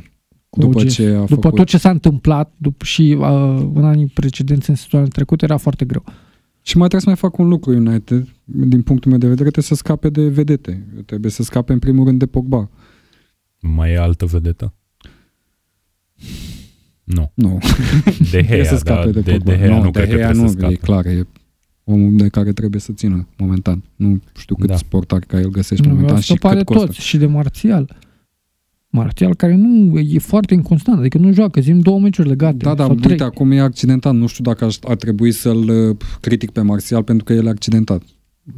[0.49, 0.87] cu După OG.
[0.87, 1.55] ce a După făcut...
[1.55, 3.25] tot ce s-a întâmplat după, și uh,
[3.73, 6.03] în anii precedenți, în sezoanele trecute, era foarte greu.
[6.61, 9.63] Și mai trebuie să mai facă un lucru United, din punctul meu de vedere, trebuie
[9.63, 10.85] să scape de vedete.
[11.05, 12.69] Trebuie să scape în primul rând de Pogba.
[13.59, 14.73] Mai e altă vedetă?
[17.03, 17.31] Nu.
[17.33, 17.57] Nu,
[18.03, 19.51] De trebuie Gea, să scape da, de, de, Pogba.
[19.51, 20.73] de Gea nu, nu cred că Gea trebuie nu, să scape.
[20.73, 21.27] e clar, e
[21.83, 23.83] omul de care trebuie să țină momentan.
[23.95, 24.71] Nu știu cât Da.
[24.73, 24.77] da.
[24.77, 26.85] sportari ca el găsești Nu, momentan a și scăpat cât de costă.
[26.85, 27.95] toți și de Marțial.
[28.89, 32.55] Marțial care nu e foarte inconstant, adică nu joacă, zim două meciuri legate.
[32.57, 33.11] Da, da, sau trei.
[33.11, 34.13] uite, acum e accidentat.
[34.15, 37.49] Nu știu dacă aș, ar trebui să-l uh, critic pe Marțial pentru că el e
[37.49, 38.01] accidentat.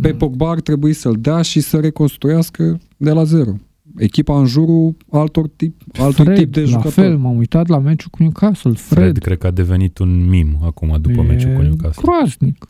[0.01, 0.17] Pe Mm.
[0.17, 3.55] Pogba ar trebui să-l dea și să reconstruiască de la zero.
[3.97, 6.93] Echipa în jurul altor tip, altor Fred, tip de la jucători.
[6.93, 8.71] fel, m-am uitat la meciul cu Newcastle.
[8.73, 12.01] Fred, Fred cred că a devenit un mim acum după e meciul cu Newcastle.
[12.05, 12.65] groaznic.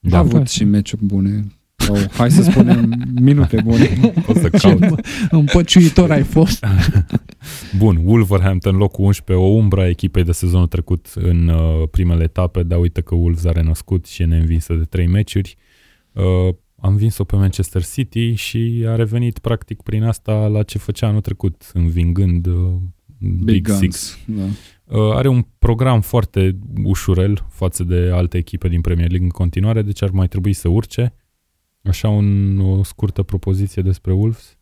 [0.00, 1.44] Da, avut și meciuri bune.
[1.76, 3.88] Sau, hai să spunem, minute bune.
[4.28, 5.06] o să Ce caut.
[5.30, 6.64] împăciuitor ai fost.
[7.78, 12.62] Bun, Wolverhampton locul 11, o umbra a echipei de sezonul trecut în uh, primele etape,
[12.62, 15.56] dar uite că Wolves a renăscut și e neînvinsă de trei meciuri.
[16.12, 16.54] Uh,
[16.84, 21.20] am învins-o pe Manchester City și a revenit practic prin asta la ce făcea anul
[21.20, 22.72] trecut, învingând uh,
[23.18, 24.18] Big, Big Six.
[24.26, 24.38] Guns.
[24.38, 24.44] Da.
[24.98, 29.82] Uh, are un program foarte ușurel față de alte echipe din Premier League în continuare,
[29.82, 31.14] deci ar mai trebui să urce.
[31.82, 34.58] Așa un, o scurtă propoziție despre Wolves.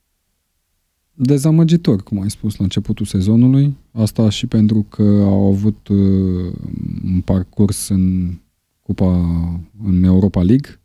[1.12, 3.76] Dezamăgitor, cum ai spus la începutul sezonului.
[3.92, 6.52] Asta și pentru că au avut uh,
[7.04, 8.34] un parcurs în
[8.80, 9.16] Cupa
[9.84, 10.81] în Europa League.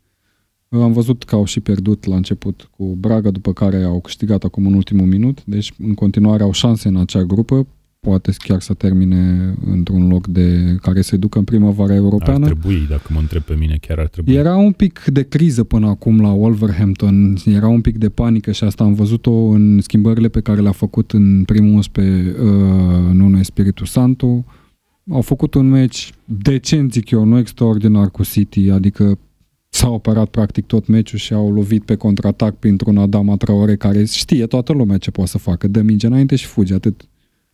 [0.68, 4.44] Uh, Am văzut că au și pierdut la început cu Braga, după care au câștigat
[4.44, 5.44] acum în ultimul minut.
[5.44, 7.66] Deci, în continuare, au șanse în acea grupă.
[8.00, 12.44] Poate chiar să termine într-un loc de care se ducă în primăvara Ar europeană.
[12.44, 14.34] trebui, dacă mă întreb pe mine, chiar ar trebui.
[14.34, 18.64] Era un pic de criză până acum la Wolverhampton, era un pic de panică și
[18.64, 22.46] asta am văzut-o în schimbările pe care le-a făcut în primul 11 uh,
[23.12, 24.44] Nuno Espiritu Santo.
[25.10, 29.18] Au făcut un meci decent, zic eu, nu extraordinar cu City, adică
[29.68, 34.46] s-au operat practic tot meciul și au lovit pe contraatac printr-un Adama Traore care știe
[34.46, 37.08] toată lumea ce poate să facă, dă minge înainte și fuge, atât.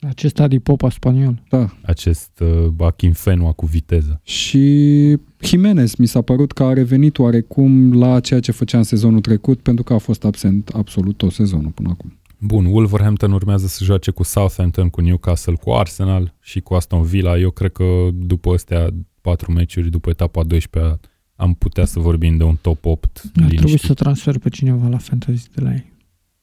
[0.09, 1.43] Acest Adi Popa spaniol.
[1.49, 4.21] Da, Acest uh, Akinfenua cu viteză.
[4.23, 9.21] Și Jimenez mi s-a părut că a revenit oarecum la ceea ce făcea în sezonul
[9.21, 12.19] trecut, pentru că a fost absent absolut tot sezonul până acum.
[12.39, 17.39] Bun, Wolverhampton urmează să joace cu Southampton, cu Newcastle, cu Arsenal și cu Aston Villa.
[17.39, 18.89] Eu cred că după astea
[19.21, 21.01] patru meciuri, după etapa 12
[21.37, 23.81] am putea să vorbim de un top 8 Ar trebui liniștit.
[23.81, 25.93] să transfer pe cineva la fantasy de la ei.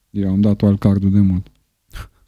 [0.10, 1.48] Eu am dat wildcard-ul de mult.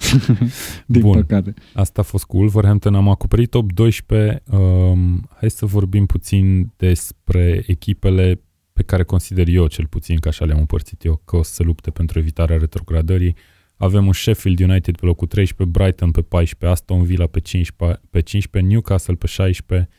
[0.86, 1.14] Din Bun.
[1.14, 1.53] păcate.
[1.74, 4.43] Asta a fost cu Wolverhampton, am acoperit top 12.
[4.51, 8.41] Um, hai să vorbim puțin despre echipele
[8.74, 11.64] pe care consider eu, cel puțin, că așa le-am împărțit eu, că o să se
[11.64, 13.36] lupte pentru evitarea retrogradării.
[13.76, 18.20] Avem un Sheffield United pe locul 13, Brighton pe 14, Aston Villa pe 15, pe
[18.22, 19.89] 15 Newcastle pe 16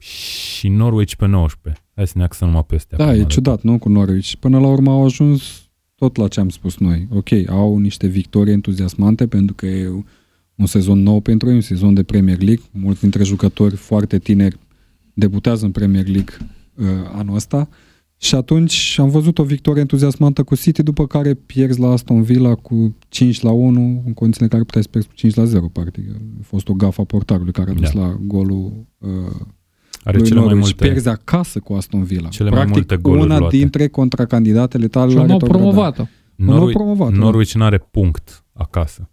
[0.00, 1.82] și Norwich pe 19.
[1.94, 2.98] Hai să ne axăm numai pe astea.
[2.98, 3.78] Da, acum e de ciudat, nu?
[3.78, 4.32] Cu Norwich.
[4.38, 7.08] Până la urmă au ajuns tot la ce am spus noi.
[7.10, 9.88] Ok, au niște victorii entuziasmante pentru că e
[10.54, 12.64] un sezon nou pentru ei, un sezon de Premier League.
[12.72, 14.58] Mulți dintre jucători foarte tineri
[15.14, 16.34] debutează în Premier League
[16.74, 17.68] uh, anul ăsta
[18.16, 22.54] Și atunci am văzut o victorie entuziasmantă cu City, după care pierzi la Aston Villa
[22.54, 25.68] cu 5 la 1, în condițiile în care puteai să pierzi cu 5 la 0,
[25.68, 26.04] practic.
[26.10, 28.00] A fost o gafă a portarului care a dus Da.
[28.00, 29.40] la golul uh,
[30.04, 30.66] Are lui cele mai Norwich.
[30.68, 30.86] multe...
[30.88, 32.28] Pierzi acasă cu Aston Villa.
[32.28, 33.56] Cele mai practic, multe goluri una luate.
[33.56, 35.72] dintre contracandidatele tale Și la o nouă retrogradare.
[35.74, 36.08] promovată.
[36.34, 37.18] nouă Norwich, promovată, da.
[37.18, 39.10] Norwich n-are punct acasă.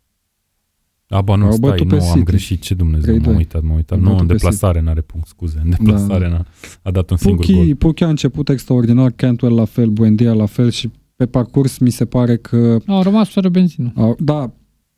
[1.09, 2.23] Aba nu, Au stai, bătut pe nu, am City.
[2.23, 3.21] greșit, ce Dumnezeu, 3-2.
[3.25, 3.97] m-am uitat, m-am uitat.
[3.97, 6.45] Au Nu, bătut în pe deplasare n-are punct, scuze, în deplasare n-a,
[6.81, 7.75] a dat un singur Puki, gol.
[7.75, 12.05] Puki a început extraordinar, Cantwell la fel, Buendia la fel și pe parcurs mi se
[12.05, 13.91] pare că Au rămas fără benzină.
[13.95, 14.51] Au, da,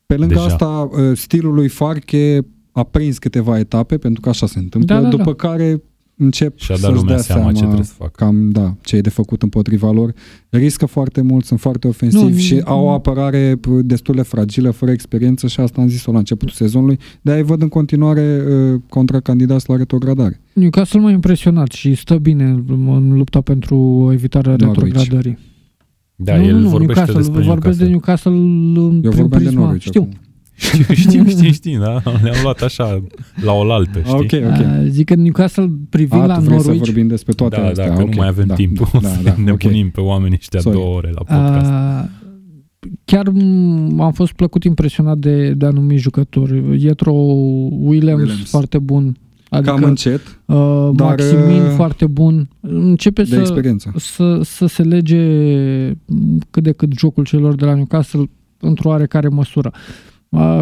[0.06, 0.46] pe lângă Deja.
[0.46, 2.46] asta, uh, stilul lui Farke
[2.80, 5.16] a prins câteva etape, pentru că așa se întâmplă, Da, da, da.
[5.18, 5.82] după care
[6.22, 8.12] încep Și-a dat să-ți lumea dea seama, seama ce trebuie să facă.
[8.26, 10.14] cam, da, ce e de făcut împotriva lor.
[10.50, 12.62] Riscă foarte mult, sunt foarte ofensivi Nu, și nu.
[12.66, 16.54] au o apărare p- destul de fragilă, fără experiență și asta am zis-o la începutul
[16.56, 20.42] sezonului, de aia văd în continuare uh, contracandidați la retrogradare.
[20.54, 22.44] Newcastle m-a impresionat și stă bine
[22.88, 24.84] în lupta pentru evitarea Norwich.
[24.84, 25.38] retrogradării.
[26.16, 28.32] Da, nu, el nu, nu, vorbește Newcastle, despre vorbesc de Newcastle.
[28.32, 29.64] Newcastle în Eu prin vorbeam de prisma.
[29.64, 30.02] Norwich Știu.
[30.02, 30.14] acum.
[30.94, 32.02] Știm, știm, știm, da?
[32.24, 33.04] Le-am luat așa
[33.44, 34.14] la oaltă, știi?
[34.14, 34.60] Ok, ok.
[34.60, 37.68] Uh, Zic că Newcastle privind A, la tu vrei să Norwich, vorbim despre toate da,
[37.68, 37.88] astea.
[37.88, 38.08] da, că ok.
[38.10, 38.92] nu mai avem da, timp.
[38.92, 39.58] Da, da, da, ne ok.
[39.58, 40.78] punim pe oamenii ăștia Sorry.
[40.78, 41.72] două ore la podcast.
[41.72, 42.10] Uh,
[43.06, 46.84] chiar m- am fost plăcut impresionat de, de anumiti jucători.
[46.84, 48.20] Ietro Williams, Williams.
[48.22, 48.50] Williams.
[48.50, 49.18] foarte bun.
[49.50, 52.50] Adică, Cam încet, uh, dar, Maximin uh, foarte bun.
[52.60, 53.92] Începe de să, experiență.
[53.96, 55.18] să, să se lege
[56.50, 58.30] cât de cât jocul celor de la Newcastle
[58.60, 59.72] într-o oarecare măsură.
[59.74, 60.09] Uh,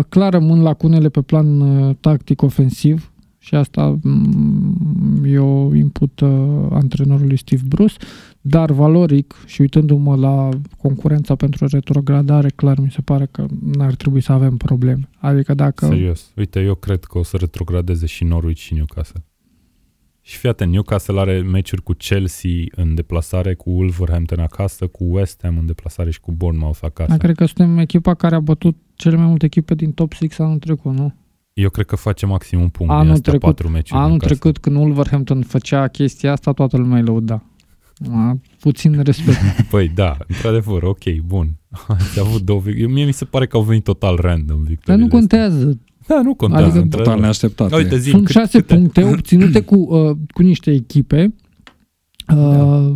[0.10, 3.12] clar rămân lacunele pe plan uh, tactic ofensiv
[3.48, 6.30] și asta mm, eu input uh,
[6.70, 7.96] antrenorului Steve Bruce,
[8.42, 14.22] dar valoric și uitându-mă la concurența pentru retrogradare, clar mi se pare că n-ar trebui
[14.22, 15.10] să avem probleme.
[15.18, 15.86] Adică dacă...
[15.86, 16.32] Serios.
[16.36, 19.24] Uite, eu cred că o să retrogradeze și Norwich și Newcastle.
[20.22, 25.40] Și fii atent, Newcastle are meciuri cu Chelsea în deplasare, cu Wolverhampton acasă, cu West
[25.44, 27.10] Ham în deplasare și cu Bournemouth acasă.
[27.10, 30.44] Da, cred că suntem echipa care a bătut cele mai multe echipe din top 6
[30.44, 31.14] anul trecut, nu?
[31.54, 34.00] Eu cred că face maxim un punct Anul din astea trecut- patru meciuri.
[34.00, 34.38] Anul Newcastle.
[34.38, 37.44] trecut, când Wolverhampton făcea chestia asta, toată lumea îi lăuda.
[38.12, 39.38] A, puțin respect.
[39.72, 41.48] Păi da, într-adevăr, ok, bun.
[41.88, 44.66] Ați avut două vic- Eu, Mie mi se pare că au venit total random Dar
[44.68, 45.58] victoriile nu contează.
[45.68, 46.16] astea.
[46.16, 46.64] Da, nu contează.
[46.66, 47.06] Adică- într-adevăr.
[47.14, 47.74] Total neașteptat.
[47.74, 48.74] Uite, zi, Sunt cât, șase câte?
[48.76, 51.34] puncte obținute cu, uh, cu niște echipe
[52.36, 52.94] uh, Da.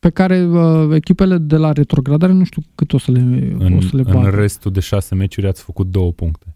[0.00, 3.18] Pe care uh, echipele de la retrogradare nu știu cât o să le,
[3.58, 4.30] În, o să le în bată.
[4.30, 6.54] restul de șase meciuri ați făcut două puncte.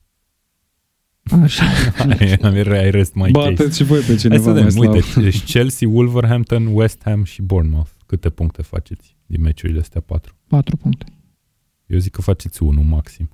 [1.42, 1.64] Așa.
[2.42, 3.48] ai, ai rest mai case.
[3.48, 4.94] Bateți și voi pe Hai cineva să vedem, mai slab.
[4.94, 7.90] uite, deci Chelsea, Wolverhampton, West Ham și Bournemouth.
[8.06, 10.34] Câte puncte faceți din meciurile astea patru?
[10.46, 11.04] Patru puncte.
[11.86, 13.28] Eu zic că faceți unul maxim.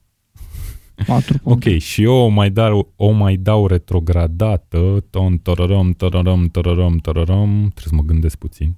[1.06, 1.78] Patru Ok, puncte.
[1.78, 7.84] și eu o mai dau, o mai dau retrogradată, ton, tororăm, tororăm, tororăm, tororăm, trebuie
[7.86, 8.76] să mă gândesc puțin.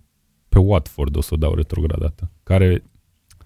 [0.53, 2.83] Pe Watford o să o dau retrogradată, care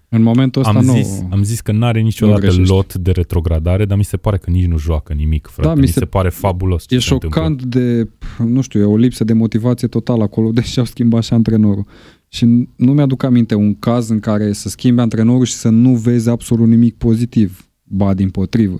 [0.09, 0.93] În momentul ăsta am nu...
[0.93, 2.71] zis, am zis că n-are niciodată greșești.
[2.71, 5.67] lot de retrogradare, dar mi se pare că nici nu joacă nimic, frate.
[5.67, 7.39] Da, mi, mi se, se- pare fabulos ce E se întâmplă.
[7.41, 11.33] șocant de, nu știu, e o lipsă de motivație totală acolo, deși au schimbat și
[11.33, 11.85] antrenorul.
[12.27, 12.45] Și
[12.75, 16.67] nu mi-aduc aminte un caz în care să schimbi antrenorul și să nu vezi absolut
[16.67, 17.69] nimic pozitiv.
[17.83, 18.73] Ba, din potrivă.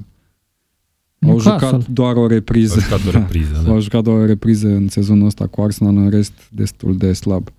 [1.20, 1.68] Au Newcastle.
[1.68, 2.80] jucat doar o Au repriză.
[2.80, 3.72] jucat o repriză, da.
[3.72, 7.50] Au jucat doar o repriză în sezonul ăsta cu Arsenal, în rest destul de slab.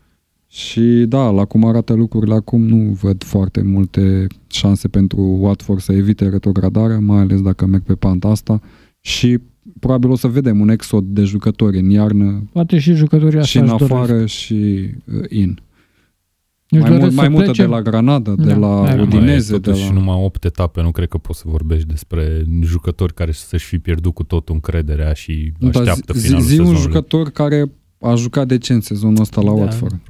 [0.51, 5.93] Și da, la cum arată lucrurile acum, nu văd foarte multe șanse pentru Watford să
[5.93, 8.61] evite retrogradarea, mai ales dacă merg pe panta asta.
[9.01, 9.39] Și
[9.81, 13.61] probabil o să vedem un exod de jucători în iarnă, Poate și jucătorii și așa
[13.61, 13.93] în își doresc.
[14.01, 15.59] afară și uh, in.
[16.71, 17.63] Își mai doresc mult, să mai multe plece.
[17.63, 18.57] de la Granada, de Da.
[18.57, 19.03] la Aia.
[19.03, 19.93] Udineze, Mai e de totuși la...
[19.93, 24.15] numai 8 etape, nu cred că poți să vorbești despre jucători care să-și fi pierdut
[24.15, 26.81] cu totul încrederea și Da, așteaptă zi, finalul zi un sezonului.
[26.93, 27.71] jucător care
[28.01, 30.01] a jucat decent sezonul ăsta la Da, Watford.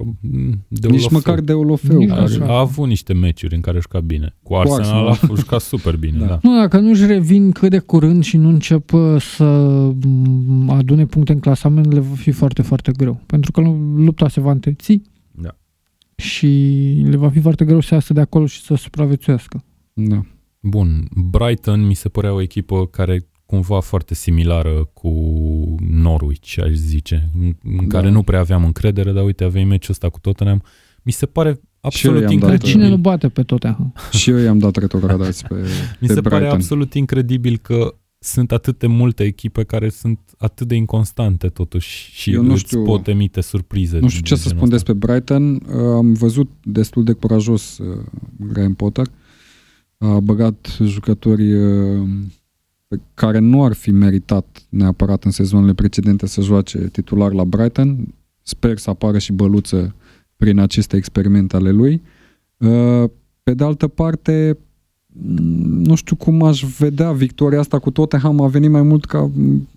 [0.67, 1.97] De Nici măcar de Olofeu.
[1.97, 2.45] Nici care- așa.
[2.45, 4.35] A avut niște meciuri în care a jucat bine.
[4.43, 5.33] Cu Arsenal, Arsenal.
[5.35, 6.25] a jucat super bine, Da.
[6.25, 6.39] da.
[6.41, 9.43] Nu, dacă nu-și revin cât de curând și nu încep uh, să
[10.05, 13.21] mm, adune puncte în clasament, le va fi foarte, foarte greu.
[13.25, 13.61] Pentru că
[13.95, 15.01] lupta se va înteți
[15.31, 15.55] Da.
[16.15, 16.47] și
[17.09, 19.63] le va fi foarte greu să iasă de acolo și să supraviețuiască.
[19.93, 20.25] Da.
[20.61, 25.09] Bun, Brighton mi se părea o echipă care cumva foarte similară cu
[25.89, 27.97] Norwich, aș zice, în, în Da.
[27.97, 30.63] care nu prea aveam încredere, dar uite, aveai meciul ăsta cu Tottenham.
[31.03, 32.81] Mi se pare absolut i-am dat, Dar incredibil.
[32.81, 33.93] cine nu bate pe Tottenham?
[34.19, 35.55] Și eu i-am dat retrogradați pe,
[35.99, 36.55] Mi pe se pare Brighton.
[36.59, 42.33] absolut incredibil că sunt atât de multe echipe care sunt atât de inconstante totuși și
[42.33, 43.99] Eu nu îți știu- pot emite surprize.
[43.99, 44.91] Nu știu de ce să genul spun ăsta.
[44.93, 45.53] despre Brighton.
[45.53, 47.97] Uh, Am văzut destul de curajos uh,
[48.37, 49.05] Graham Potter.
[49.97, 52.38] A băgat jucători uh, pe
[53.13, 58.13] care nu ar fi meritat neapărat în sezonele precedente să joace titular la Brighton.
[58.41, 59.95] Sper să apară și Băluță
[60.35, 62.01] prin aceste experimente ale lui.
[62.57, 63.09] Uh,
[63.43, 64.57] pe de altă parte,
[65.07, 69.31] mm, nu știu cum aș vedea victoria asta cu Tottenham a venit mai mult ca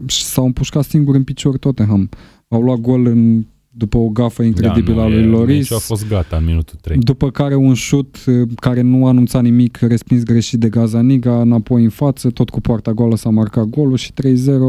[0.06, 2.08] s-au împușcat singur în picior Tottenham.
[2.48, 3.44] Au luat gol în
[3.74, 5.66] după o gafă incredibilă da, a lui Loris.
[5.66, 6.98] Și a fost gata în minutul 3.
[6.98, 11.90] După care un șut uh, care nu anunța nimic, respins greșit de Gazaniga, înapoi în
[11.90, 14.14] față, tot cu poarta goală s-a marcat golul și 3-0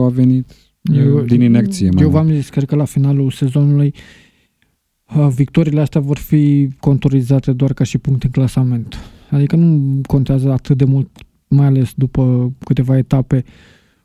[0.06, 0.52] a venit
[0.82, 1.90] eu, din inerție.
[2.00, 3.94] Eu v-am zis, cred că la finalul sezonului
[5.16, 8.96] uh, victoriile astea vor fi conturizate doar ca și puncte în clasament.
[9.30, 11.10] Adică nu contează atât de mult,
[11.48, 13.44] mai ales după câteva etape,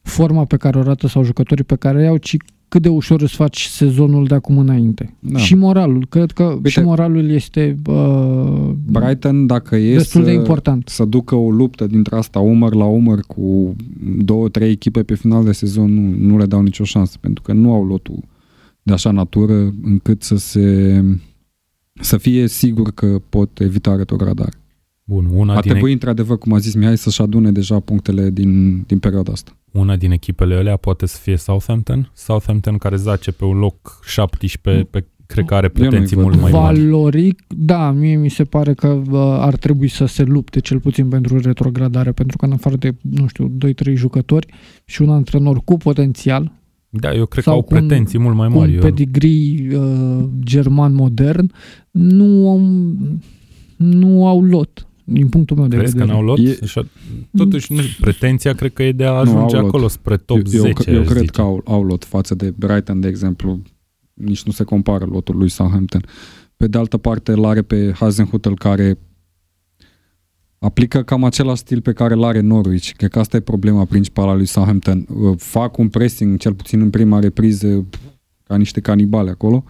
[0.02, 2.36] forma pe care o arată sau jucătorii pe care iau, ci
[2.68, 5.14] cât de ușor îți faci sezonul de acum înainte.
[5.18, 5.38] Da.
[5.38, 6.06] Și moralul.
[6.08, 10.88] Cred că Uite, și moralul este uh, Brighton, dacă e destul să, de important.
[10.88, 13.76] să ducă o luptă dintre asta umăr la umăr cu
[14.18, 17.52] două, trei echipe pe final de sezon, nu, nu le dau nicio șansă, pentru că
[17.52, 18.18] nu au lotul
[18.82, 21.04] de așa natură încât să se
[22.00, 24.56] să fie sigur că pot evita retrogradare.
[25.08, 28.82] Bun, una a din trebuit, într-adevăr, cum a zis Mihai, să-și adune deja punctele din,
[28.82, 29.56] din perioada asta.
[29.72, 32.10] Una din echipele alea poate să fie Southampton.
[32.14, 36.80] Southampton care zace pe un loc 17, pe, cred că are pretenții mult mai mari.
[36.80, 41.08] Valoric, da, mie mi se pare că uh, ar trebui să se lupte cel puțin
[41.08, 43.56] pentru retrogradare, pentru că în afară de, nu știu,
[43.90, 44.46] 2-3 jucători
[44.84, 46.52] și un antrenor cu potențial,
[46.90, 48.74] da, eu cred că au pretenții un, mult mai mari.
[48.74, 51.52] un pedigree uh, german modern,
[51.90, 52.60] nu au,
[53.76, 56.10] nu au lot din punctul meu de Crezi vedere.
[56.10, 56.38] că n-au lot?
[56.38, 56.58] E...
[57.36, 60.90] Totuși, nu, pretenția cred că e de a ajunge nu, acolo spre top eu, 10.
[60.90, 61.30] Eu, eu cred zice.
[61.30, 63.60] că au, au lot față de Brighton, de exemplu.
[64.14, 66.04] Nici nu se compară lotul lui Southampton.
[66.56, 68.98] Pe de altă parte, îl are pe Hazenhutel care
[70.58, 72.90] aplică cam același stil pe care îl are Norwich.
[72.96, 75.06] Cred că asta e problema principală a lui Southampton.
[75.36, 77.86] Fac un pressing, cel puțin în prima repriză,
[78.44, 79.64] ca niște canibale acolo.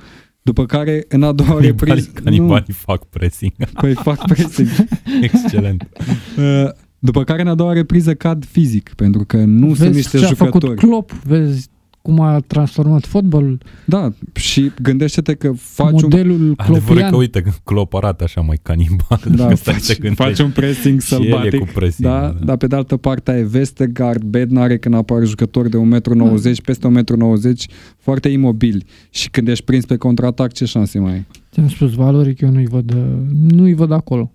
[0.48, 2.10] După care, în a doua repriză...
[2.24, 3.52] Canibalii nu, fac pressing.
[3.80, 4.68] Păi fac pressing.
[5.26, 5.88] Excelent.
[6.38, 6.68] Uh,
[6.98, 10.26] după care, în a doua repriză, cad fizic, pentru că nu vezi sunt niște ce
[10.26, 10.50] jucători.
[10.50, 11.68] a făcut Klopp, vezi
[12.08, 13.58] cum a transformat fotbalul.
[13.84, 16.54] Da, și gândește-te că faci Modelul un...
[16.56, 19.20] Adevărul că, uite, Klopp arată așa mai canibal.
[19.36, 21.58] Da, faci, faci un pressing sălbatic.
[21.58, 22.08] cu pressing.
[22.08, 25.82] Da, da, dar pe de altă parte ai Vestergaard, Bednare, când apar jucători de 1,90
[25.82, 26.50] m, Da.
[26.64, 27.54] peste 1,90 m,
[27.98, 28.84] foarte imobili.
[29.10, 31.26] Și când ești prins pe contraatac, ce șanse mai ai?
[31.52, 33.02] Ți-am spus valoric, eu nu-i văd, uh,
[33.50, 34.32] nu-i văd acolo.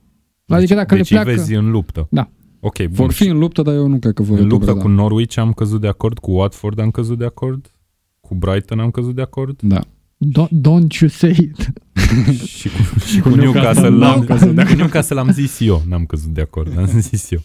[0.48, 1.38] Adică dacă deci le pleacă...
[1.38, 2.08] vezi în luptă.
[2.10, 2.30] Da.
[2.66, 2.90] Ok, bun.
[2.92, 4.82] Vor fi în luptă, dar eu nu cred că vor În luptă da.
[4.82, 7.74] cu Norwich am căzut de acord, cu Watford am căzut de acord,
[8.22, 9.80] cu Brighton am căzut de acord Da.
[10.26, 11.74] Don't, don't you say it.
[12.58, 16.78] și cu, și cu Newcastle l-am, cu Newcastle am zis eu, n-am căzut de acord,
[16.78, 17.40] am zis eu.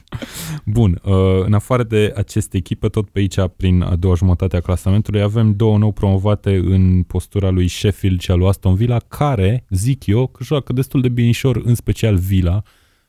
[0.65, 1.13] Bun, uh,
[1.45, 5.53] în afară de aceste echipe, tot pe aici, prin a doua jumătate a clasamentului, avem
[5.57, 10.27] două nou promovate în postura lui Sheffield și a lui Aston Villa, care, zic eu,
[10.27, 12.63] că joacă destul de binișor, în special Villa.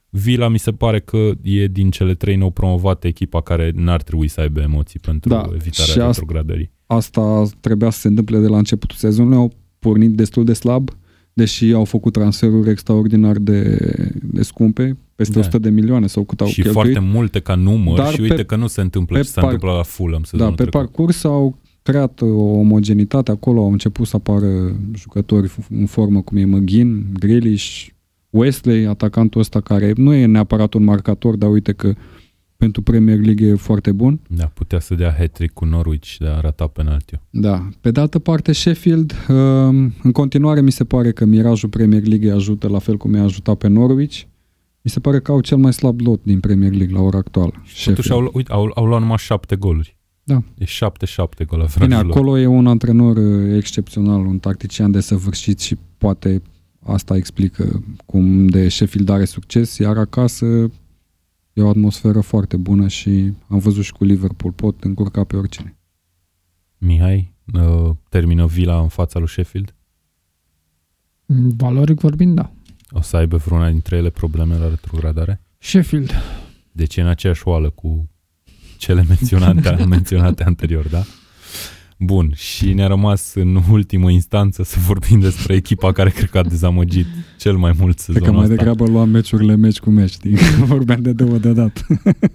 [0.09, 4.27] Villa mi se pare că e din cele trei nou promovate echipa care n-ar trebui
[4.27, 6.71] să aibă emoții pentru Da, evitarea și asta- retrogradării.
[6.85, 9.37] Asta trebuia să se întâmple de la începutul sezonului.
[9.37, 10.89] Au pornit destul de slab,
[11.33, 13.77] deși au făcut transferuri extraordinar de,
[14.23, 15.39] de scumpe, peste Da.
[15.39, 16.73] 100 de milioane sau cât au și cheltuit.
[16.73, 19.41] foarte multe ca număr Dar și uite pe- că nu se întâmplă pe ce s-a
[19.41, 20.79] par- întâmplat la Fulham Da, sezonul pe trecut.
[20.81, 26.45] parcurs au creat o omogenitate acolo, au început să apară jucători în formă cum e
[26.45, 27.87] McGinn, Grealish,
[28.29, 31.93] Wesley, atacantul ăsta care nu e neapărat un marcator, dar uite că
[32.57, 34.19] pentru Premier League e foarte bun.
[34.27, 37.21] Da, putea să dea hat cu Norwich, dar a ratat penaltiul.
[37.29, 37.69] Da.
[37.81, 42.29] Pe de altă parte, Sheffield, um, în continuare mi se pare că mirajul Premier League
[42.29, 44.21] îi ajută la fel cum i-a ajutat pe Norwich.
[44.81, 47.63] Mi se pare că au cel mai slab lot din Premier League la ora actuală.
[47.85, 49.97] Totuși au, uite, au, au luat numai șapte goluri.
[50.23, 50.43] Da.
[50.57, 52.11] E 7-7 gol Bine, lor.
[52.11, 56.41] acolo e un antrenor uh, excepțional, un tactician desăvârșit și poate
[56.79, 60.45] asta explică cum de Sheffield are succes, iar acasă
[61.53, 65.77] e o atmosferă foarte bună și am văzut și cu Liverpool, pot încurca pe oricine.
[66.77, 69.73] Mihai, uh, termină Villa în fața lui Sheffield?
[71.57, 72.51] Valoric vorbind, da.
[72.91, 75.41] O să aibă vreuna dintre ele probleme la retrogradare?
[75.57, 76.11] Sheffield.
[76.71, 78.09] Deci e în aceeași oală cu
[78.77, 81.03] cele menționate, menționate anterior, da?
[82.01, 86.43] Bun, și ne-a rămas în ultimă instanță să vorbim despre echipa care cred că a
[86.43, 87.05] dezamăgit
[87.37, 88.55] cel mai mult Cred sezonul că mai ăsta.
[88.55, 90.35] degrabă luam meciurile meci cu meci, știi?
[90.65, 91.81] Vorbeam de două deodată.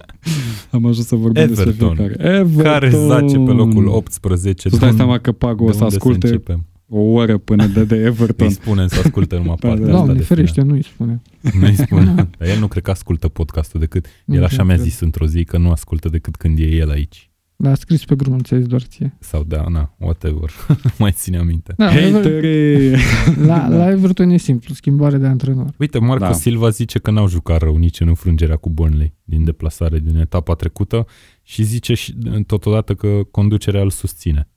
[0.71, 1.95] Am ajuns să vorbim despre Everton.
[1.97, 2.35] fiecare.
[2.39, 2.63] Everton.
[2.63, 4.69] Care zace pe locul 18.
[4.69, 6.65] Tu dai De seama că Pago o de să unde asculte începem?
[6.89, 8.47] o oră până de, de Everton.
[8.47, 9.93] Îi spunem să asculte numai Da, partea da.
[9.93, 11.23] asta Doamne, de ferește, nu îi spune.
[11.41, 11.61] final.
[11.61, 12.15] Nu îi spune.
[12.39, 14.07] Dar el nu cred că ascultă podcastul decât...
[14.25, 16.63] Nu El cred așa mi-a că- zis într-o zi că nu ascultă decât când e
[16.67, 17.29] el aici.
[17.57, 19.17] Dar a scris pe grumul, ți-ai zis doar ție.
[19.19, 20.51] Sau da, na, whatever.
[20.99, 21.75] mai ține aminte.
[21.77, 22.97] Da, la, Hatere!
[23.47, 25.75] la, la Everton e simplu, schimbare de antrenor.
[25.79, 26.33] Uite, Marco Da.
[26.33, 30.55] Silva zice că n-au jucat rău nici în înfrângerea cu Burnley din deplasare din etapa
[30.55, 31.07] trecută
[31.43, 32.15] și zice și
[32.47, 34.49] totodată că conducerea îl susține.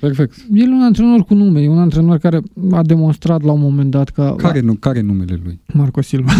[0.00, 0.34] Perfect.
[0.54, 2.40] El e un antrenor cu nume, e un antrenor care
[2.70, 5.60] a demonstrat la un moment dat că Care, nu, care e numele lui?
[5.72, 6.32] Marco Silva.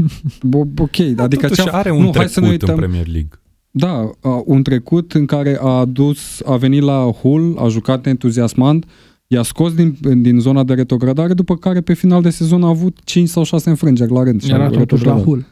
[0.42, 2.76] Bo, ok, adică Totuși ce are un nu, hai să ne trecut în uităm.
[2.76, 3.30] Premier League.
[3.74, 8.86] Da, a, un trecut în care a adus, a venit la Hull, a jucat entuziasmant,
[9.26, 12.98] i-a scos din, din zona de retrogradare, după care pe final de sezon a avut
[13.04, 14.42] 5 sau 6 înfrângeri la rând.
[14.42, 15.24] și a Era totuși la retrogradat.
[15.24, 15.46] Hull.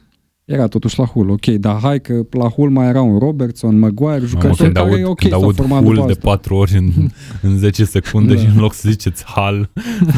[0.51, 4.12] Era totuși la Hull, ok, dar hai că la Hull mai era un Robertson, Maguire,
[4.12, 6.28] Mamă, jucători când care aud, e ok, când s-au aud format full după de asta.
[6.28, 6.90] patru ori în,
[7.51, 8.40] în 10 secunde Da.
[8.40, 9.70] și în loc să ziceți Hal,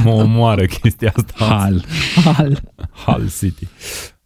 [0.05, 1.45] mă omoară chestia asta.
[1.45, 1.85] Hal.
[2.25, 2.61] Hal.
[3.07, 3.67] Hull City.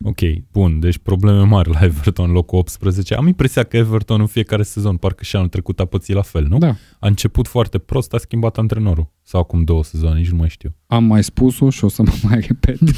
[0.05, 0.19] Ok,
[0.53, 3.15] bun, deci probleme mari la Everton, locul 18.
[3.15, 6.47] Am impresia că Everton în fiecare sezon, parcă și anul trecut a pățit la fel,
[6.49, 6.59] nu?
[6.59, 6.75] Da.
[6.99, 9.13] A început foarte prost, a schimbat antrenorul.
[9.23, 10.75] Sau acum două sezoane, nici nu mai știu.
[10.87, 12.79] Am mai spus-o și o să mă mai repet.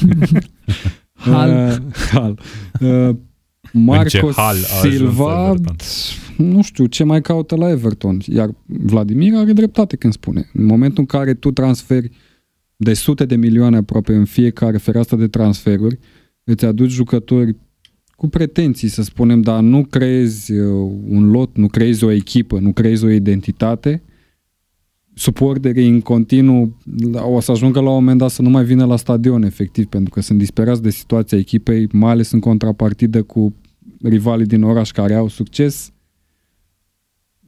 [1.18, 1.80] Hal.
[1.86, 2.38] Uh, Hal.
[2.80, 3.16] Uh,
[3.72, 5.76] Marco ce hal a ajuns Silva, Everton?
[6.36, 8.18] nu știu, ce mai caută la Everton.
[8.26, 10.50] Iar Vladimir are dreptate când spune.
[10.52, 12.10] În momentul în care tu transferi
[12.76, 15.98] de sute de milioane aproape în fiecare fereastră de transferuri,
[16.44, 17.56] îți aduci jucători
[18.16, 22.72] cu pretenții, să spunem, dar nu creezi uh, un lot, nu creezi o echipă, nu
[22.72, 24.02] creezi o identitate,
[25.18, 26.76] suporterii în continuu
[27.14, 30.10] o să ajungă la un moment dat să nu mai vină la stadion, efectiv, pentru
[30.10, 33.54] că sunt disperați de situația echipei, mai ales în contrapartidă cu
[34.02, 35.92] rivalii din oraș care au succes.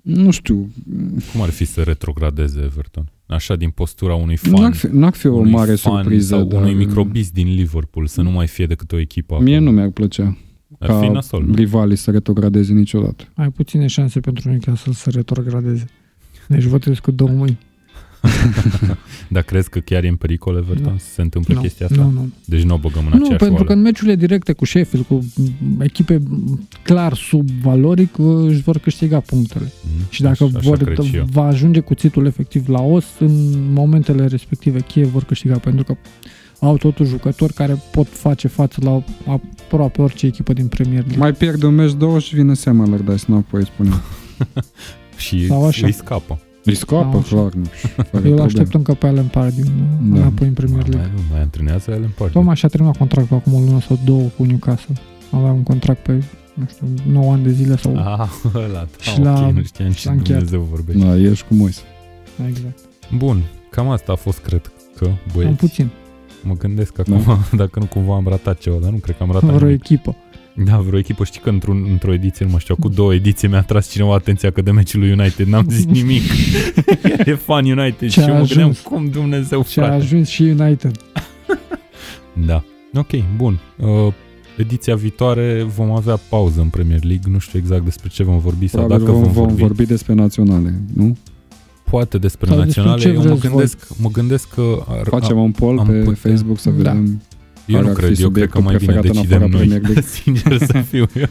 [0.02, 0.68] Nu știu,
[1.32, 3.10] Cum ar fi să retrogradeze Everton?
[3.26, 4.60] Așa din postura unui fan.
[4.60, 6.34] n-ar fi, n-ar fi o unui mare fan surpriză.
[6.36, 9.70] Sau dar unui microbist din Liverpool, să nu mai fie decât o echipă Mie acolo.
[9.70, 10.36] nu mi-ar plăcea
[10.78, 11.44] Ar fi ca nasol.
[11.47, 11.55] nu?
[11.55, 13.24] rivalii să retrogradeze niciodată.
[13.34, 15.84] Ai puține șanse pentru Newcastle să retrogradeze.
[16.56, 17.59] Deci votez cu două mâini.
[19.28, 20.98] Dar crezi că chiar e în pericol Everton Nu.
[20.98, 22.02] să se întâmple Nu, chestia asta?
[22.02, 22.31] nu, nu.
[22.44, 23.66] Deci nu o băgăm în Nu, aceeași pentru oală.
[23.66, 25.14] că în meciurile directe cu Sheffield, cu
[25.77, 29.64] m, echipe m, clar sub valoric, își vor câștiga punctele.
[29.82, 31.24] Mm, Și dacă așa, așa vor, cred și eu.
[31.31, 33.32] va ajunge cuțitul efectiv la os, în
[33.72, 35.97] momentele respective cheie vor câștiga, pentru că
[36.60, 39.02] au totuși jucători care pot face față la
[39.32, 41.18] aproape orice echipă din Premier League.
[41.18, 43.90] Mai pierde un meci, două și vine Sam Allardyce înapoi, spune.
[45.39, 45.86] Și Sau așa.
[45.86, 46.39] îi scapă.
[46.65, 47.28] Îi scapă, Așa.
[47.36, 47.89] clar, nu știu.
[47.97, 48.44] care e Eu îl problema.
[48.44, 50.15] aștept încă pe Alan Parr din Da.
[50.16, 50.20] da.
[50.20, 51.12] înapoi în Premier mai, League.
[51.15, 52.32] mai, mai antrenează el în parte.
[52.32, 54.94] Tocmai și-a terminat contractul acum o lună sau două cu Newcastle.
[55.31, 56.12] Avea un contract pe,
[56.55, 57.97] nu știu, 9 ani de zile sau...
[57.97, 60.43] Ah, ăla, Și da, la- ok, nu știam ce s-a încheiat.
[60.43, 61.05] Dumnezeu vorbește.
[61.07, 61.81] Da, ești cu Moise.
[62.48, 62.78] Exact.
[63.16, 65.55] Bun, cam asta a fost, cred că, Am băieți.
[65.57, 65.89] puțin.
[66.43, 67.23] Mă gândesc acum,
[67.62, 69.81] dacă nu cumva am ratat ceva, dar nu cred că am ratat Vreo nimic.
[69.82, 70.16] echipă.
[70.55, 71.24] Da, vreo echipă.
[71.24, 74.51] Știi că într-un, într-o ediție, nu mai știu, cu două ediții mi-a tras cineva atenția
[74.51, 76.22] că de meciul lui United n-am zis nimic.
[77.27, 78.78] e fan United Ce și eu a mă gândeam ajuns.
[78.81, 80.02] cum Dumnezeu Și a frate.
[80.02, 80.97] ajuns și United.
[82.47, 82.62] Da.
[82.94, 83.59] Ok, bun.
[83.77, 84.12] Uh,
[84.56, 87.32] ediția viitoare vom avea pauză în Premier League.
[87.32, 89.60] Nu știu exact despre ce vom vorbi sau Probabil dacă vom, vom, vom vorbi.
[89.62, 91.16] vorbi despre naționale, nu?
[91.90, 93.01] Poate despre Sau despre naționale.
[93.02, 93.51] ce Eu mă vreți voi.
[93.51, 97.02] gândesc, mă gândesc că ar, Facem un poll am pe putea- Facebook să Da.
[97.66, 97.80] Vedem.
[97.80, 99.36] Eu care nu ar fi cred, eu cred că subiectul mai bine preferat în decidem
[99.42, 100.02] afara noi, Premier League.
[100.22, 101.26] sincer să fiu eu.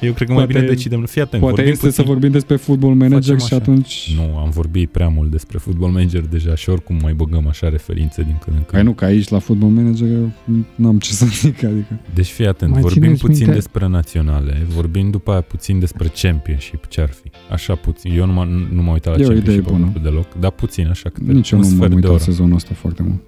[0.00, 1.04] Eu cred că mai Poate- bine decidem.
[1.04, 2.04] Fii atent, Poate vorbim este puțin.
[2.04, 3.56] să vorbim despre Football Manager Facem și așa.
[3.56, 4.14] atunci...
[4.16, 8.22] Nu, am vorbit prea mult despre Football Manager deja și oricum mai băgăm așa referințe
[8.22, 8.70] din când în când.
[8.72, 10.30] Păi nu, că aici la Football Manager eu
[10.74, 12.00] n-am ce să zic, adică...
[12.14, 13.54] Deci fii atent, Mai vorbim țineți puțin minte?
[13.54, 17.30] despre naționale, vorbim după aia puțin despre Championship, ce ar fi.
[17.52, 19.84] Așa puțin, eu nu mă, nu mă uit la E o idee Championship bună.
[19.86, 22.22] aproape deloc, dar puțin, așa, câte Nici eu un nu sfert m-am de uitat oră.
[22.22, 23.20] sezonul ăsta foarte mult.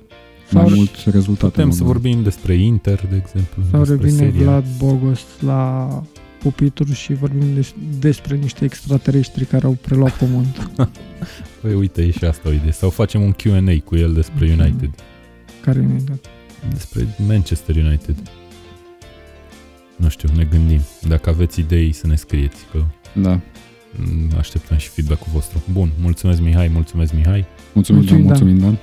[0.51, 1.51] Sau Mai re- mult rezultate.
[1.51, 1.93] Putem mă să doar.
[1.93, 4.43] vorbim despre Inter, de exemplu, Sau despre revine seria.
[4.44, 5.89] Vlad Bogos la
[6.39, 10.70] pupitru și vorbim des- despre niște extraterestri care au preluat pământul.
[11.60, 12.70] Păi uite, e și asta o idee.
[12.70, 14.60] Sau facem un Q&A cu el despre Mhm.
[14.60, 14.90] United,
[15.60, 16.27] care e dat.
[16.73, 18.16] despre Manchester United.
[19.97, 20.81] Nu știu, ne gândim.
[21.09, 22.82] Dacă aveți idei, să ne scrieți, că
[23.20, 23.40] Da.
[23.97, 25.62] mm, așteptăm și feedback-ul vostru.
[25.73, 27.44] Bun, mulțumesc Mihai, mulțumesc Mihai.
[27.73, 28.44] Mulțumim, Dan, Mulțumim, Dan.
[28.44, 28.78] mulțumim, Dan.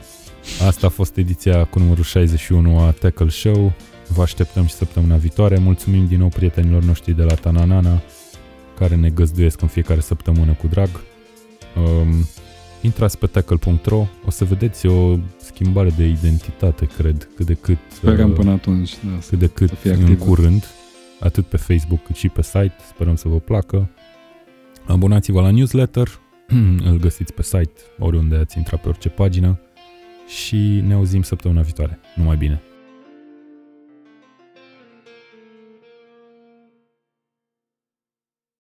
[0.68, 3.74] Asta a fost ediția cu numărul 61 a Tackle Show.
[4.07, 5.57] Vă așteptăm și săptămâna viitoare.
[5.57, 8.02] Mulțumim din nou prietenilor noștri de la Tananana
[8.78, 10.90] care ne găzduiesc în fiecare săptămână cu drag.
[11.76, 12.28] Um,
[12.82, 18.30] intrați pe tackle.ro, o să vedeți o schimbare de identitate, cred, cât de cât, Sperăm
[18.30, 18.91] uh, până atunci.
[19.03, 20.26] Da, cât de cât să fie în activă.
[20.26, 20.65] curând,
[21.20, 22.76] atât pe Facebook cât și pe site.
[22.90, 23.90] Sperăm să vă placă.
[24.88, 26.07] Abonați-vă la newsletter,
[26.90, 29.60] îl găsiți pe site, oriunde ați intrat pe orice pagină
[30.28, 32.00] și ne auzim săptămâna viitoare.
[32.16, 32.62] Numai bine!